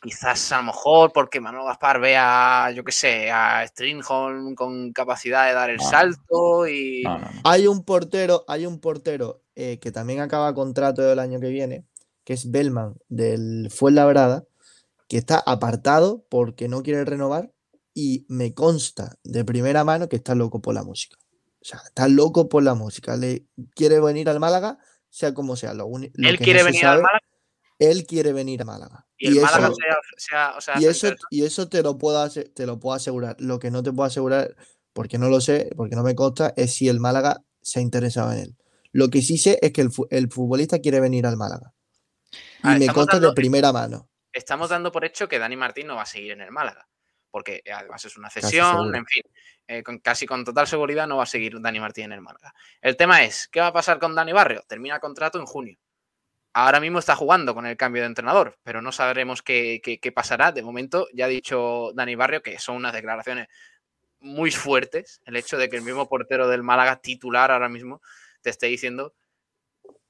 [0.00, 5.46] quizás a lo mejor porque Manuel Gaspar vea, yo qué sé, a Stringholm con capacidad
[5.46, 7.04] de dar el salto y...
[7.44, 11.84] hay un portero, hay un portero eh, que también acaba contrato el año que viene,
[12.24, 14.44] que es Bellman del Fuenlabrada,
[15.08, 17.52] que está apartado porque no quiere renovar
[17.92, 21.16] y me consta de primera mano que está loco por la música.
[21.60, 23.16] O sea, está loco por la música.
[23.16, 23.44] Le
[23.74, 24.78] quiere venir al Málaga,
[25.10, 25.74] sea como sea.
[25.74, 27.20] Lo, Él quiere venir al Málaga
[27.80, 29.06] él quiere venir a Málaga.
[29.22, 33.36] Y, eso, y, eso, te lo, puedo, te lo puedo asegurar.
[33.38, 34.56] Lo que no te puedo asegurar,
[34.94, 38.32] porque no lo sé, porque no me consta, es si el Málaga se ha interesado
[38.32, 38.56] en él.
[38.92, 41.74] Lo que sí sé es que el, futbolista quiere venir al Málaga.
[42.64, 44.08] Y me consta de primera mano.
[44.32, 46.88] Estamos dando por hecho que Dani Martín no va a seguir en el Málaga.
[47.30, 49.22] Porque además es una cesión, en fin.
[49.68, 52.54] Eh, con, casi con total seguridad no va a seguir Dani Martín en el Málaga.
[52.80, 54.64] El tema es, ¿qué va a pasar con Dani Barrio?
[54.66, 55.78] Termina contrato en junio
[56.52, 60.52] ahora mismo está jugando con el cambio de entrenador, pero no sabremos qué, pasará.
[60.52, 63.48] De momento, ya ha dicho Dani Barrio que son unas declaraciones
[64.20, 65.20] muy fuertes.
[65.24, 68.00] El hecho de que el mismo portero del Málaga titular ahora mismo
[68.42, 69.14] te esté diciendo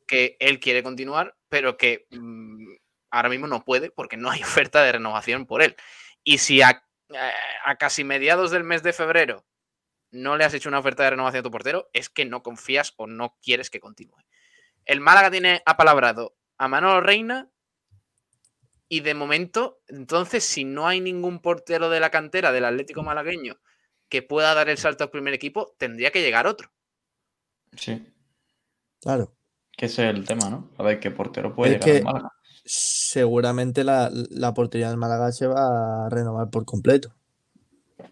[0.06, 2.72] que él quiere continuar, pero que mm,
[3.10, 5.76] ahora mismo no puede porque no hay oferta de renovación por él.
[6.24, 7.32] Y si a, eh,
[7.64, 9.44] a casi mediados del mes de febrero
[10.10, 12.94] no le has hecho una oferta de renovación a tu portero, es que no confías
[12.96, 14.16] o no quieres que continúe.
[14.84, 17.48] El Málaga tiene apalabrado a Manolo Reina
[18.88, 23.56] y de momento, entonces, si no hay ningún portero de la cantera del Atlético malagueño
[24.08, 26.72] que pueda dar el salto al primer equipo, tendría que llegar otro.
[27.76, 28.04] Sí.
[29.00, 29.32] Claro.
[29.76, 30.70] Que ese es el tema, ¿no?
[30.76, 32.32] A ver qué portero puede llegar al Málaga.
[32.64, 37.14] Seguramente la, la portería del Málaga se va a renovar por completo.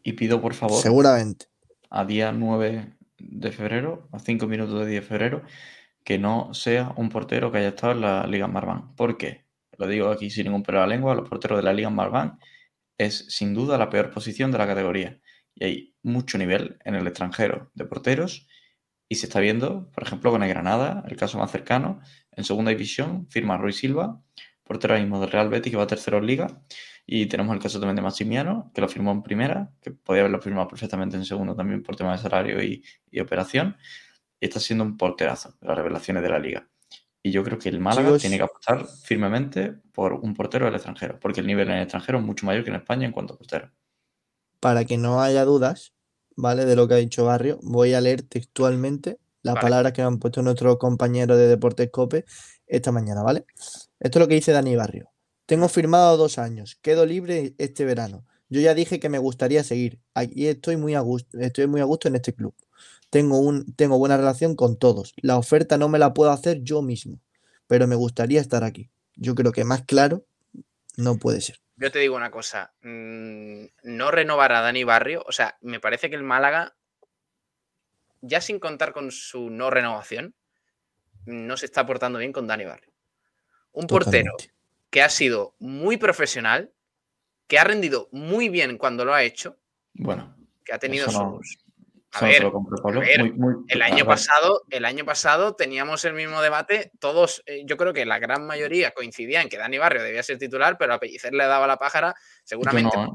[0.03, 0.81] Y pido, por favor.
[0.81, 1.47] Seguramente.
[1.91, 5.43] A día 9 de febrero, a 5 minutos de 10 de febrero,
[6.09, 8.97] que no sea un portero que haya estado en la Liga Marván.
[8.97, 9.45] ¿Por qué?
[9.77, 12.39] Lo digo aquí sin ningún pelo a la lengua, los porteros de la Liga Marván
[12.97, 15.21] es sin duda la peor posición de la categoría.
[15.55, 18.49] Y hay mucho nivel en el extranjero de porteros
[19.07, 22.01] y se está viendo, por ejemplo, con el Granada, el caso más cercano,
[22.33, 24.19] en segunda división, firma Ruiz Silva,
[24.65, 26.63] portero mismo del Real Betis que va a tercero en liga.
[27.05, 30.41] Y tenemos el caso también de Massimiano, que lo firmó en primera, que podía haberlo
[30.41, 32.83] firmado perfectamente en segundo también por tema de salario y,
[33.21, 33.77] operación
[34.47, 36.69] está siendo un porterazo las revelaciones de la liga.
[37.23, 41.19] Y yo creo que el Málaga tiene que apostar firmemente por un portero del extranjero,
[41.21, 43.39] porque el nivel en el extranjero es mucho mayor que en España en cuanto a
[43.39, 43.71] portero.
[44.61, 45.93] Para que no haya dudas,
[46.37, 46.65] ¿vale?
[46.65, 50.19] De lo que ha dicho Barrio, voy a leer textualmente las palabras que me han
[50.19, 52.25] puesto nuestros compañeros de Deportes Cope
[52.67, 53.47] esta mañana, ¿vale?
[53.99, 55.11] Esto es lo que dice Dani Barrio.
[55.47, 58.27] Tengo firmado dos años, quedo libre este verano.
[58.49, 60.01] Yo ya dije que me gustaría seguir.
[60.15, 62.55] Aquí estoy muy a gusto, estoy muy a gusto en este club.
[63.11, 65.15] Tengo, un, tengo buena relación con todos.
[65.23, 67.21] La oferta no me la puedo hacer yo mismo,
[67.67, 68.91] pero me gustaría estar aquí.
[69.17, 70.25] Yo creo que más claro
[70.97, 71.59] no puede ser.
[71.77, 76.11] Yo te digo una cosa, mm, no renovar a Dani Barrio, o sea, me parece
[76.11, 76.77] que el Málaga,
[78.21, 80.35] ya sin contar con su no renovación,
[81.25, 82.93] no se está portando bien con Dani Barrio.
[83.73, 84.35] Un portero
[84.91, 86.73] que ha sido muy profesional,
[87.47, 89.57] que ha rendido muy bien cuando lo ha hecho.
[89.95, 91.59] Bueno, que ha tenido sus,
[92.27, 96.93] el año pasado, el año pasado teníamos el mismo debate.
[96.99, 100.39] Todos, eh, yo creo que la gran mayoría coincidían en que Dani Barrio debía ser
[100.39, 102.15] titular, pero a Pellicer le daba la pájara,
[102.45, 103.07] seguramente ¿eh?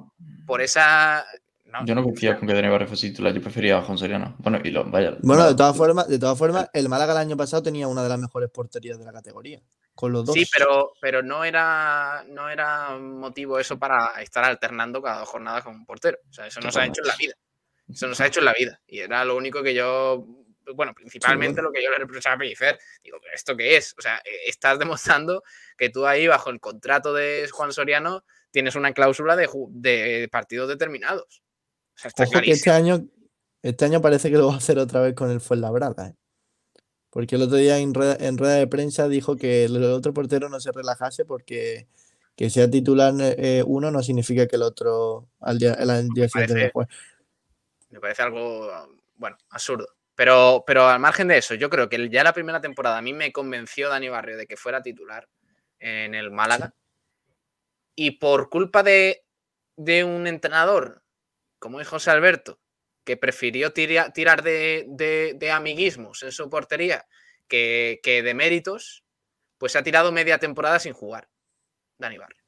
[0.45, 1.25] por esa.
[1.85, 4.35] yo no confía con que Dani Barrio fuese titular, yo prefería a Juan Soriano.
[4.39, 5.15] Bueno, y lo, vaya.
[5.21, 8.09] Bueno, de todas formas, de todas formas, el Málaga el año pasado tenía una de
[8.09, 9.61] las mejores porterías de la categoría.
[9.95, 10.33] Con los dos.
[10.33, 15.63] Sí, pero, pero no, era, no era motivo eso para estar alternando cada dos jornadas
[15.63, 16.17] con un portero.
[16.29, 17.33] O sea, eso no se ha hecho en la vida.
[17.89, 18.79] Eso nos ha hecho en la vida.
[18.87, 20.25] Y era lo único que yo,
[20.73, 22.79] bueno, principalmente lo que yo le reprochaba a Pellicer.
[23.03, 23.93] Digo, ¿pero esto qué es?
[23.97, 25.43] O sea, e, estás demostrando
[25.77, 30.69] que tú ahí, bajo el contrato de Juan Soriano, tienes una cláusula de, de partidos
[30.69, 31.43] determinados.
[31.95, 33.07] O sea, está que este año,
[33.61, 36.09] este año parece que lo va a hacer otra vez con el Fuenlabrada.
[36.09, 36.15] ¿eh?
[37.09, 40.49] Porque el otro día en rueda, en rueda, de prensa dijo que el otro portero
[40.49, 41.87] no se relajase porque
[42.35, 46.71] que sea titular eh, uno no significa que el otro al día, el día siguiente
[46.73, 46.87] no
[47.93, 49.87] me parece algo, bueno, absurdo.
[50.15, 53.13] Pero, pero al margen de eso, yo creo que ya la primera temporada a mí
[53.13, 55.29] me convenció Dani Barrio de que fuera titular
[55.79, 56.73] en el Málaga.
[57.95, 59.23] Y por culpa de,
[59.77, 61.03] un entrenador
[61.59, 62.59] como es José Alberto,
[63.05, 67.05] que prefirió tirar de, amiguismos en su portería
[67.47, 69.05] que, de méritos,
[69.59, 71.29] pues ha tirado media temporada sin jugar,
[71.99, 72.42] Dani Barrio.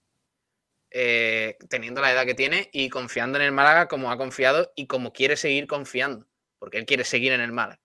[0.97, 4.87] Eh, teniendo la edad que tiene y confiando en el Málaga como ha confiado y
[4.87, 6.25] como quiere seguir confiando,
[6.57, 7.81] porque él quiere seguir en el Málaga.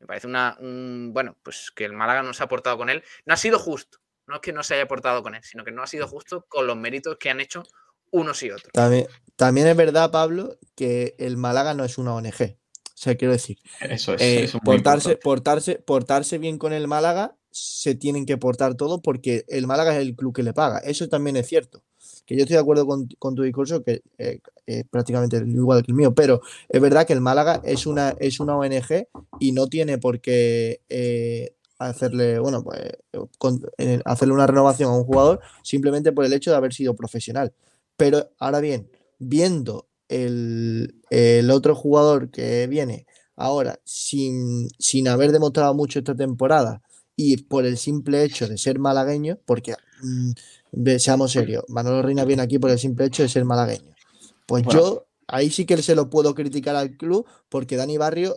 [0.00, 3.02] Me parece una, bueno, pues que el Málaga no se ha portado con él.
[3.24, 5.72] No ha sido justo, no es que no se haya portado con él, sino que
[5.72, 7.62] no ha sido justo con los méritos que han hecho
[8.10, 8.70] unos y otros.
[8.74, 9.06] También,
[9.36, 12.58] también es verdad, Pablo, que el Málaga no es una ONG.
[12.84, 17.94] O sea, quiero decir, eso es, eh, portarse, portarse, portarse bien con el Málaga se
[17.94, 20.80] tienen que portar todo porque el Málaga es el club que le paga.
[20.80, 21.82] Eso también es cierto.
[22.30, 25.96] Que yo estoy de acuerdo con, tu discurso, que eh, es prácticamente igual que el
[25.96, 29.08] mío, pero es verdad que el Málaga es una, es una ONG
[29.40, 32.78] y no tiene por qué eh, hacerle, bueno, pues
[34.04, 37.52] hacerle una renovación a un jugador simplemente por el hecho de haber sido profesional.
[37.96, 40.94] Pero ahora bien, viendo el,
[41.52, 46.80] otro jugador que viene ahora sin, sin, haber demostrado mucho esta temporada
[47.16, 49.74] y por el simple hecho de ser malagueño, porque
[50.98, 53.94] seamos serios, Manolo Reina viene aquí por el simple hecho de ser malagueño.
[54.46, 58.36] Pues yo ahí sí que se lo puedo criticar al club porque Dani Barrio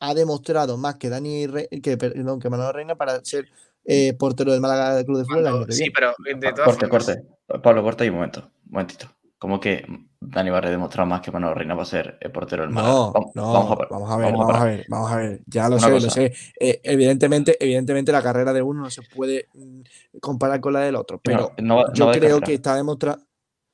[0.00, 1.46] ha demostrado más que Dani
[1.82, 3.48] que, perdón, que Manolo Reina para ser
[3.84, 5.72] eh, portero del Málaga del Club de Fútbol.
[5.72, 7.22] sí, pero de todas corte, corte.
[7.62, 8.40] Pablo, corta ahí un momento.
[8.66, 9.08] Un momentito.
[9.42, 9.84] Como que
[10.20, 12.94] Dani Barrio ha demostrado más que Manolo Reina va a ser el portero del Málaga.
[12.94, 14.16] No, vamos, no, vamos, a, ver, vamos, a,
[14.64, 16.32] ver, vamos a ver, Ya lo sé, lo sé.
[16.60, 19.80] Eh, evidentemente, evidentemente la carrera de uno no se puede mm,
[20.20, 21.52] comparar con la del otro, pero
[21.92, 23.18] yo creo que está demostrado.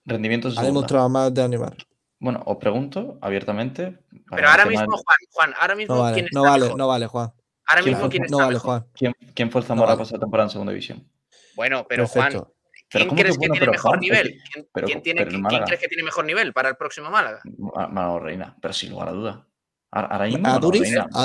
[0.06, 1.84] Rendimientos ha demostrado más de Dani Barrio.
[2.18, 3.98] Bueno, os pregunto abiertamente.
[4.30, 5.96] Pero ahora mismo, Juan, Juan, ahora mismo.
[5.96, 7.30] No vale, no vale, no vale, Juan.
[7.66, 8.86] Ahora mismo, ¿quién está no vale, Juan.
[8.94, 10.18] ¿Quién, quién fue el Zamora no vale.
[10.18, 11.06] temporada en segunda división?
[11.54, 12.32] Bueno, pero Juan,
[12.88, 14.40] ¿quién crees que, tiene mejor nivel?
[14.72, 17.40] ¿Quién, tiene, ¿quién crees que tiene mejor nivel para el próximo Málaga?
[17.90, 19.48] Manolo Reina, pero sin lugar a duda.
[19.90, 21.24] Ahora mismo, a,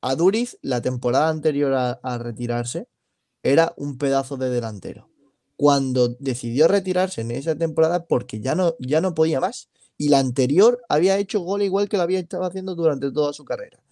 [0.00, 2.88] a Duriz, la temporada anterior a, retirarse,
[3.42, 5.08] era un pedazo de delantero.
[5.56, 9.70] Cuando decidió retirarse en esa temporada, porque ya no, ya no podía más.
[9.96, 13.44] Y la anterior había hecho gol igual que lo había estado haciendo durante toda su
[13.44, 13.82] carrera.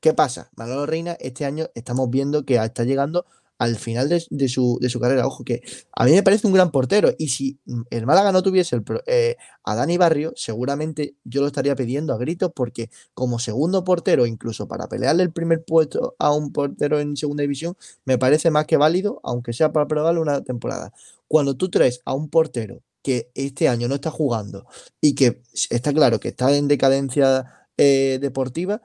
[0.00, 0.50] ¿Qué pasa?
[0.54, 3.24] Manolo Reina este año estamos viendo que está llegando
[3.58, 5.26] al final de, su, carrera.
[5.26, 7.12] Ojo, que a mí me parece un gran portero.
[7.18, 7.58] Y si
[7.90, 12.50] el Málaga no tuviese eh, a Dani Barrio, seguramente yo lo estaría pidiendo a gritos
[12.54, 17.42] porque como segundo portero, incluso para pelearle el primer puesto a un portero en segunda
[17.42, 20.92] división, me parece más que válido, aunque sea para probarle una temporada.
[21.28, 24.66] Cuando tú traes a un portero que este año no está jugando
[25.00, 28.80] y que está claro que está en decadencia eh, deportiva,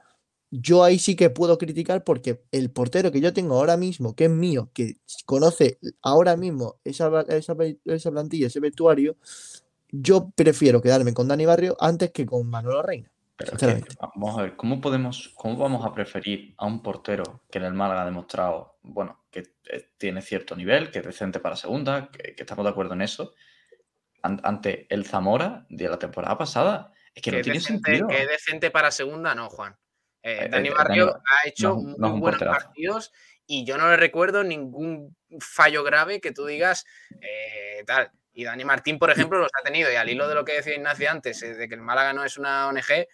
[0.50, 4.24] yo ahí sí que puedo criticar porque el portero que yo tengo ahora mismo, que
[4.24, 9.16] es mío, que conoce ahora mismo esa, esa, plantilla, ese vestuario,
[9.90, 13.10] yo prefiero quedarme con Dani Barrio antes que con Manuel Reina.
[14.16, 17.74] vamos a ver, ¿cómo podemos, cómo vamos a preferir a un portero que en el
[17.74, 22.34] Málaga ha demostrado, bueno, que eh, tiene cierto nivel, que es decente para segunda, que,
[22.36, 23.34] estamos de acuerdo en eso,
[24.22, 26.92] ante el Zamora de la temporada pasada?
[27.14, 28.08] Es que, no tiene sentido.
[28.08, 29.76] Que es decente para segunda, no, Juan.
[30.22, 33.12] Eh, eh, Dani eh, Barrio ha hecho muy buenos partidos
[33.46, 36.84] y yo no le recuerdo ningún fallo grave que tú digas
[37.86, 38.10] tal.
[38.32, 39.90] Y Dani Martín, por ejemplo, los ha tenido.
[39.90, 42.38] Y al hilo de lo que decía Ignacio antes, de que el Málaga no es
[42.38, 43.08] una ONG,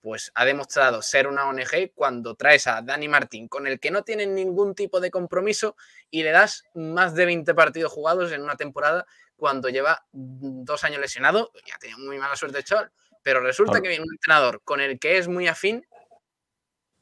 [0.00, 4.02] pues ha demostrado ser una ONG cuando traes a Dani Martín, con el que no
[4.02, 5.76] tienen ningún tipo de compromiso,
[6.10, 9.04] y le das más de 20 partidos jugados en una temporada
[9.36, 11.52] cuando lleva dos años lesionado.
[11.66, 12.90] Ya tenido muy mala suerte chaval.
[13.22, 15.84] Pero resulta que viene un entrenador con el que es muy afín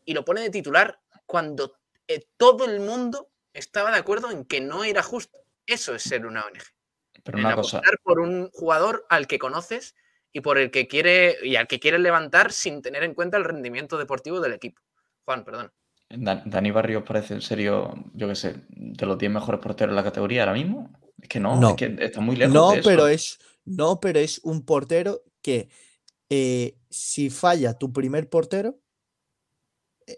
[0.05, 1.77] y lo pone de titular cuando
[2.09, 5.39] eh, todo el mundo estaba de acuerdo en que no era justo.
[5.67, 6.63] Eso es ser una ONG.
[7.23, 7.81] Pero una cosa...
[8.03, 9.95] por un jugador al que conoces
[10.33, 13.45] y por el que quiere y al que quiere levantar sin tener en cuenta el
[13.45, 14.83] rendimiento deportivo del equipo.
[15.25, 15.73] Juan, perdón.
[16.11, 20.05] Dani Barrios parece en serio, yo qué sé, de los 10 mejores porteros de la
[20.05, 20.93] categoría ahora mismo.
[21.21, 22.55] Es que no, es que está muy lejos.
[22.55, 25.69] No, pero es, no, pero es un portero que
[26.29, 28.79] eh, si falla tu primer portero,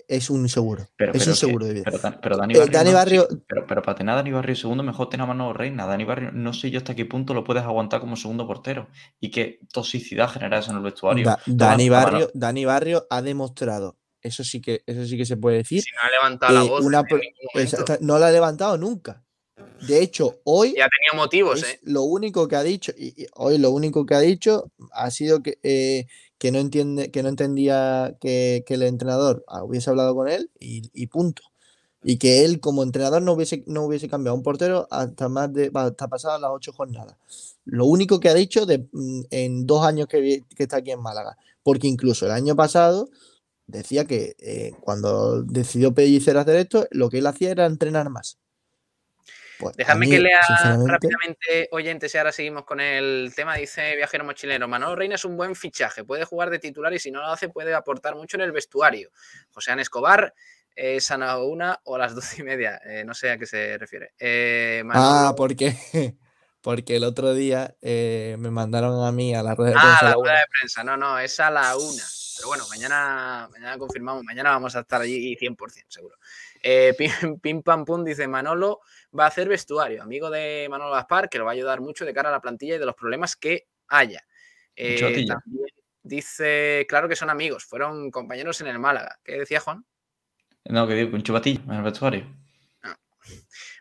[0.09, 0.87] es un seguro.
[0.97, 1.91] Pero, es un seguro de vida.
[2.21, 3.29] Pero, Dani Barrio.
[3.47, 5.87] pero, para tener a Dani Barrio segundo, mejor tener a Manolo Reina.
[5.87, 8.89] Dani Barrio, no sé yo hasta qué punto lo puedes aguantar como segundo portero.
[9.21, 11.37] Y qué toxicidad genera eso en el vestuario.
[11.47, 13.97] Dani, Barrio, Dani Barrio ha demostrado.
[14.21, 15.83] Eso sí que, eso sí que se puede decir.
[15.83, 18.01] Si no ha levantado la voz.
[18.01, 19.23] no la ha levantado nunca.
[19.87, 20.75] De hecho, hoy.
[20.77, 21.81] Ya tenía motivos, ¿eh?
[21.83, 25.59] Lo único que ha dicho, y, hoy lo único que ha dicho ha sido que,
[25.63, 26.07] eh,
[26.39, 31.43] que no entiende, que no entendía que, el entrenador hubiese hablado con él y, punto.
[32.03, 35.71] Y que él como entrenador no hubiese, no hubiese cambiado un portero hasta más de
[35.75, 37.17] hasta pasadas las ocho jornadas.
[37.65, 41.37] Lo único que ha dicho de, mm, en dos años que, está aquí en Málaga.
[41.63, 43.09] porque incluso el año pasado
[43.67, 48.39] decía que eh, cuando decidió Pellicer hacer esto, lo que él hacía era entrenar más.
[49.59, 50.41] Pues Dejadme que lea
[50.87, 53.57] rápidamente, oyentes, y ahora seguimos con el tema.
[53.57, 57.11] Dice Viajero Mochilero: Manolo Reina es un buen fichaje, puede jugar de titular y si
[57.11, 59.11] no lo hace, puede aportar mucho en el vestuario.
[59.51, 60.35] José An Escobar,
[60.77, 63.79] es a una o a las doce y media, eh, no sé a qué se
[63.79, 64.13] refiere.
[64.19, 65.75] Eh, ah, porque,
[66.61, 69.99] porque el otro día eh, me mandaron a mí a la rueda de prensa.
[70.01, 72.03] Ah, la, rueda de prensa, no, no, es a la una.
[72.37, 76.17] Pero bueno, mañana, mañana confirmamos, mañana vamos a estar allí 100%, seguro.
[76.99, 78.81] Pim, Pim, Pam Pum dice Manolo
[79.19, 82.15] va a hacer vestuario, amigo de Manolo Gaspar, que lo va a ayudar mucho de
[82.15, 84.23] cara a la plantilla y de los problemas que haya.
[84.75, 85.67] también
[86.03, 89.19] dice, claro que son amigos, fueron compañeros en el Málaga.
[89.25, 89.85] ¿Qué decía Juan?
[90.65, 92.27] No, que digo, un chupatillo en el vestuario.
[92.83, 92.97] Ah.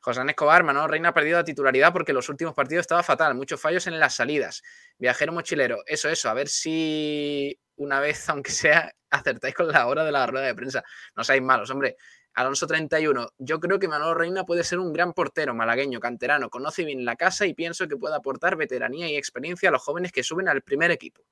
[0.02, 3.36] José Escobar, Manolo Reina ha perdido la titularidad porque en los últimos partidos estaba fatal,
[3.36, 4.62] muchos fallos en las salidas.
[4.98, 10.04] Viajero mochilero, eso, eso, a ver si una vez, aunque sea, acertáis con la hora
[10.04, 10.84] de la rueda de prensa.
[11.16, 11.98] No seáis malos, hombre.
[12.36, 16.84] Alonso 31, yo creo que Manolo Reina puede ser un gran portero malagueño, canterano, conoce
[16.84, 20.22] bien la casa y pienso que puede aportar veteranía y experiencia a los jóvenes que
[20.22, 21.24] suben al primer equipo.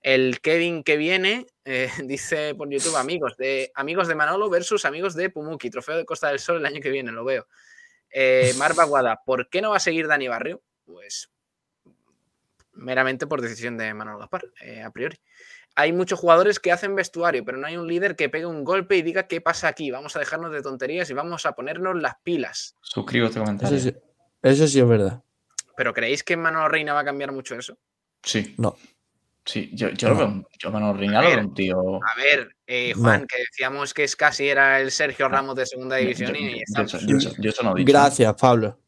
[0.00, 5.14] El Kevin que viene eh, dice por YouTube amigos de amigos de Manolo versus amigos
[5.14, 7.46] de Pumuki, trofeo de Costa del Sol el año que viene, lo veo.
[8.08, 10.62] Eh, Mar Baguada, ¿por qué no va a seguir Dani Barrio?
[10.86, 11.30] Pues
[12.72, 15.18] meramente por decisión de Manolo Gaspar, eh, a priori.
[15.76, 18.96] Hay muchos jugadores que hacen vestuario, pero no hay un líder que pegue un golpe
[18.96, 19.90] y diga qué pasa aquí.
[19.90, 22.76] Vamos a dejarnos de tonterías y vamos a ponernos las pilas.
[22.80, 23.76] Suscribo este comentario.
[23.76, 23.96] Eso sí,
[24.42, 25.22] eso sí es verdad.
[25.76, 27.76] ¿Pero creéis que Manolo Reina va a cambiar mucho eso?
[28.22, 28.54] Sí.
[28.58, 28.76] No.
[29.44, 32.00] Sí, yo, yo lo veo, yo Manolo Reina lo veo un tío.
[32.02, 35.96] A ver, eh, Juan, que decíamos que es casi era el Sergio Ramos de segunda
[35.96, 37.92] división y yo, eso no he dicho.
[37.92, 38.78] Gracias, Pablo.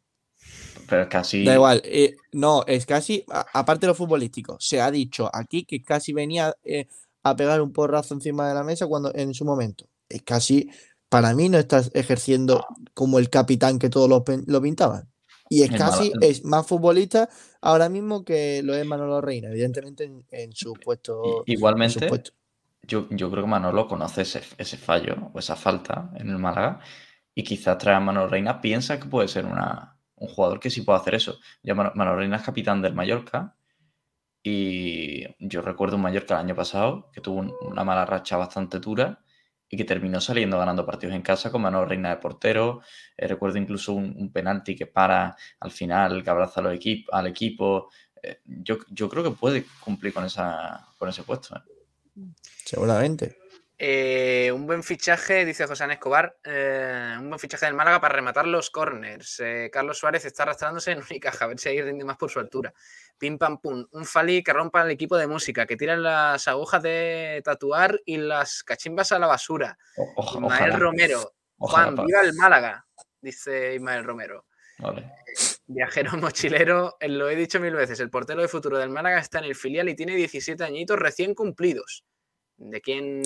[0.88, 1.44] Pero es casi.
[1.44, 5.82] Da igual, eh, no, es casi, aparte de lo futbolístico, se ha dicho aquí que
[5.82, 6.88] casi venía eh,
[7.22, 9.88] a pegar un porrazo encima de la mesa cuando en su momento.
[10.08, 10.70] Es casi,
[11.08, 12.64] para mí, no estás ejerciendo
[12.94, 15.08] como el capitán que todos lo, lo pintaban.
[15.48, 17.28] Y es casi, es más futbolista
[17.60, 21.44] ahora mismo que lo es Manolo Reina, evidentemente en, su puesto.
[21.46, 22.08] Igualmente,
[22.82, 26.80] Yo, yo, creo que Manolo conoce ese, ese, fallo o esa falta en el Málaga
[27.32, 30.82] y quizás trae a Manolo Reina, piensa que puede ser una, un jugador que sí
[30.82, 31.38] puede hacer eso.
[31.62, 33.56] Ya Manolo Reina es capitán del Mallorca
[34.42, 39.20] y yo recuerdo un Mallorca el año pasado que tuvo una mala racha bastante dura
[39.68, 42.82] y que terminó saliendo ganando partidos en casa con Manolo Reina de portero.
[43.16, 47.90] Eh, recuerdo incluso un, penalti que para al final, que abraza al equipo.
[48.22, 51.56] Eh, yo, yo, creo que puede cumplir con, esa, con ese puesto.
[51.56, 51.60] ¿eh?
[52.64, 53.38] Seguramente.
[53.78, 59.42] Un buen fichaje, dice José Escobar, un buen fichaje del Málaga para rematar los corners.
[59.70, 62.72] Carlos Suárez está arrastrándose en Unicaja, a ver si ahí rinde más por su altura.
[63.18, 63.86] Pim pam pum.
[63.92, 68.18] Un Fali que rompa el equipo de música, que tira las agujas de tatuar y
[68.18, 69.78] las cachimbas a la basura.
[70.32, 71.32] Ismael Romero.
[71.58, 72.86] Juan, viva el Málaga,
[73.20, 74.46] dice Ismael Romero.
[75.66, 79.38] Viajero mochilero, eh, lo he dicho mil veces, el portero de futuro del Málaga está
[79.38, 82.04] en el filial y tiene 17 añitos recién cumplidos.
[82.58, 83.22] ¿De quién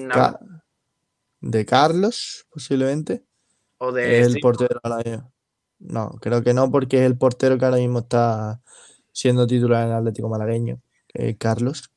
[1.41, 3.25] ¿De Carlos, posiblemente?
[3.79, 4.81] ¿O de el portero
[5.79, 8.61] No, creo que no, porque es el portero que ahora mismo está
[9.13, 10.83] siendo titular en el Atlético Malagueño,
[11.15, 11.91] eh, Carlos.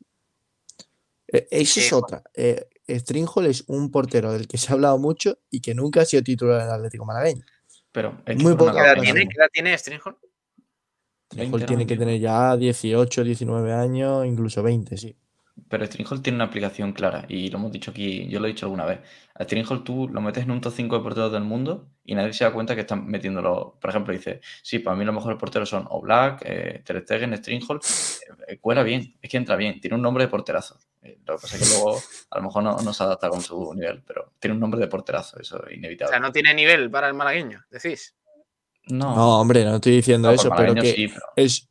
[1.27, 2.23] Eh, eso es otra.
[2.33, 6.05] Eh, Stringhol es un portero del que se ha hablado mucho y que nunca ha
[6.05, 7.43] sido titular en el Atlético Malagueño.
[7.91, 9.27] Pero Muy ¿Qué, edad tiene?
[9.27, 10.17] ¿Qué edad tiene Stringhol?
[11.31, 15.17] Stringhol tiene que tener ya 18, 19 años, incluso 20, sí.
[15.69, 18.65] Pero Stringhall tiene una aplicación clara y lo hemos dicho aquí, yo lo he dicho
[18.65, 18.99] alguna vez.
[19.35, 22.33] A Stringhall tú lo metes en un top 5 de porteros del mundo y nadie
[22.33, 23.77] se da cuenta que están metiéndolo.
[23.79, 27.79] Por ejemplo, dice, sí, para mí los mejores porteros son Oblak, eh, Ter Stegen, Stringhall.
[28.47, 30.79] Eh, cuela bien, es que entra bien, tiene un nombre de porterazo.
[31.03, 31.99] Eh, lo que pasa es que luego
[32.31, 35.39] a lo mejor no, se adapta con su nivel, pero tiene un nombre de porterazo,
[35.39, 36.09] eso es inevitable.
[36.09, 38.15] O sea, no tiene nivel para el malagueño, decís.
[38.87, 41.69] No, no hombre, no estoy diciendo eso, pero que Es,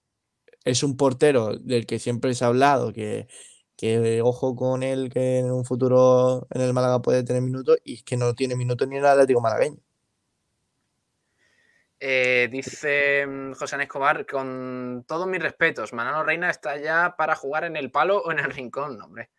[0.64, 3.26] es un portero del que siempre se ha hablado, que
[3.76, 7.94] que ojo con él que en un futuro en el Málaga puede tener minutos y
[7.94, 9.78] es que no tiene minutos ni en el Atlético Malagueño.
[12.04, 17.62] Eh, dice mm, José Escobar, con todos mis respetos, Manolo Reina está ya para jugar
[17.62, 19.30] en el palo o en el rincón, hombre.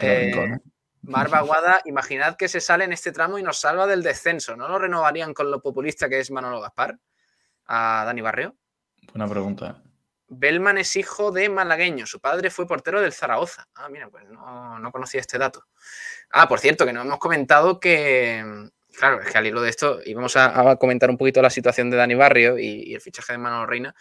[0.00, 0.58] Eh, ¿eh?
[1.02, 4.56] Marva Guada, imaginad que se sale en este tramo y nos salva del descenso.
[4.56, 6.98] ¿No lo renovarían con lo populista que es Manolo Gaspar?
[7.66, 8.56] A Dani Barrio.
[9.12, 9.83] Buena pregunta.
[10.28, 12.06] Bellman es hijo de malagueño.
[12.06, 13.68] Su padre fue portero del Zaragoza.
[13.74, 15.66] Ah, mira, pues no, conocía este dato.
[16.30, 18.70] Ah, por cierto, que nos hemos comentado que.
[18.96, 21.90] Claro, es que al hilo de esto íbamos a, a comentar un poquito la situación
[21.90, 23.94] de Dani Barrio y, el fichaje de Manolo Reina.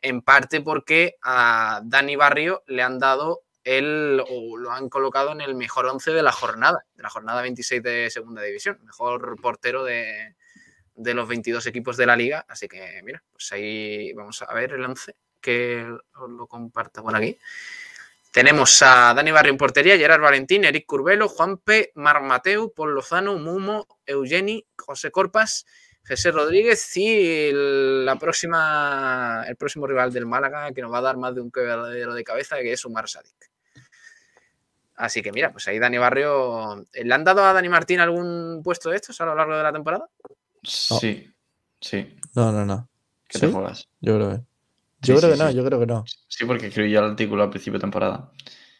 [0.00, 5.56] En parte porque a Dani Barrio le han dado él lo han colocado en el
[5.56, 10.36] mejor 11 de la jornada, de la jornada 26 de segunda división, mejor portero de,
[10.94, 12.46] de los 22 equipos de la liga.
[12.48, 15.16] Así que, mira, pues ahí vamos a ver el 11
[15.46, 15.86] que
[16.16, 17.38] os lo comparto por aquí.
[18.32, 23.38] Tenemos a Dani Barrio en portería, Gerard Valentín, Eric Curbelo, Juanpe, Mar Mateu, Paul Lozano,
[23.38, 25.64] Mumo, Eugeni, José Corpas,
[26.06, 31.16] José Rodríguez y la próxima, el próximo rival del Málaga que nos va a dar
[31.16, 33.50] más de un quebradero de cabeza, que es Umar Sadik.
[34.96, 36.84] Así que mira, pues ahí Dani Barrio.
[36.92, 39.72] ¿Le han dado a Dani Martín algún puesto de estos a lo largo de la
[39.72, 40.08] temporada?
[40.64, 41.32] Sí,
[41.80, 42.16] sí.
[42.34, 42.88] No, no, no.
[43.28, 43.88] ¿Qué te juegas?
[44.00, 44.55] Yo creo que.
[45.02, 46.04] Yo creo que no, yo creo que no.
[46.28, 48.32] Sí, porque escribí el artículo al principio de temporada.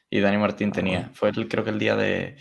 [0.09, 1.11] Y Dani Martín ah, tenía.
[1.15, 2.37] Fue el, creo que el día de.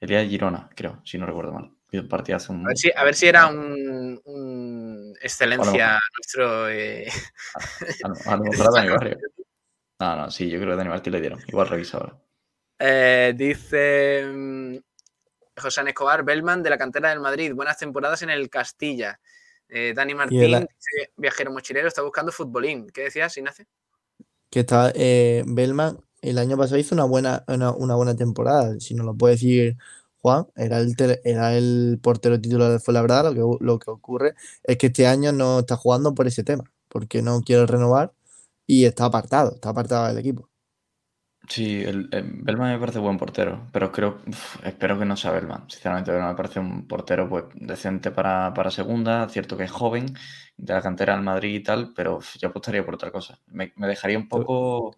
[0.00, 1.70] El día de Girona, creo, si no recuerdo mal.
[2.08, 2.64] Partidazo un...
[2.64, 6.68] a, ver si, a ver si era un, excelencia nuestro.
[6.70, 7.06] Eh...
[8.26, 9.18] A, lo mejor a Dani Barrio.
[10.00, 11.40] No, no, sí, yo creo que Dani Martín le dieron.
[11.46, 12.18] Igual revisa ahora.
[12.78, 14.76] Eh, dice mm,
[15.56, 17.52] José Escobar, Bellman de la cantera del Madrid.
[17.54, 19.20] Buenas temporadas en el Castilla.
[19.74, 20.66] Eh, Dani Martín,
[21.16, 22.90] viajero mochilero, está buscando futbolín.
[22.90, 23.64] ¿Qué decías, Ignacio?
[24.50, 28.78] Que está eh, Bellman el año pasado hizo una buena, una, buena temporada.
[28.80, 29.76] Si no lo puede decir
[30.20, 30.94] Juan, era el,
[31.24, 33.30] era el portero titular de Fuenlabrada.
[33.32, 36.64] Lo que, lo que ocurre es que este año no está jugando por ese tema,
[36.88, 38.12] porque no quiere renovar
[38.66, 40.51] y está apartado, está apartado del equipo.
[41.48, 44.20] Sí, el, Belman me parece buen portero, pero creo,
[44.62, 45.68] espero que no sea Belman.
[45.68, 50.06] Sinceramente, me parece un portero pues decente para, segunda, cierto que es joven,
[50.56, 53.40] de la cantera del Madrid y tal, pero yo apostaría por otra cosa.
[53.48, 54.96] Me, dejaría un poco.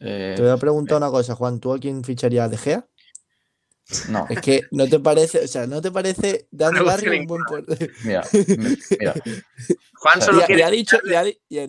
[0.00, 2.88] Eh, te voy a preguntar una cosa, Juan, ¿tú a quién ficharías de Gea?
[4.08, 4.26] No.
[4.28, 7.92] Es que no te parece, o sea, no te parece Dani Barrio un buen portero.
[8.04, 8.22] Mira,
[8.98, 9.14] mira.
[9.94, 10.64] Juan solo quiere.
[10.64, 10.98] ha dicho,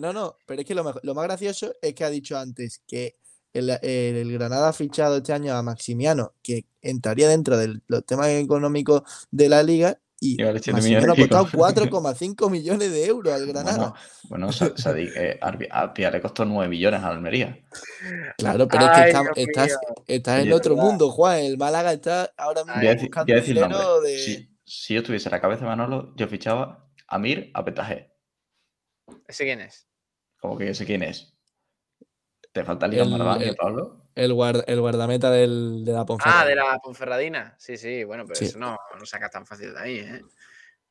[0.00, 3.16] no, no, pero es que lo, lo más gracioso es que ha dicho antes que
[3.52, 9.02] el, Granada ha fichado este año a Maximiano, que entraría dentro de los temas económicos
[9.30, 13.94] de la liga, y Maximiano ha costado 4,5 millones de euros al Granada.
[14.28, 15.40] Bueno, bueno Sadik, eh,
[16.12, 17.58] le costó 9 millones a Almería.
[18.36, 21.38] Claro, pero es que estás, estás, en otro mundo, Juan.
[21.38, 24.18] El Málaga está ahora mismo buscando dinero de...
[24.18, 28.12] Si, si, yo tuviese la cabeza de Manolo, yo fichaba a Mir a Petajé.
[29.26, 29.88] ¿Ese quién es?
[30.38, 31.34] Como que yo sé quién es.
[32.52, 34.06] Te falta el, Pablo.
[34.14, 34.32] El,
[34.66, 36.42] el guardameta del, de la Ponferradina.
[36.42, 37.54] Ah, de la Ponferradina.
[37.58, 40.22] Sí, sí, bueno, pero eso no, no saca tan fácil de ahí, ¿eh?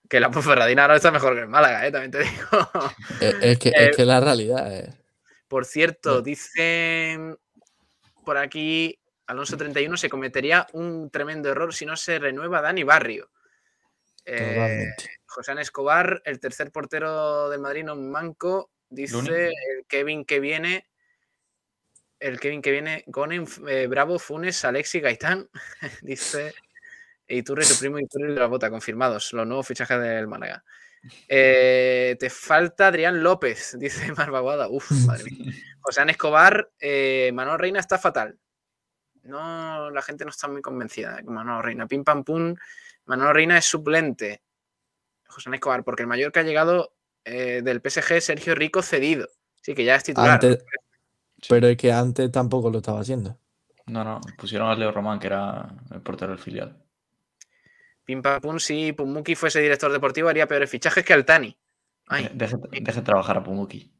[0.07, 1.91] Que la Ponferradina ahora está mejor que el Málaga, ¿eh?
[1.91, 2.31] También te digo.
[3.21, 4.95] Eh, es, que, es que la realidad es.
[5.49, 7.37] Por cierto, dicen
[8.23, 13.29] por aquí Alonso 31 se cometería un tremendo error si no se renueva Dani Barrio.
[14.25, 14.87] Eh,
[15.25, 19.51] José Escobar, el tercer portero del Madrid, no manco, dice
[19.87, 20.88] Kevin que viene
[22.19, 25.49] el Kevin que viene, Gonen, eh, Bravo, Funes, Alexi, Gaitán,
[26.01, 26.53] dice
[27.27, 30.63] Iturri, su primo Iturri de la bota, confirmados, los nuevos fichajes del Málaga.
[31.29, 34.67] Eh, te falta Adrián López, dice Marvaguada.
[34.69, 35.53] Uf, madre mía.
[35.79, 38.37] José Escobar, eh, Manuel Reina está fatal.
[39.23, 41.87] No, la gente no está muy convencida con Manuel Reina.
[41.87, 42.55] Pim pam pum.
[43.05, 44.41] Manuel Reina es suplente.
[45.27, 49.29] José Escobar, porque el mayor que ha llegado del PSG es Sergio Rico cedido.
[49.61, 50.39] Sí, que ya es titular.
[51.47, 53.37] Pero es que antes tampoco lo estaba haciendo.
[53.87, 56.77] No, no, pusieron a Leo Román, que era el portero del filial.
[58.03, 61.57] Pim pum, si Pumuki fuese director deportivo, haría peores fichajes que Altani.
[62.07, 62.29] Ay.
[62.33, 63.93] Deje, deje trabajar a Pumuki.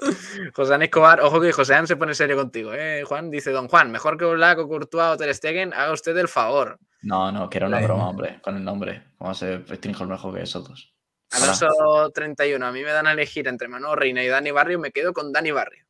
[0.54, 3.04] José Escobar, ojo que José se pone serio contigo, ¿eh?
[3.04, 6.28] Juan dice, don Juan, mejor que Black o Courtois o Ter Stegen, haga usted el
[6.28, 6.78] favor.
[7.02, 9.02] No, no, que era una broma, hombre, con el nombre.
[9.18, 10.89] ¿Cómo se restringe mejor que esos dos?
[11.32, 14.90] Alonso 31, a mí me dan a elegir entre Manuel Reina y Dani Barrio, me
[14.90, 15.84] quedo con Dani Barrio.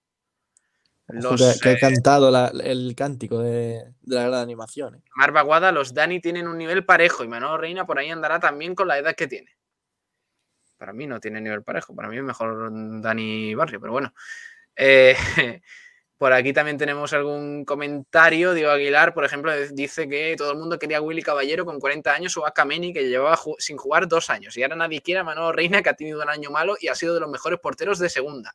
[1.07, 4.97] que, ha eh, cantado el cántico de, la gran animación.
[4.97, 5.03] ¿eh?
[5.17, 5.33] Mar
[5.73, 8.99] los Dani tienen un nivel parejo y Manuel Reina por ahí andará también con la
[8.99, 9.57] edad que tiene.
[10.77, 14.13] Para mí no tiene nivel parejo, para mí es mejor Dani Barrio, pero bueno.
[14.77, 15.17] Eh,
[16.21, 18.53] Por aquí también tenemos algún comentario.
[18.53, 22.13] Diego Aguilar, por ejemplo, dice que todo el mundo quería a Willy Caballero con 40
[22.13, 24.55] años o a Kameni, que llevaba sin jugar dos años.
[24.59, 26.95] Y ahora nadie quiere a Manolo Reina, que ha tenido un año malo y ha
[26.95, 28.55] sido de los mejores porteros de segunda.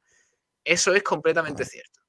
[0.63, 2.01] Eso es completamente cierto.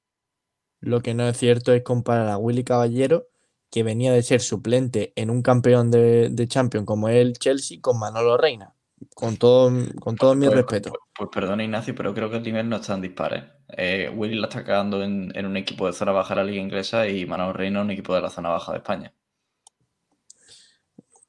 [0.79, 3.25] Lo que no es cierto es comparar a Willy Caballero,
[3.71, 7.97] que venía de ser suplente en un campeón de, de Champions como el Chelsea, con
[7.97, 8.75] Manolo Reina.
[9.15, 10.91] Con todo, con todo mi pues, respeto.
[10.91, 13.43] Pues, pues, perdón, Ignacio, pero creo que el nivel no está en dispares.
[13.43, 17.07] Eh, Willy la está cagando en, un equipo de zona baja de la liga inglesa
[17.07, 19.13] y Manuel Reino en un equipo de la zona baja de España.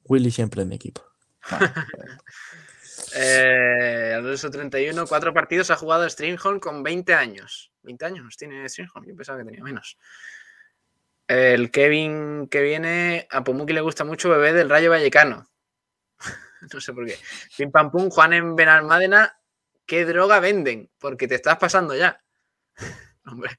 [0.05, 1.03] Willy siempre en mi equipo.
[3.15, 7.71] eh, Alonso 31, cuatro partidos ha jugado Stringholm con 20 años.
[7.83, 9.97] 20 años tiene Stringham, yo pensaba que tenía menos.
[11.27, 15.47] El Kevin que viene, a Pumuki le gusta mucho bebé del Rayo Vallecano.
[16.73, 17.17] no sé por qué.
[17.55, 19.39] Pim pam pum, Juan en Benalmádena,
[19.85, 20.89] ¿qué droga venden?
[20.97, 22.23] Porque te estás pasando ya.
[23.25, 23.51] Hombre,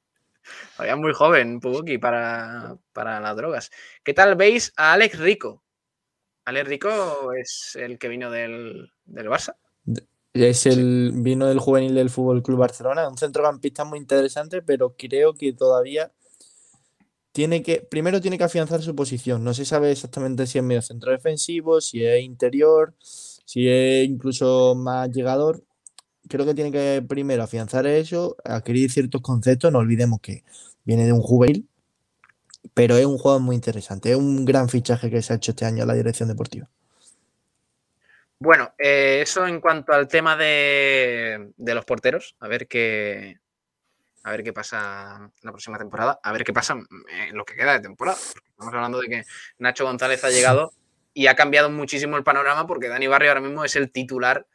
[0.76, 3.70] todavía muy joven, Pumuki, para, para las drogas.
[4.02, 5.62] ¿Qué tal veis a Alex Rico?
[6.44, 9.54] Alex Rico es el que vino del, del Barça.
[10.32, 15.34] Es el vino del juvenil del Fútbol Club Barcelona, un centrocampista muy interesante, pero creo
[15.34, 16.12] que todavía
[17.32, 19.44] tiene que primero tiene que afianzar su posición.
[19.44, 24.74] No se sabe exactamente si es medio centro defensivo, si es interior, si es incluso
[24.74, 25.64] más llegador.
[26.30, 29.72] Creo que tiene que primero afianzar eso, adquirir ciertos conceptos.
[29.72, 30.44] No olvidemos que
[30.84, 31.68] viene de un juvenil,
[32.72, 34.12] pero es un jugador muy interesante.
[34.12, 36.68] Es un gran fichaje que se ha hecho este año en la dirección deportiva.
[38.38, 43.40] Bueno, eh, eso en cuanto al tema de, los porteros, a ver qué,
[44.22, 46.78] a ver qué pasa la próxima temporada, a ver qué pasa
[47.28, 48.16] en lo que queda de temporada.
[48.16, 49.24] Estamos hablando de que
[49.58, 50.70] Nacho González ha llegado
[51.12, 54.46] y ha cambiado muchísimo el panorama porque Dani Barrio ahora mismo es el titular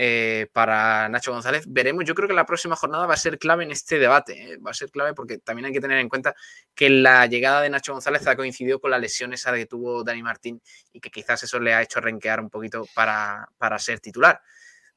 [0.00, 1.64] eh, para Nacho González.
[1.66, 4.52] Veremos, yo creo que la próxima jornada va a ser clave en este debate.
[4.52, 4.58] ¿eh?
[4.64, 6.36] Va a ser clave porque también hay que tener en cuenta
[6.72, 10.22] que la llegada de Nacho González ha coincidido con la lesión esa que tuvo Dani
[10.22, 10.62] Martín
[10.92, 14.40] y que quizás eso le ha hecho renquear un poquito para, para ser titular.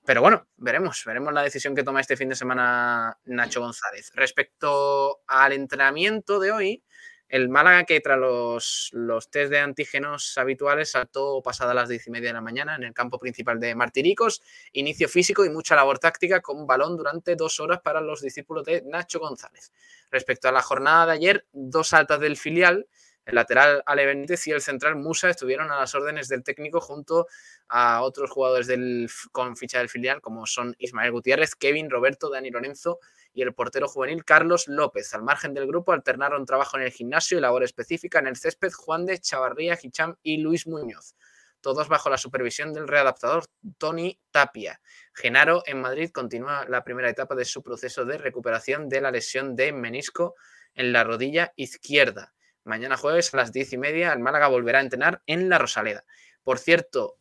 [0.06, 4.12] Pero bueno, veremos, veremos la decisión que toma este fin de semana Nacho González.
[4.14, 6.84] Respecto al entrenamiento de hoy,
[7.32, 12.12] el Málaga, que tras los, los test de antígenos habituales, saltó pasada las diez y
[12.12, 14.42] media de la mañana en el campo principal de Martiricos.
[14.74, 18.82] Inicio físico y mucha labor táctica con balón durante dos horas para los discípulos de
[18.82, 19.72] Nacho González.
[20.12, 22.86] Respecto a la jornada de ayer, dos altas del filial.
[23.24, 27.28] El lateral Ale Benítez y el central Musa estuvieron a las órdenes del técnico junto
[27.70, 32.50] a otros jugadores del, con ficha del filial, como son Ismael Gutiérrez, Kevin, Roberto, Dani
[32.50, 33.00] Lorenzo
[33.34, 35.14] y el portero juvenil Carlos López.
[35.14, 38.72] Al margen del grupo alternaron trabajo en el gimnasio y labor específica en el césped
[38.72, 41.16] Juan de Chavarría, Hicham y Luis Muñoz.
[41.62, 43.46] Todos bajo la supervisión del readaptador
[43.78, 44.82] Tony Tapia.
[45.14, 49.56] Genaro en Madrid continúa la primera etapa de su proceso de recuperación de la lesión
[49.56, 50.36] de menisco
[50.74, 52.34] en la rodilla izquierda.
[52.64, 56.04] Mañana jueves a las diez y media el Málaga volverá a entrenar en la Rosaleda.
[56.44, 57.20] Por cierto,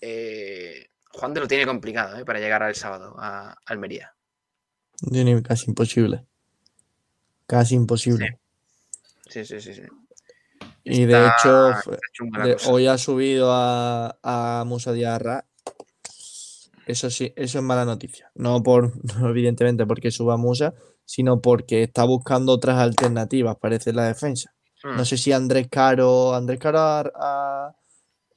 [0.00, 4.14] eh, Juan de lo tiene complicado eh, para llegar al sábado a Almería.
[5.42, 6.24] Casi imposible.
[7.46, 8.38] Casi imposible.
[9.28, 9.82] Sí, sí, sí, sí.
[10.84, 11.72] Y de hecho,
[12.68, 15.44] hoy ha subido a, a Musa Diarra.
[16.86, 18.30] Eso sí, eso es mala noticia.
[18.34, 18.92] No por,
[19.22, 20.74] evidentemente, porque suba Musa,
[21.04, 24.52] sino porque está buscando otras alternativas, parece la defensa.
[24.84, 25.04] No hmm.
[25.04, 26.34] sé si Andrés Caro.
[26.34, 27.74] ¿Andrés Caro ha,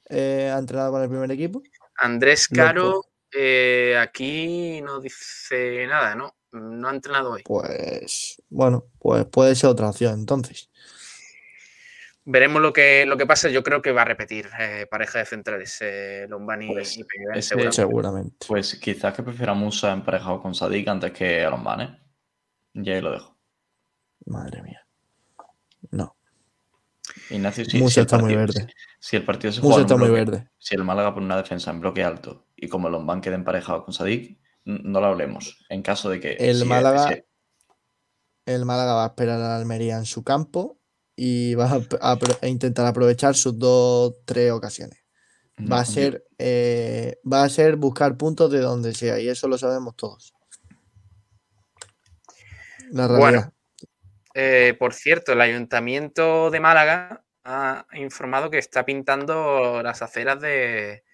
[0.08, 1.62] eh, entrenado con el primer equipo?
[1.98, 3.02] Andrés Caro,
[3.32, 6.36] eh, aquí no dice nada, ¿no?
[6.56, 7.42] No ha entrenado hoy.
[7.44, 10.70] Pues bueno, pues puede ser otra opción entonces.
[12.28, 13.48] Veremos lo que, lo que pasa.
[13.48, 17.04] Yo creo que va a repetir eh, pareja de centrales, eh, Lombani pues, y
[17.40, 17.76] seguramente.
[17.76, 18.46] seguramente.
[18.48, 21.96] Pues quizás que prefiera Musa emparejado con Sadik antes que a Lombani.
[22.74, 23.36] Y ahí lo dejo.
[24.26, 24.84] Madre mía.
[25.92, 26.16] No.
[27.30, 28.66] Ignacio, si, Musa está muy verde.
[28.98, 30.48] Si, el partido se juega está muy verde.
[30.58, 33.94] Si el Málaga pone una defensa en bloque alto y como Lombán queda emparejado con
[33.94, 35.64] Sadik, no lo hablemos.
[35.68, 36.32] En caso de que.
[36.32, 37.22] El Málaga.
[38.44, 40.78] El Málaga va a esperar a Almería en su campo
[41.16, 45.02] y va a, intentar aprovechar sus dos, tres ocasiones.
[45.58, 49.56] Va a ser, eh, va a ser buscar puntos de donde sea, y eso lo
[49.56, 50.34] sabemos todos.
[52.90, 53.52] La realidad.
[54.34, 61.04] Eh, por cierto, el Ayuntamiento de Málaga ha informado que está pintando las aceras de,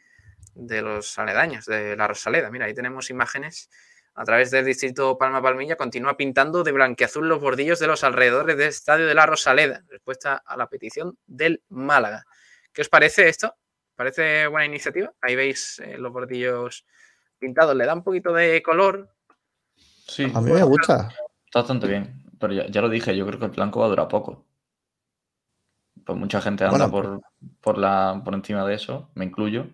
[0.55, 2.51] de los aledaños, de la Rosaleda.
[2.51, 3.71] Mira, ahí tenemos imágenes
[4.15, 8.57] a través del distrito Palma Palmilla, continúa pintando de blanqueazul los bordillos de los alrededores
[8.57, 12.27] del estadio de la Rosaleda, respuesta a la petición del Málaga.
[12.73, 13.55] ¿Qué os parece esto?
[13.97, 15.13] ¿Parece buena iniciativa?
[15.21, 16.85] Ahí veis eh, los bordillos
[17.39, 19.09] pintados, le da un poquito de color.
[19.77, 21.09] Sí, a mí me gusta.
[21.47, 24.09] Está bastante bien, pero ya, lo dije, yo creo que el blanco va a durar
[24.09, 24.45] poco.
[26.05, 27.21] Pues mucha gente anda por,
[27.61, 29.69] por, la, por encima de eso, me incluyo,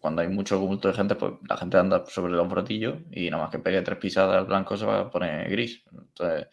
[0.00, 3.44] cuando hay mucho tumulto de gente, pues la gente anda sobre los brotillos y nada
[3.44, 5.82] más que pegue tres pisadas al blanco se va a poner gris.
[5.92, 6.46] Entonces,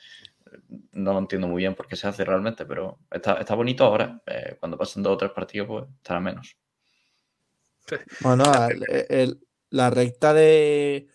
[0.94, 4.22] no lo entiendo muy bien por qué se hace realmente, pero está, bonito ahora.
[4.26, 6.58] Eh, cuando pasen dos o tres partidos, pues estará menos.
[8.22, 8.44] Bueno,
[9.70, 11.08] la recta de,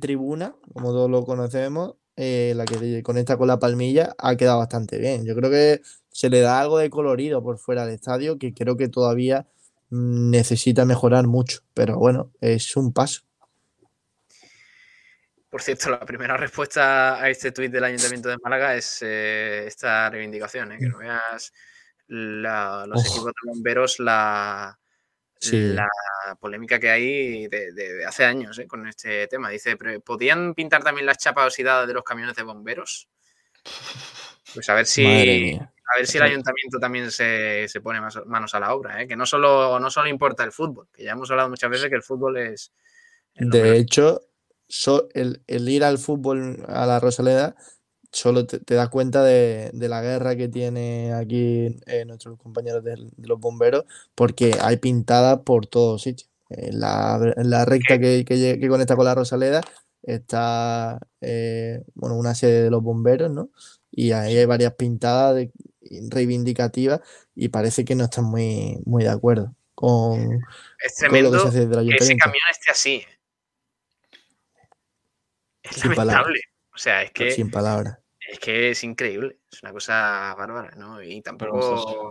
[0.00, 4.98] tribuna, como todos lo conocemos, eh, la que conecta con la palmilla, ha quedado bastante
[4.98, 5.24] bien.
[5.24, 5.80] Yo creo que
[6.10, 9.48] se le da algo de colorido por fuera del estadio que creo que todavía
[9.90, 13.22] necesita mejorar mucho, pero bueno, es un paso.
[15.48, 20.10] Por cierto, la primera respuesta a este tuit del Ayuntamiento de Málaga es eh, esta
[20.10, 20.78] reivindicación, ¿eh?
[20.78, 21.52] que no veas
[22.08, 24.78] los equipos de bomberos la,
[25.50, 25.88] la
[26.38, 28.66] polémica que hay de, hace años ¿eh?
[28.66, 29.48] con este tema.
[29.50, 33.08] Dice, ¿podían pintar también las chapas oxidadas de los camiones de bomberos?
[34.54, 38.74] Pues a ver si, a ver si el ayuntamiento también se, pone manos a la
[38.74, 39.06] obra, ¿eh?
[39.06, 41.96] que no solo, no solo importa el fútbol, que ya hemos hablado muchas veces que
[41.96, 42.72] el fútbol es...
[43.34, 44.22] de hecho,
[45.14, 47.54] el, ir al fútbol a la Rosaleda
[48.10, 53.38] solo te, das cuenta de, la guerra que tiene aquí eh, nuestros compañeros de, los
[53.38, 53.84] bomberos,
[54.14, 56.30] porque hay pintadas por todos sitios.
[56.48, 58.24] En la, recta que,
[58.68, 59.60] conecta con la Rosaleda
[60.02, 63.50] está eh, bueno, una sede de los bomberos, ¿no?
[63.90, 65.48] Y ahí hay varias pintadas
[66.10, 67.00] reivindicativas
[67.34, 70.40] y parece que no están muy, muy de acuerdo con,
[70.82, 73.06] es tremendo lo que se hace que ese camión esté así.
[75.62, 76.40] Es lamentable.
[76.74, 77.30] O sea, es que.
[77.30, 77.98] Sin palabras.
[78.18, 79.38] Es que es increíble.
[79.52, 81.02] Es una cosa bárbara, ¿no?
[81.02, 82.10] Y tampoco.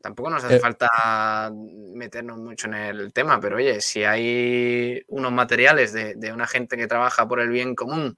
[0.00, 5.32] Tampoco nos hace eh, falta meternos mucho en el tema, pero oye, si hay unos
[5.32, 8.14] materiales de, una gente que trabaja por el bien común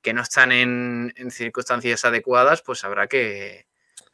[0.00, 3.66] que no están en, circunstancias adecuadas, pues habrá que.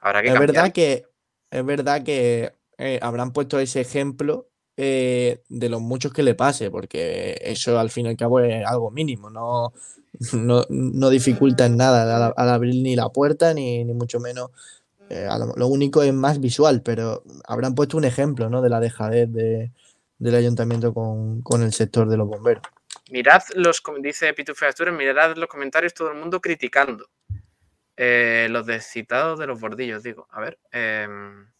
[0.03, 1.05] Habrá que es verdad que.
[1.51, 6.71] Es verdad que eh, habrán puesto ese ejemplo eh, de los muchos que le pase,
[6.71, 9.73] porque eso al fin y al cabo es algo mínimo, no,
[10.71, 14.51] no, dificulta en nada al, abrir ni la puerta, ni, mucho menos.
[15.11, 18.63] Eh, lo, único es más visual, pero habrán puesto un ejemplo ¿no?
[18.63, 22.63] de la dejadez del ayuntamiento con, el sector de los bomberos.
[23.11, 24.65] Mirad los, dice Pitufo
[24.97, 27.07] mirad los comentarios, todo el mundo criticando.
[27.97, 30.27] Eh, los descitados de los bordillos, digo.
[30.31, 30.59] A ver.
[30.71, 31.51] Em,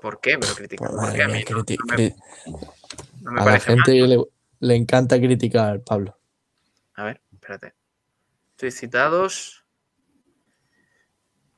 [0.00, 0.38] ¿Por qué?
[0.38, 0.88] Pero critican.
[0.98, 1.12] a
[3.44, 4.22] la gente le,
[4.60, 6.18] le, encanta criticar, Pablo.
[6.94, 7.74] A ver, espérate.
[8.52, 9.64] Estoy citados.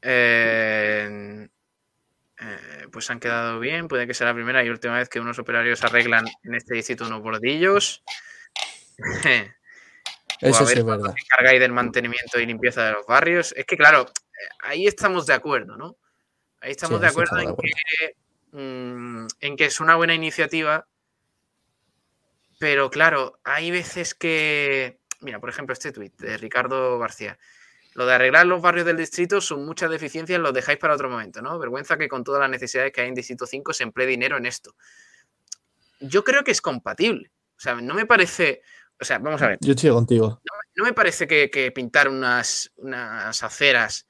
[0.01, 1.49] Eh,
[2.93, 3.89] pues han quedado bien.
[3.89, 7.07] Puede que sea la primera y última vez que unos operarios arreglan en este distrito
[7.07, 8.03] unos bordillos.
[10.40, 11.15] Eso sí es verdad.
[11.28, 13.52] Cargáis del mantenimiento y limpieza de los barrios.
[13.56, 14.06] Es que, claro,
[14.62, 15.97] ahí estamos de acuerdo, ¿no?
[16.60, 18.16] Ahí estamos de acuerdo, en, Que,
[18.52, 20.86] mm, en que es una buena iniciativa.
[22.59, 27.39] Pero claro, hay veces que Mira, por ejemplo, este tuit de Ricardo García.
[27.94, 31.43] Lo de arreglar los barrios del distrito son muchas deficiencias, los dejáis para otro momento,
[31.43, 31.59] ¿no?
[31.59, 34.47] Vergüenza que con todas las necesidades que hay en Distrito 5 se emplee dinero en
[34.47, 34.77] esto.
[36.01, 37.32] Yo creo que es compatible.
[37.56, 38.62] O sea, no me parece.
[39.01, 39.59] O sea, vamos a ver.
[39.61, 40.41] Yo estoy contigo.
[40.77, 44.07] No, me parece que, pintar unas, unas aceras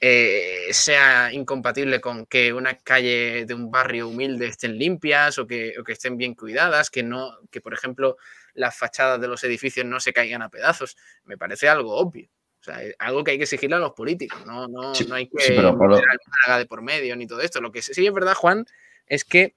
[0.00, 5.74] eh, sea incompatible con que una calle de un barrio humilde estén limpias o que,
[5.78, 8.16] o que estén bien cuidadas, que no, que por ejemplo
[8.54, 10.96] las fachadas de los edificios no se caigan a pedazos.
[11.24, 12.28] Me parece algo obvio.
[12.60, 14.44] O sea, algo que hay que exigirle a los políticos.
[14.46, 17.60] No, no, no hay que sí, de por medio ni todo esto.
[17.60, 18.66] Lo que sí es verdad, Juan,
[19.06, 19.54] es que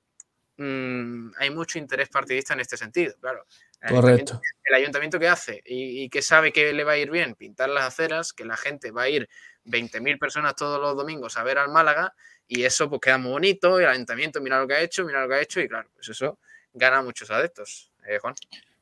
[0.57, 3.15] mm, hay mucho interés partidista en este sentido.
[3.19, 3.45] Claro.
[3.81, 4.33] El Correcto.
[4.33, 7.69] Ayuntamiento, el ayuntamiento que hace y, que sabe que le va a ir bien pintar
[7.69, 9.29] las aceras, que la gente va a ir
[9.65, 12.13] 20.000 personas todos los domingos a ver al Málaga
[12.47, 13.79] y eso pues queda muy bonito.
[13.79, 15.89] Y el ayuntamiento mira lo que ha hecho, mira lo que ha hecho y claro,
[15.93, 16.39] pues eso
[16.73, 17.91] gana muchos adeptos.
[18.07, 18.35] Eh, Juan.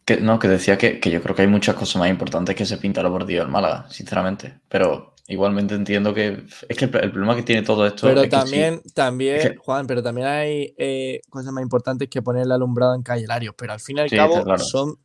[0.05, 2.77] Que, no, que decía que, yo creo que hay muchas cosas más importantes que se
[2.77, 4.59] pinta los bordillos en Málaga, sinceramente.
[4.67, 8.07] Pero igualmente entiendo que es que el, problema que tiene todo esto.
[8.07, 12.95] Pero también, también, Juan, pero también hay eh, cosas más importantes que poner el alumbrado
[12.95, 13.25] en calle
[13.55, 14.97] Pero al fin y al cabo son.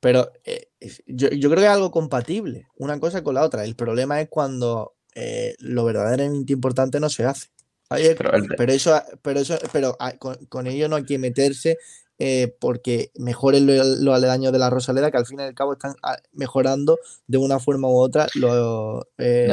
[0.00, 0.68] Pero eh,
[1.06, 3.64] yo, creo que es algo compatible, una cosa con la otra.
[3.64, 7.48] El problema es cuando eh, lo verdaderamente importante no se hace.
[7.88, 11.76] pero, eso, pero eso, pero ah, con, con, ello no hay que meterse
[12.22, 15.72] eh, porque mejoren lo, lo, aledaño de la Rosaleda, que al fin y al cabo
[15.72, 19.48] están ah, mejorando de una forma u otra lo, eh,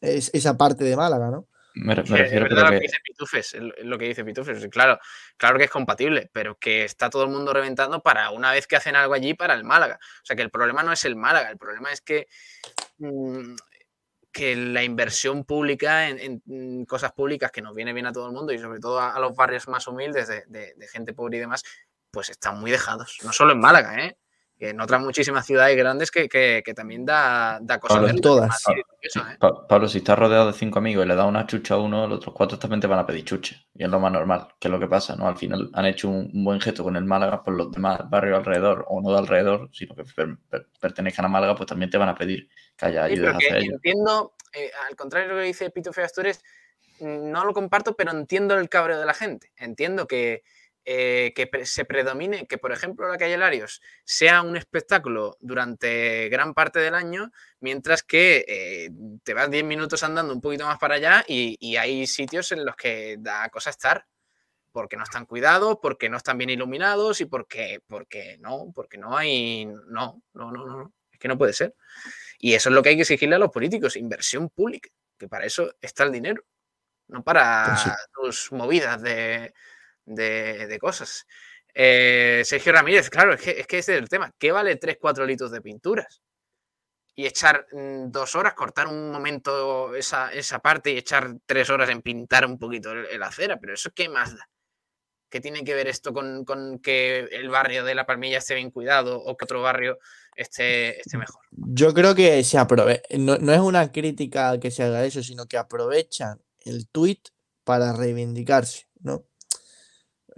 [0.00, 1.48] eh, esa parte de Málaga, ¿no?
[1.74, 2.78] Me, refiero a lo que...
[2.78, 4.68] dice Pitufes, lo que dice Pitufes.
[4.68, 5.00] Claro,
[5.36, 8.76] claro que es compatible, pero que está todo el mundo reventando para una vez que
[8.76, 9.98] hacen algo allí para el Málaga.
[10.22, 12.28] O sea que el problema no es el Málaga, el problema es que,
[12.98, 13.56] mm,
[14.32, 18.52] que la inversión pública en, cosas públicas que nos viene bien a todo el mundo
[18.52, 21.62] y sobre todo a, los barrios más humildes de, gente pobre y demás,
[22.10, 23.18] pues están muy dejados.
[23.24, 24.16] No solo en Málaga, ¿eh?
[24.60, 27.98] En otras muchísimas ciudades grandes que, también da, da cosas.
[27.98, 28.62] Pablo, todas.
[28.68, 29.38] ¿eh?
[29.68, 32.18] Pablo, si estás rodeado de cinco amigos y le das una chucha a uno, los
[32.18, 33.66] otros cuatro también te van a pedir chuche.
[33.74, 35.26] Y es lo más normal, que es lo que pasa, ¿no?
[35.26, 38.84] Al final han hecho un, buen gesto con el Málaga por los demás barrios alrededor,
[38.88, 40.04] o no de alrededor, sino que
[40.78, 44.94] pertenezcan a Málaga, pues también te van a pedir que haya ayuda Entiendo, eh, al
[44.94, 46.42] contrario de lo que dice Pito Feastures,
[47.00, 49.52] no lo comparto, pero entiendo el cabreo de la gente.
[49.56, 50.42] Entiendo que
[50.86, 56.54] eh, que se predomine, que por ejemplo la calle Larios sea un espectáculo durante gran
[56.54, 57.30] parte del año,
[57.60, 58.90] mientras que eh,
[59.22, 62.76] te vas 10 minutos andando un poquito más para allá y, hay sitios en los
[62.76, 64.06] que da cosa estar,
[64.72, 69.16] porque no están cuidados, porque no están bien iluminados y porque, porque no, porque no
[69.16, 71.74] hay, no, no, no, no, es que no puede ser.
[72.38, 74.88] Y eso es lo que hay que exigirle a los políticos, inversión pública,
[75.18, 76.42] que para eso está el dinero,
[77.08, 79.52] no para pues tus movidas de
[80.14, 81.26] de, cosas.
[81.74, 84.32] Eh, Sergio Ramírez, claro, es que, es que ese es el tema.
[84.38, 86.20] ¿Qué vale 3-4 litros de pinturas?
[87.14, 90.30] Y echar mm, dos horas, cortar un momento esa,
[90.62, 94.34] parte y echar tres horas en pintar un poquito el, acera, pero eso qué más
[94.36, 94.48] da?
[95.28, 96.44] ¿Qué tiene que ver esto con,
[96.82, 99.98] que el barrio de La Palmilla esté bien cuidado o que otro barrio
[100.34, 101.40] esté, esté mejor?
[101.52, 105.46] Yo creo que se aprovecha, no, no, es una crítica que se haga eso, sino
[105.46, 107.28] que aprovechan el tuit
[107.62, 109.24] para reivindicarse, ¿no?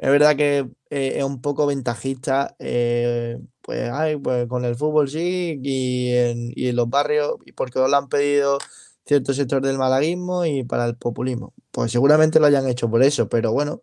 [0.02, 3.88] Es verdad que eh, es un poco ventajista, eh, pues,
[4.20, 8.58] pues, con el fútbol sí y en, los barrios, porque lo han pedido
[9.06, 11.54] cierto sector del malaguismo y para el populismo.
[11.70, 13.82] Pues seguramente lo hayan hecho por eso, pero bueno,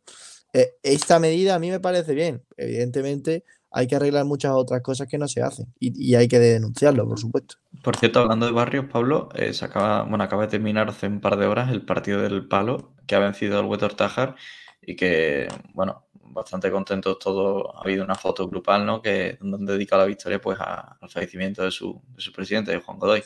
[0.52, 2.44] eh, esta medida a mí me parece bien.
[2.58, 7.08] Evidentemente hay que arreglar muchas otras cosas que no se hacen y, hay que denunciarlo,
[7.08, 7.56] por supuesto.
[7.82, 11.38] Por cierto, hablando de barrios, Pablo, se acaba, bueno, acaba de terminar hace un par
[11.38, 14.36] de horas el partido del Palo que ha vencido al Huetor Tajar
[14.82, 17.76] y que, bueno, bastante contentos todos.
[17.76, 19.02] Ha habido una foto grupal, ¿no?
[19.02, 23.24] Que donde dedica la victoria pues al fallecimiento de su, de su presidente, Juan Godoy.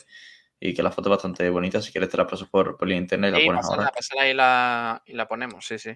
[0.59, 1.81] Y que la foto es bastante bonita.
[1.81, 3.91] Si quieres te la paso por, por internet y la pones ahora.
[3.93, 5.93] Pásala y la, y la ponemos, sí, sí.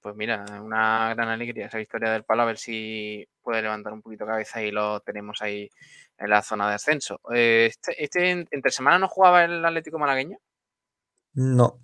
[0.00, 4.00] Pues mira, una gran alegría esa victoria del Palo, a ver si puede levantar un
[4.00, 5.68] poquito cabeza y lo tenemos ahí
[6.16, 7.20] en la zona de ascenso.
[7.34, 10.38] Eh, este, este entre semana no jugaba el Atlético Malagueño?
[11.34, 11.78] No,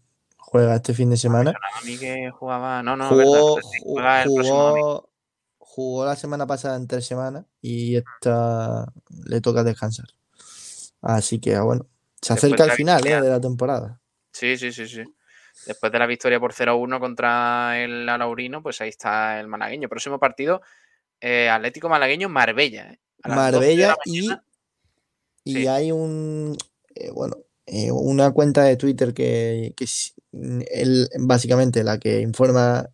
[0.47, 1.51] juega este fin de semana.
[1.51, 2.83] A mí que jugaba.
[2.83, 3.61] No, no, jugó,
[5.59, 8.87] jugó, la semana pasada en tres semanas y esta
[9.27, 10.07] le toca descansar.
[11.03, 11.87] Así que, bueno,
[12.23, 13.21] se acerca al final ¿eh?
[13.21, 14.01] de la temporada.
[14.33, 15.03] Sí, sí, sí, sí.
[15.67, 19.89] Después de la victoria por 0-1 contra el Alaurino, pues ahí está el malagueño.
[19.89, 20.63] Próximo partido,
[21.21, 22.93] eh, Atlético Malagueño, Marbella.
[22.93, 23.01] ¿eh?
[23.25, 24.31] Marbella y,
[25.45, 26.57] y hay un,
[27.15, 27.37] bueno,
[27.93, 29.87] una cuenta de Twitter que, que
[30.71, 32.89] él, básicamente la que informa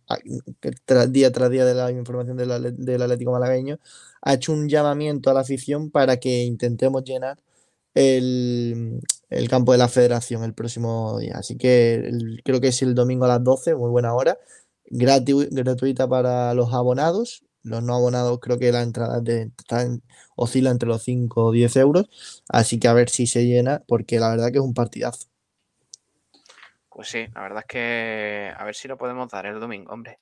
[1.09, 3.79] día tras día de la información del, Atlético Malagueño,
[4.21, 7.37] ha hecho un llamamiento a la afición para que intentemos llenar
[7.93, 9.01] el,
[9.49, 11.35] campo de la federación el próximo día.
[11.37, 12.11] Así que
[12.43, 14.37] creo que es el domingo a las 12, muy buena hora,
[14.89, 17.43] gratuita para los abonados.
[17.63, 19.49] Los no abonados creo que la entrada de,
[20.35, 22.43] oscila entre los 5 o 10 euros.
[22.49, 25.27] Así que a ver si se llena, porque la verdad que es un partidazo.
[26.89, 30.19] Pues sí, la verdad es que a ver si lo podemos dar el domingo, hombre.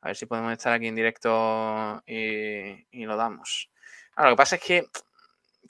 [0.00, 3.70] A ver si podemos estar aquí en directo y, lo damos.
[4.16, 4.86] lo que pasa es que,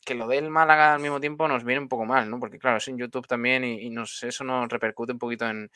[0.04, 2.38] que lo del Málaga al mismo tiempo nos viene un poco mal, ¿no?
[2.38, 5.70] Porque claro, es en YouTube también y, nos, eso nos repercute un poquito en,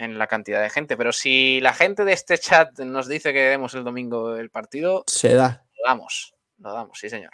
[0.00, 0.96] en, la cantidad de gente.
[0.96, 5.04] Pero si la gente de este chat nos dice que demos el domingo el partido,
[5.06, 5.64] se da.
[5.78, 7.32] Lo damos, lo damos, sí señor.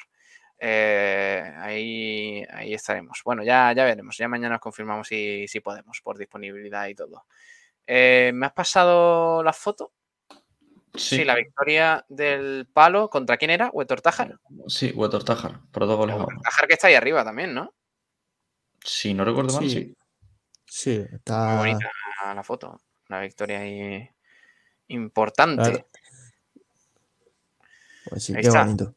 [0.58, 3.20] Eh, ahí, ahí estaremos.
[3.24, 4.16] Bueno, ya, ya veremos.
[4.16, 7.26] Ya mañana os confirmamos si, si podemos, por disponibilidad y todo.
[7.86, 9.92] Eh, ¿Me has pasado la foto?
[10.94, 11.24] Sí.
[11.24, 13.10] la victoria del palo.
[13.10, 13.70] ¿Contra quién era?
[13.70, 14.38] ¿Huetor Tajar?
[14.66, 16.16] Sí, Huetor Tajar, por dos goles.
[16.42, 17.74] Tajar que está ahí arriba también, ¿no?
[18.82, 19.94] Sí, no recuerdo mal, sí.
[20.64, 21.48] Sí, está.
[21.48, 21.90] Muy bonita
[22.34, 22.80] la foto.
[23.08, 24.08] Una victoria ahí
[24.88, 25.86] importante.
[28.08, 28.94] Pues sí, qué bonito.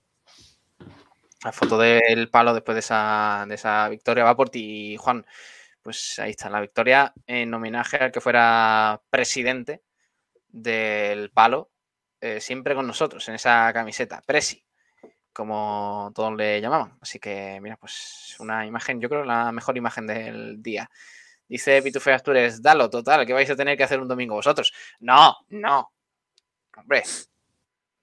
[1.43, 5.26] La foto del palo después de esa, de esa victoria va por ti, Juan.
[5.81, 9.81] Pues ahí está, la victoria en homenaje al que fuera presidente
[10.49, 11.69] del palo,
[12.19, 14.65] eh, siempre con nosotros en esa camiseta, Presi,
[15.31, 16.97] como todos le llamaban.
[16.99, 20.89] Así que, mira, pues una imagen, yo creo la mejor imagen del día.
[21.49, 24.71] Dice Pitufe Astures, dalo, total, que vais a tener que hacer un domingo vosotros.
[24.99, 25.91] No, no.
[26.77, 27.03] Hombre,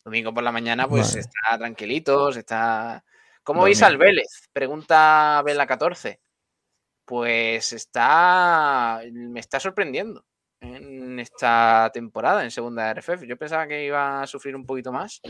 [0.04, 3.02] domingo por la mañana, pues está tranquilitos, está
[3.46, 4.48] ¿Cómo veis al Vélez?
[4.52, 6.20] Pregunta Vela 14.
[7.04, 9.00] Pues está.
[9.12, 10.24] Me está sorprendiendo
[10.60, 13.22] en esta temporada, en segunda RFF.
[13.24, 15.20] Yo pensaba que iba a sufrir un poquito más,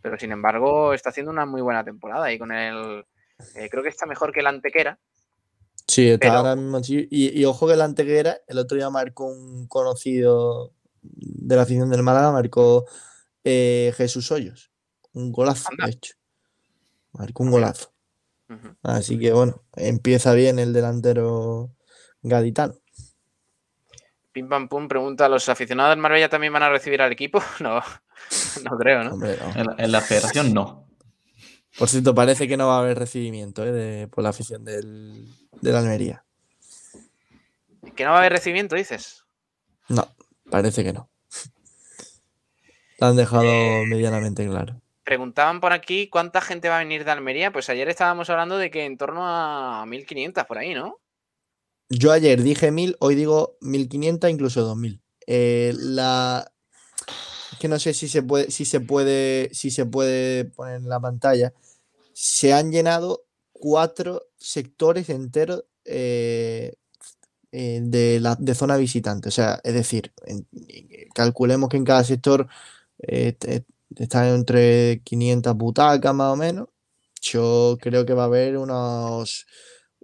[0.00, 3.04] pero sin embargo está haciendo una muy buena temporada y con el.
[3.56, 4.98] Eh, creo que está mejor que el Antequera.
[5.86, 6.80] Sí, está ahora mismo.
[6.88, 12.02] Y, ojo que el Antequera, el otro día marcó un conocido de la afición del
[12.02, 12.86] Málaga, marcó
[13.44, 14.70] eh, Jesús Hoyos.
[15.12, 16.14] Un golazo, de hecho.
[17.12, 17.92] Marcó un golazo.
[18.82, 21.70] Así que bueno, empieza bien el delantero
[22.22, 22.74] gaditano.
[24.32, 27.40] Pim pam pum pregunta: ¿los aficionados del Marbella también van a recibir al equipo?
[27.60, 27.80] No.
[28.64, 29.26] no creo, ¿no?
[29.54, 30.86] En, la, federación no.
[31.78, 34.08] Por cierto, parece que no va a haber recibimiento ¿eh?
[34.10, 35.26] por la afición del,
[35.60, 36.24] de la Almería.
[37.96, 39.24] ¿Que no va a haber recibimiento, dices?
[39.88, 40.08] No,
[40.50, 41.08] parece que no.
[42.98, 44.80] Lo han dejado eh, medianamente claro.
[45.02, 47.52] Preguntaban por aquí cuánta gente va a venir de Almería.
[47.52, 51.00] Pues ayer estábamos hablando de que en torno a 1500 por ahí, ¿no?
[51.90, 55.02] Yo ayer dije 1000, hoy digo 1500, incluso 2000.
[55.26, 56.50] Eh, la
[57.58, 61.00] que no sé si se puede, si se puede, si se puede poner en la
[61.00, 61.52] pantalla.
[62.14, 66.74] Se han llenado cuatro sectores enteros eh,
[67.52, 69.28] eh, de, la, de zona visitante.
[69.28, 70.12] O sea, es decir,
[71.14, 72.48] calculemos que en cada sector
[72.98, 73.36] eh,
[73.96, 76.68] están entre 500 butacas más o menos.
[77.20, 79.46] Yo creo que va a haber unos,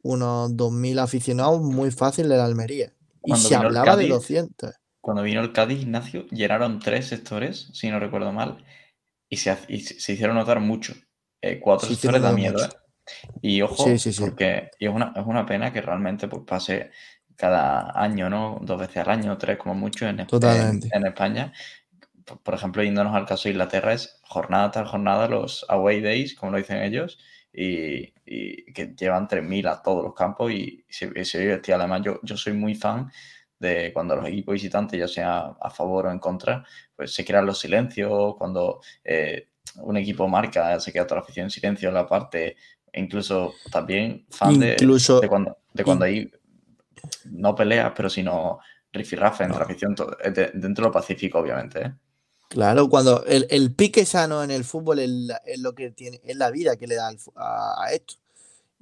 [0.03, 2.93] unos 2.000 aficionados muy fácil de la Almería.
[3.25, 4.73] Y se hablaba de 200.
[5.01, 8.65] Cuando vino el Cádiz, Ignacio, llenaron tres sectores, si no recuerdo mal,
[9.29, 10.95] y se, hicieron notar mucho.
[11.43, 12.69] Eh, cuatro sectores da miedo, ¿eh?
[13.43, 13.87] Y ojo,
[14.21, 16.91] porque es, una, es una pena que realmente pues, pase
[17.37, 18.59] cada año, ¿no?
[18.61, 21.53] Dos veces al año, tres como mucho en, en, España.
[22.43, 26.53] Por ejemplo, yéndonos al caso de Inglaterra, es jornada tras jornada los away days, como
[26.53, 27.19] lo dicen ellos,
[27.53, 28.13] y,
[28.73, 32.75] que llevan 3.000 a todos los campos y, se, se Además, yo, yo soy muy
[32.75, 33.11] fan
[33.59, 36.65] de cuando los equipos visitantes, ya sea a favor o en contra,
[36.97, 41.45] pues se crean los silencios, cuando eh, un equipo marca, se queda toda la afición
[41.45, 42.57] en silencio en la parte,
[42.93, 44.77] e incluso también fan de,
[45.29, 46.31] cuando, de cuando hay
[47.27, 48.59] no peleas, pero sino
[48.93, 51.81] rifirrafe entre afición, dentro de lo pacífico, obviamente.
[51.81, 51.93] ¿eh?
[52.49, 56.77] Claro, cuando el, pique sano en el fútbol es, lo que tiene, es la vida
[56.77, 58.15] que le da a, esto.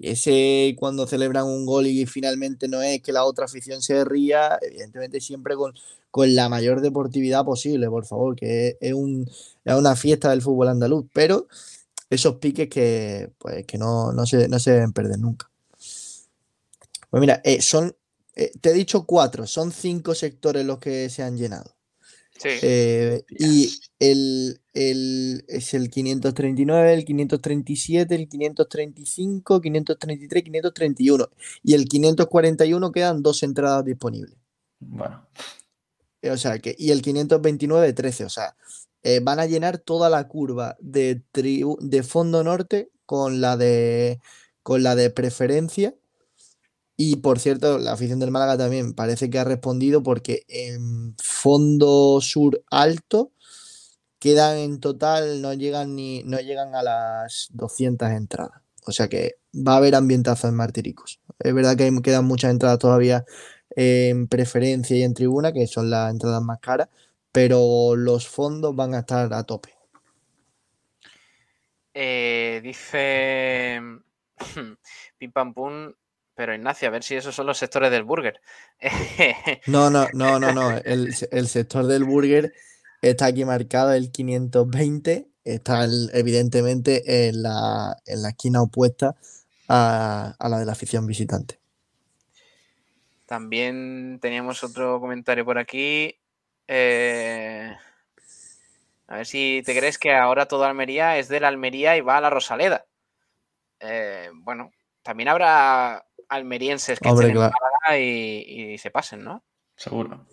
[0.00, 4.58] Ese cuando celebran un gol y finalmente no es que la otra afición se ría,
[4.62, 5.74] evidentemente siempre con,
[6.10, 9.28] con la mayor deportividad posible, por favor, que es, un,
[9.64, 11.48] una fiesta del fútbol andaluz, pero
[12.10, 15.50] esos piques que, pues, que no, no, se, no se deben perder nunca.
[17.10, 17.94] Pues mira, eh, son,
[18.36, 21.77] eh, te he dicho cuatro, son cinco sectores los que se han llenado.
[22.38, 22.48] Sí.
[22.62, 31.28] Eh, y el, el, es el 539, el 537, el 535, 533, 531.
[31.62, 34.36] Y el 541 quedan dos entradas disponibles.
[34.80, 35.26] Bueno.
[36.22, 38.24] O sea, que, y el 529, 13.
[38.24, 38.56] O sea,
[39.22, 44.20] van a llenar toda la curva de, de fondo norte con la de,
[44.62, 45.94] con la de preferencia
[47.00, 52.20] y por cierto, la afición del Málaga también parece que ha respondido porque en fondo
[52.20, 53.30] sur alto
[54.18, 58.62] quedan en total, no llegan ni no llegan a las 200 entradas.
[58.84, 61.20] O sea que va a haber ambientazo en Martiricos.
[61.38, 63.24] Es verdad que quedan muchas entradas todavía
[63.76, 66.88] en preferencia y en tribuna, que son las entradas más caras,
[67.30, 69.72] pero los fondos van a estar a tope.
[71.94, 73.80] Eh, dice
[75.18, 75.92] Pim Pam Pum
[76.38, 78.40] pero Ignacio, a ver si esos son los sectores del burger.
[79.66, 80.70] no, no, no, no, no.
[80.84, 82.54] El, sector del burger
[83.02, 85.26] está aquí marcado el 520.
[85.42, 89.16] Está evidentemente en la, esquina opuesta
[89.68, 91.58] a, la de la afición visitante.
[93.26, 96.20] También teníamos otro comentario por aquí.
[96.68, 97.68] Eh,
[99.08, 102.18] a ver si te crees que ahora toda Almería es de la Almería y va
[102.18, 102.86] a la Rosaleda.
[103.80, 104.70] Eh, bueno,
[105.02, 107.34] también habrá almerienses que Hombre,
[107.98, 109.44] y, se pasen, ¿no?
[109.76, 110.26] Seguro.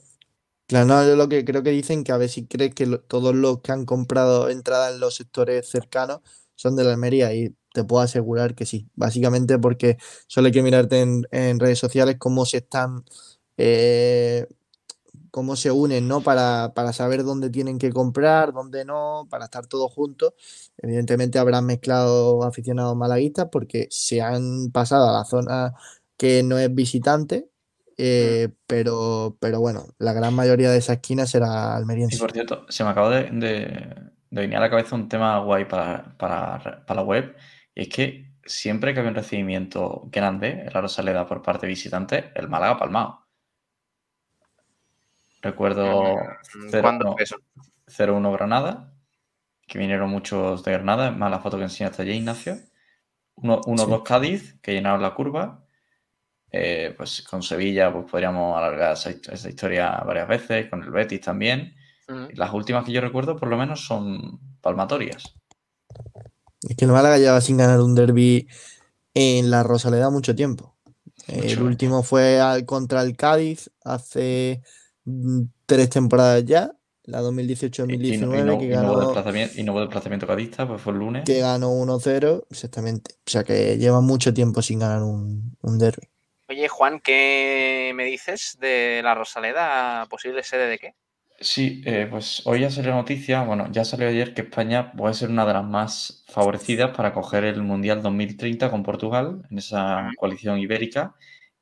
[0.68, 3.36] Claro, no, yo lo que creo que dicen que a ver si crees que todos
[3.36, 6.22] los que han comprado entrada en los sectores cercanos
[6.56, 8.90] son de la Almería y te puedo asegurar que sí.
[8.96, 9.98] Básicamente porque
[10.28, 13.04] solo hay que mirarte en, redes sociales cómo se están
[13.58, 14.48] eh,
[15.36, 16.22] cómo se unen, ¿no?
[16.22, 20.34] Para, saber dónde tienen que comprar, dónde no, para estar todos juntos.
[20.78, 25.74] Evidentemente habrán mezclado aficionados malaguistas porque se han pasado a la zona
[26.16, 27.50] que no es visitante,
[27.98, 32.16] eh, pero, pero bueno, la gran mayoría de esa esquina será almeriense.
[32.16, 33.94] Y por cierto, se me acaba de, de,
[34.32, 37.36] venir a la cabeza un tema guay para, para, la web,
[37.76, 41.72] y es que siempre que hay un recibimiento grande en la Rosaleda por parte de
[41.72, 43.25] visitante, el Málaga palmado.
[45.46, 46.16] Recuerdo
[46.56, 48.96] 0-1 Granada,
[49.68, 52.58] que vinieron muchos de Granada, más la foto que enseñaste allí, Ignacio.
[53.36, 55.64] 1-2 Cádiz, que llenaron la curva.
[56.50, 61.76] Eh, pues con Sevilla pues podríamos alargar esa, historia varias veces, con el Betis también.
[62.34, 65.36] Las últimas que yo recuerdo por lo menos son palmatorias.
[66.68, 68.48] Es que el Málaga lleva sin ganar un derby
[69.14, 70.76] en la Rosaleda mucho tiempo.
[71.28, 74.64] el último fue contra el Cádiz hace
[75.66, 76.72] tres temporadas ya
[77.04, 78.92] la 2018-2019, que ganó.
[79.56, 81.24] Y no, hubo desplazamiento cadista, pues fue el lunes.
[81.24, 83.16] Que ganó 1-0, exactamente.
[83.26, 86.08] O sea que lleva mucho tiempo sin ganar un, un derby.
[86.48, 90.08] Oye, Juan, ¿qué me dices de la Rosaleda?
[90.10, 90.96] ¿Posible sede de qué?
[91.40, 95.30] Sí, eh, pues hoy ya salió noticia, bueno, ya salió ayer que España puede ser
[95.30, 100.60] una de las más favorecidas para coger el Mundial 2030 con Portugal en esa coalición
[100.60, 101.14] ibérica.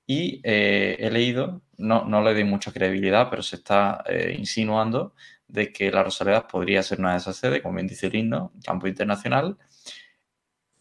[0.06, 5.16] Y eh, he leído, no, no le doy mucha credibilidad, pero se está eh, insinuando
[5.48, 8.54] de que la Rosaleda podría ser una de esas sedes, como bien dice el himno,
[8.66, 9.58] campo internacional,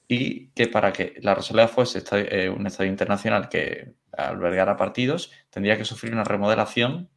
[0.09, 5.77] y que para que la Rosaleda fuese eh, un estadio internacional que albergara partidos, tendría
[5.77, 7.11] que sufrir una remodelación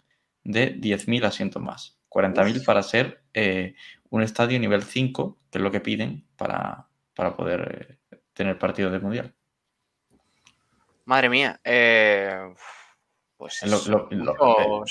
[0.44, 3.24] de 10.000 asientos más, 40.000 para ser
[4.10, 8.00] un estadio nivel 5, que es lo que piden para, para poder
[8.34, 9.34] tener partidos del Mundial.
[11.06, 11.60] Madre mía.
[11.64, 12.54] Eh,
[13.38, 14.84] pues lo,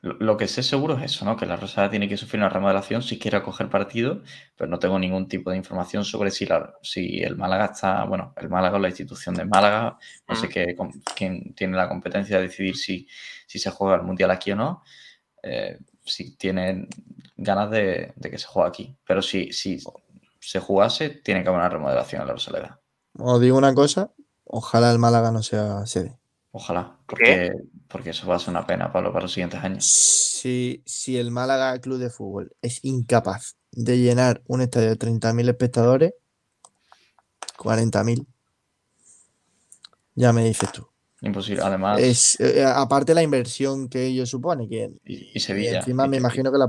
[0.00, 1.36] lo, que sé seguro es eso, ¿no?
[1.36, 4.22] Que la Rosada tiene que sufrir una remodelación si quiere acoger partido,
[4.56, 8.34] pero no tengo ningún tipo de información sobre si, la, si el Málaga está, bueno,
[8.36, 9.98] el Málaga o la institución de Málaga,
[10.28, 10.50] no sé mm.
[10.50, 10.76] qué,
[11.16, 13.08] quién tiene la competencia de decidir si,
[13.46, 14.82] si se juega el Mundial aquí o no.
[15.42, 16.88] Eh, si tienen
[17.36, 18.96] ganas de, que se juegue aquí.
[19.06, 19.78] Pero si, si
[20.40, 22.80] se jugase, tiene que haber una remodelación en la Rosaleda.
[23.18, 24.10] Os digo una cosa,
[24.50, 26.18] Ojalá el Málaga no sea sede.
[26.58, 27.52] Ojalá, porque,
[27.86, 29.84] porque eso va a ser una pena, Pablo, para los siguientes años.
[29.84, 35.50] Si, si el Málaga Club de Fútbol es incapaz de llenar un estadio de 30.000
[35.50, 36.14] espectadores,
[37.58, 38.26] 40.000,
[40.16, 40.88] ya me dices tú.
[41.20, 42.00] Imposible, además.
[42.00, 44.68] Es, eh, aparte la inversión que ello supone.
[44.68, 45.78] Que, y, Sevilla.
[45.78, 46.68] encima me imagino que la.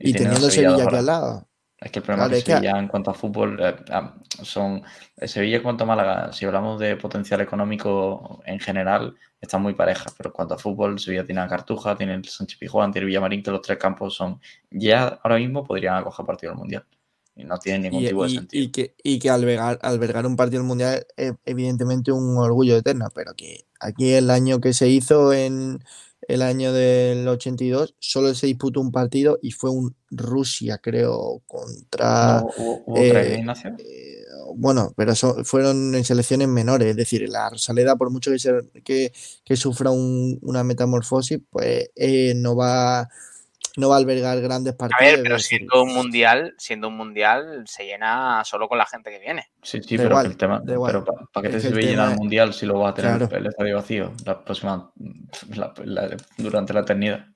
[0.00, 1.48] Y, teniendo Sevilla aquí al lado.
[1.84, 4.82] Es que el problema es que Sevilla en cuanto a fútbol eh, ah, son
[5.16, 10.14] Sevilla y cuanto a Málaga, si hablamos de potencial económico en general, están muy parejas,
[10.16, 13.08] pero en cuanto a fútbol, Sevilla tiene a Cartuja, tiene el Sánchez Pijuán, tiene el
[13.08, 14.40] Villamarín, que los tres campos son
[14.70, 16.86] ya ahora mismo podrían acoger partido del Mundial.
[17.34, 18.62] Y no tiene ningún tipo de sentido.
[18.62, 23.08] Y que, y que albergar, albergar un partido del Mundial es evidentemente un orgullo eterno,
[23.14, 25.82] pero que aquí el año que se hizo en,
[26.28, 32.44] el año del 82, solo se disputó un partido y fue un Rusia, creo, contra...
[32.96, 33.44] Eh,
[33.78, 34.24] eh,
[34.54, 38.30] bueno, pero fueron en selecciones menores, es decir, la Rosaleda, por mucho
[38.84, 39.12] que,
[39.44, 43.08] que, sufra una metamorfosis, pues eh, no va
[43.76, 45.00] no va a albergar grandes partidos.
[45.00, 49.10] A ver, pero siendo un mundial, siendo un mundial, se llena solo con la gente
[49.10, 49.50] que viene.
[49.62, 52.78] Sí, sí, pero el tema, pero ¿para qué te sirve llenar el mundial si lo
[52.78, 54.92] va a tener el estadio vacío la próxima,
[56.36, 57.26] durante la eternidad?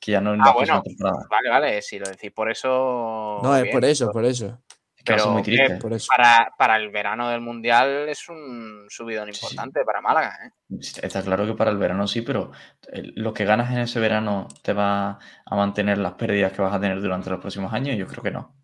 [0.00, 0.82] Que ya no es ah, bueno,
[1.28, 3.40] Vale, vale, si lo decís por eso.
[3.42, 4.60] No, es por eso, por eso.
[5.08, 5.78] Pero muy triste.
[6.06, 10.38] Para, para, el verano del Mundial es un subidón importante para Málaga.
[10.44, 10.78] ¿eh?
[11.02, 12.52] Está claro que para el verano sí, pero
[12.92, 16.80] lo que ganas en ese verano te va a mantener las pérdidas que vas a
[16.80, 17.96] tener durante los próximos años.
[17.96, 18.54] Yo creo que no.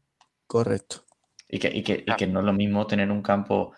[0.46, 1.04] Correcto.
[1.48, 3.72] Y que, y que, y que no es lo mismo tener un campo.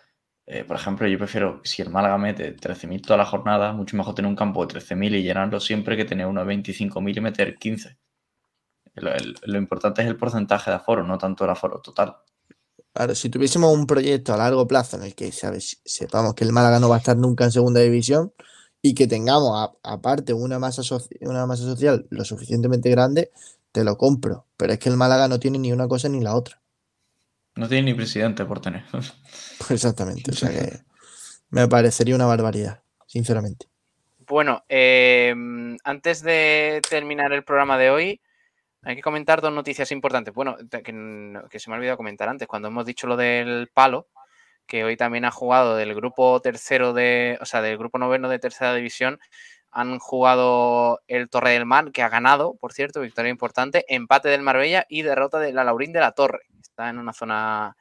[0.45, 4.15] Eh, por ejemplo, yo prefiero, si el Málaga mete 13.000 toda la jornada, mucho mejor
[4.15, 7.55] tener un campo de 13.000 y llenarlo siempre que tener uno de 25.000 y meter
[7.57, 7.97] 15.
[8.95, 9.11] Lo,
[9.43, 12.17] lo, importante es el porcentaje de aforo, no tanto el aforo total.
[12.97, 15.79] Claro, si tuviésemos un proyecto a largo plazo en el que ¿sabes?
[15.85, 18.33] sepamos que el Málaga no va a estar nunca en segunda división
[18.81, 20.81] y que tengamos aparte una masa,
[21.21, 23.29] una masa social lo suficientemente grande,
[23.71, 24.47] te lo compro.
[24.57, 26.59] Pero es que el Málaga no tiene ni una cosa ni la otra.
[27.55, 28.83] No tiene ni presidente por tener.
[28.91, 30.31] Pues exactamente.
[30.31, 30.79] O sea que
[31.51, 33.67] me parecería una barbaridad, sinceramente.
[34.25, 35.35] Bueno, eh,
[35.83, 38.21] antes de terminar el programa de hoy,
[38.83, 40.33] hay que comentar dos noticias importantes.
[40.33, 44.07] Bueno, que, se me ha olvidado comentar antes, cuando hemos dicho lo del palo,
[44.65, 48.39] que hoy también ha jugado del grupo tercero de, o sea, del grupo noveno de
[48.39, 49.19] tercera división,
[49.71, 54.41] han jugado el Torre del Mar, que ha ganado, por cierto, victoria importante, empate del
[54.41, 56.41] Marbella y derrota de la Laurín de la Torre.
[56.61, 57.75] Está en una zona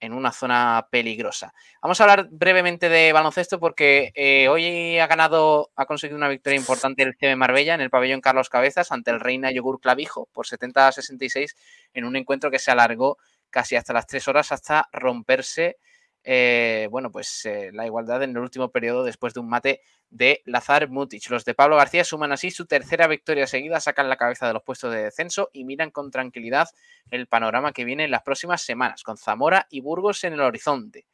[0.00, 1.54] en una zona peligrosa.
[1.82, 6.58] Vamos a hablar brevemente de baloncesto porque eh, hoy ha ganado, ha conseguido una victoria
[6.58, 10.46] importante el CB Marbella en el pabellón Carlos Cabezas ante el Reina Yogur Clavijo por
[10.46, 11.54] 70 a 66
[11.94, 13.18] en un encuentro que se alargó
[13.50, 15.76] casi hasta las 3 horas hasta romperse
[16.22, 19.80] eh, bueno, pues eh, la igualdad en el último periodo después de un mate
[20.10, 21.30] de Lazar Mutic.
[21.30, 24.62] Los de Pablo García suman así su tercera victoria seguida, sacan la cabeza de los
[24.62, 26.68] puestos de descenso y miran con tranquilidad
[27.10, 31.06] el panorama que viene en las próximas semanas, con Zamora y Burgos en el horizonte.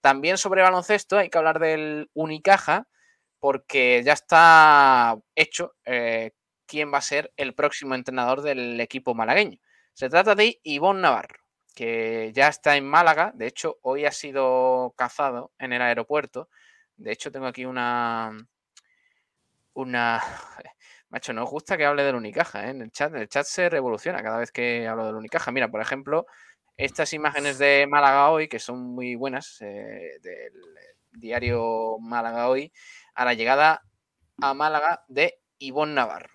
[0.00, 2.88] También sobre baloncesto hay que hablar del Unicaja,
[3.38, 6.32] porque ya está hecho eh,
[6.66, 9.58] quién va a ser el próximo entrenador del equipo malagueño.
[9.92, 11.43] Se trata de Ivonne Navarro
[11.74, 13.32] que ya está en Málaga.
[13.34, 16.48] De hecho, hoy ha sido cazado en el aeropuerto.
[16.96, 18.32] De hecho, tengo aquí una.
[19.74, 20.22] Una.
[21.10, 22.70] Macho, no os gusta que hable del Unicaja, ¿eh?
[22.70, 25.52] En el chat, el chat se revoluciona cada vez que hablo del Unicaja.
[25.52, 26.26] Mira, por ejemplo,
[26.76, 30.52] estas imágenes de Málaga hoy, que son muy buenas, eh, del
[31.12, 32.72] diario Málaga hoy,
[33.14, 33.82] a la llegada
[34.42, 36.33] a Málaga de Ivonne Navarro.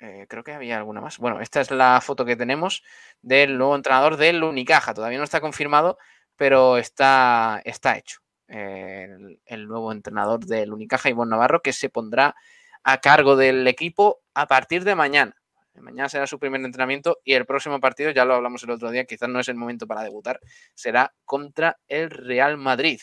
[0.00, 1.18] Eh, creo que había alguna más.
[1.18, 2.82] Bueno, esta es la foto que tenemos
[3.22, 4.94] del nuevo entrenador del Unicaja.
[4.94, 5.98] Todavía no está confirmado,
[6.36, 8.20] pero está, está hecho.
[8.48, 12.34] el, el, nuevo entrenador del Unicaja, Ivonne Navarro, que se pondrá
[12.82, 15.36] a cargo del equipo a partir de mañana.
[15.74, 19.04] Mañana será su primer entrenamiento y el próximo partido, ya lo hablamos el otro día,
[19.04, 20.40] quizás no es el momento para debutar,
[20.74, 23.00] será contra el Real Madrid.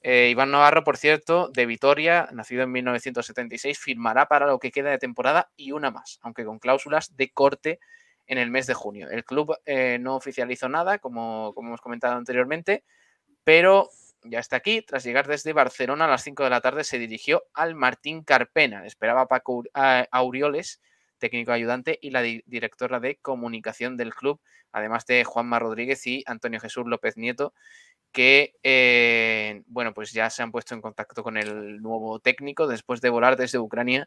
[0.00, 4.90] Eh, Iván Navarro, por cierto, de Vitoria, nacido en 1976, firmará para lo que queda
[4.90, 7.80] de temporada y una más, aunque con cláusulas de corte
[8.26, 9.10] en el mes de junio.
[9.10, 12.84] El club eh, no oficializó nada, como, hemos comentado anteriormente,
[13.42, 13.88] pero
[14.22, 14.82] ya está aquí.
[14.82, 18.86] Tras llegar desde Barcelona a las 5 de la tarde, se dirigió al Martín Carpena.
[18.86, 19.64] Esperaba Paco
[20.12, 20.80] Aurioles,
[21.18, 26.60] técnico ayudante, y la directora de comunicación del club, además de Juanma Rodríguez y Antonio
[26.60, 27.54] Jesús López Nieto,
[28.12, 33.00] que eh, bueno, pues ya se han puesto en contacto con el nuevo técnico después
[33.00, 34.06] de volar desde Ucrania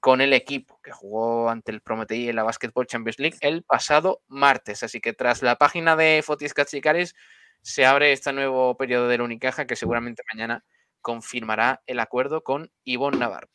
[0.00, 4.22] con el equipo que jugó ante el Prometei en la Basketball Champions League el pasado
[4.28, 4.82] martes.
[4.82, 7.14] Así que tras la página de Fotis Cachicares
[7.62, 10.64] se abre este nuevo periodo del Unicaja que seguramente mañana
[11.00, 13.48] confirmará el acuerdo con Ivonne Navarro.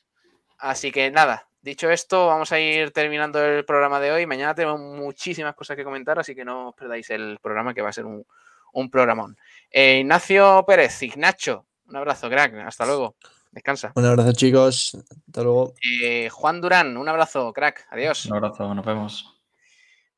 [0.58, 4.26] Así que nada, dicho esto, vamos a ir terminando el programa de hoy.
[4.26, 7.90] Mañana tenemos muchísimas cosas que comentar, así que no os perdáis el programa que va
[7.90, 8.26] a ser un,
[8.74, 9.38] un programón.
[9.72, 13.16] Eh, Ignacio Pérez, Ignacho, un abrazo, crack, hasta luego.
[13.52, 13.92] Descansa.
[13.96, 14.98] Un abrazo, chicos.
[15.28, 15.74] Hasta luego.
[16.02, 17.88] Eh, Juan Durán, un abrazo, crack.
[17.90, 18.26] Adiós.
[18.26, 19.42] Un abrazo, nos vemos.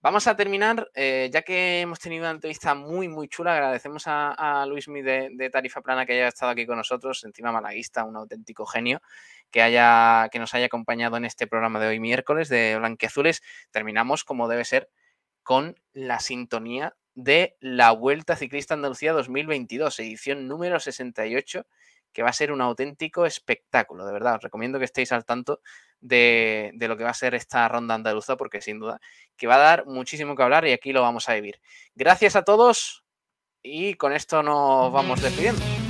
[0.02, 3.54] Vamos a terminar, eh, ya que hemos tenido una entrevista muy, muy chula.
[3.54, 8.04] Agradecemos a, Luis Mi de, Tarifa Plana que haya estado aquí con nosotros, encima malaguista,
[8.04, 9.02] un auténtico genio,
[9.50, 13.42] que, haya, que nos haya acompañado en este programa de hoy miércoles de Blanqueazules.
[13.72, 14.90] Terminamos, como debe ser,
[15.42, 21.66] con la sintonía de la Vuelta Ciclista Andalucía 2022, edición número 68
[22.14, 24.36] que va a ser un auténtico espectáculo, de verdad.
[24.36, 25.62] Os recomiendo que estéis al tanto
[26.00, 29.02] de, lo que va a ser esta ronda andaluza, porque sin duda
[29.36, 31.60] que va a dar muchísimo que hablar y aquí lo vamos a vivir.
[31.96, 33.04] Gracias a todos
[33.64, 35.83] y con esto nos vamos despidiendo.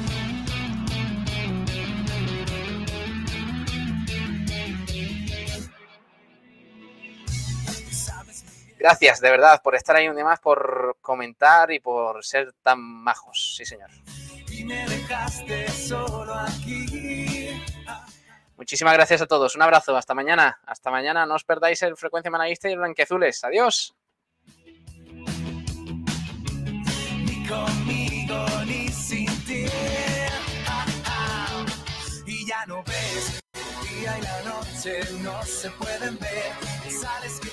[8.84, 12.80] Gracias, de verdad, por estar ahí un día más, por comentar y por ser tan
[12.80, 13.56] majos.
[13.58, 13.90] Sí, señor
[14.64, 17.62] me dejaste solo aquí.
[18.56, 19.56] Muchísimas gracias a todos.
[19.56, 19.98] Un abrazo.
[19.98, 20.60] Hasta mañana.
[20.66, 21.26] Hasta mañana.
[21.26, 23.44] No os perdáis el Frecuencia Manavista y el Blanqueazules.
[23.44, 23.96] Adiós.
[27.26, 29.66] Ni conmigo ni sin ti.
[30.68, 31.66] Ah, ah.
[32.26, 33.44] Y ya no ves
[34.00, 36.54] día y la noche no se pueden ver.
[36.90, 37.50] Sales que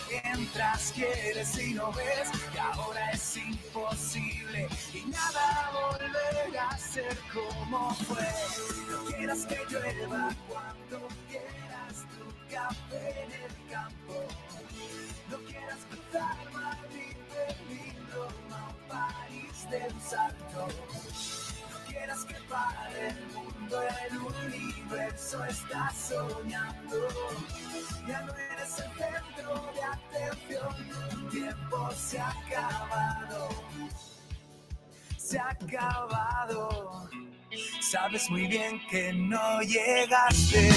[0.61, 2.31] entras, quieres y no ves.
[2.55, 8.27] Y ahora es imposible y nada volverá a ser como fue.
[8.91, 14.25] No quieras que llueva cuando quieras tu café en el campo.
[15.31, 20.69] No quieras cruzar Madrid, Berlín, Roma, París del Salto
[21.91, 23.15] quieras que pare
[23.79, 26.97] el universo está soñando.
[28.07, 33.49] Ya no eres el centro de atención, tiempo se ha acabado.
[35.17, 37.09] Se ha acabado.
[37.81, 40.71] Sabes muy bien que no llegaste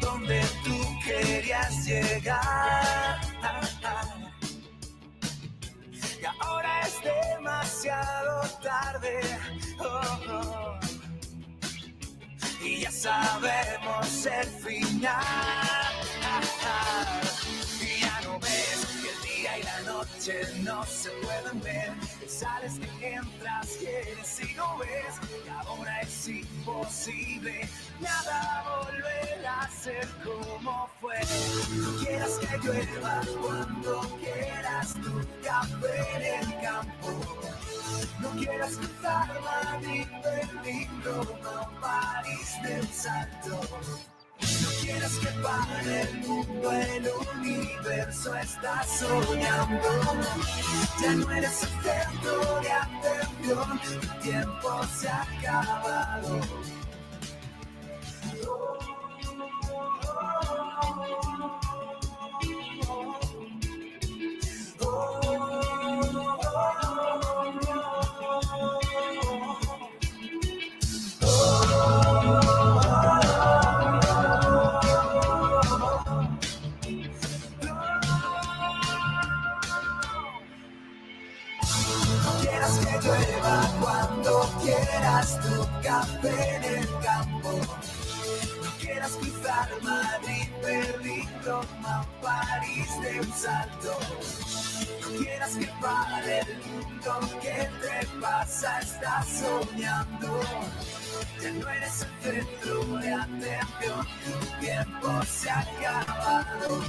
[0.00, 3.20] donde tú querías llegar
[7.02, 9.20] demasiado tarde.
[9.80, 10.78] Oh, oh.
[12.64, 15.82] Y ya sabemos el final.
[20.28, 21.92] Y no se pueden ver.
[22.28, 25.16] Sales que entras, quieres y no ves.
[25.44, 27.68] Y ahora es imposible
[28.00, 31.16] nada volverá a ser como fue.
[31.76, 37.20] No quieras que llueva cuando quieras tu café en el campo.
[38.20, 43.60] No quieras cruzar Madrid, Berlín, Roma, París del Salto.
[44.62, 49.88] No quieras que pare el mundo, el universo está soñando.
[51.00, 56.40] Ya no eres centro de atención, tu tiempo se ha acabado.
[86.28, 87.60] En el campo.
[88.64, 93.98] No quieras cruzar Madrid, Berlín, Roma, París de un salto.
[95.00, 98.78] No quieras que pare el mundo, ¿qué te pasa?
[98.80, 100.40] Estás soñando.
[101.42, 106.82] Ya no eres el centro de atención, tu tiempo se ha acabado.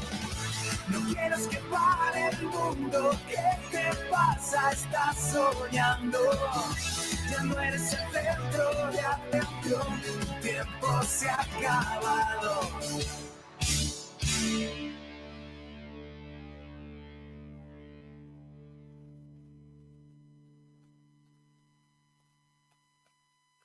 [0.88, 3.38] No quieras que pare el mundo, ¿qué
[3.72, 4.72] te pasa?
[4.72, 6.20] Estás soñando.
[7.30, 10.02] Ya no eres el centro de atención,
[10.42, 12.70] tiempo se ha acabado.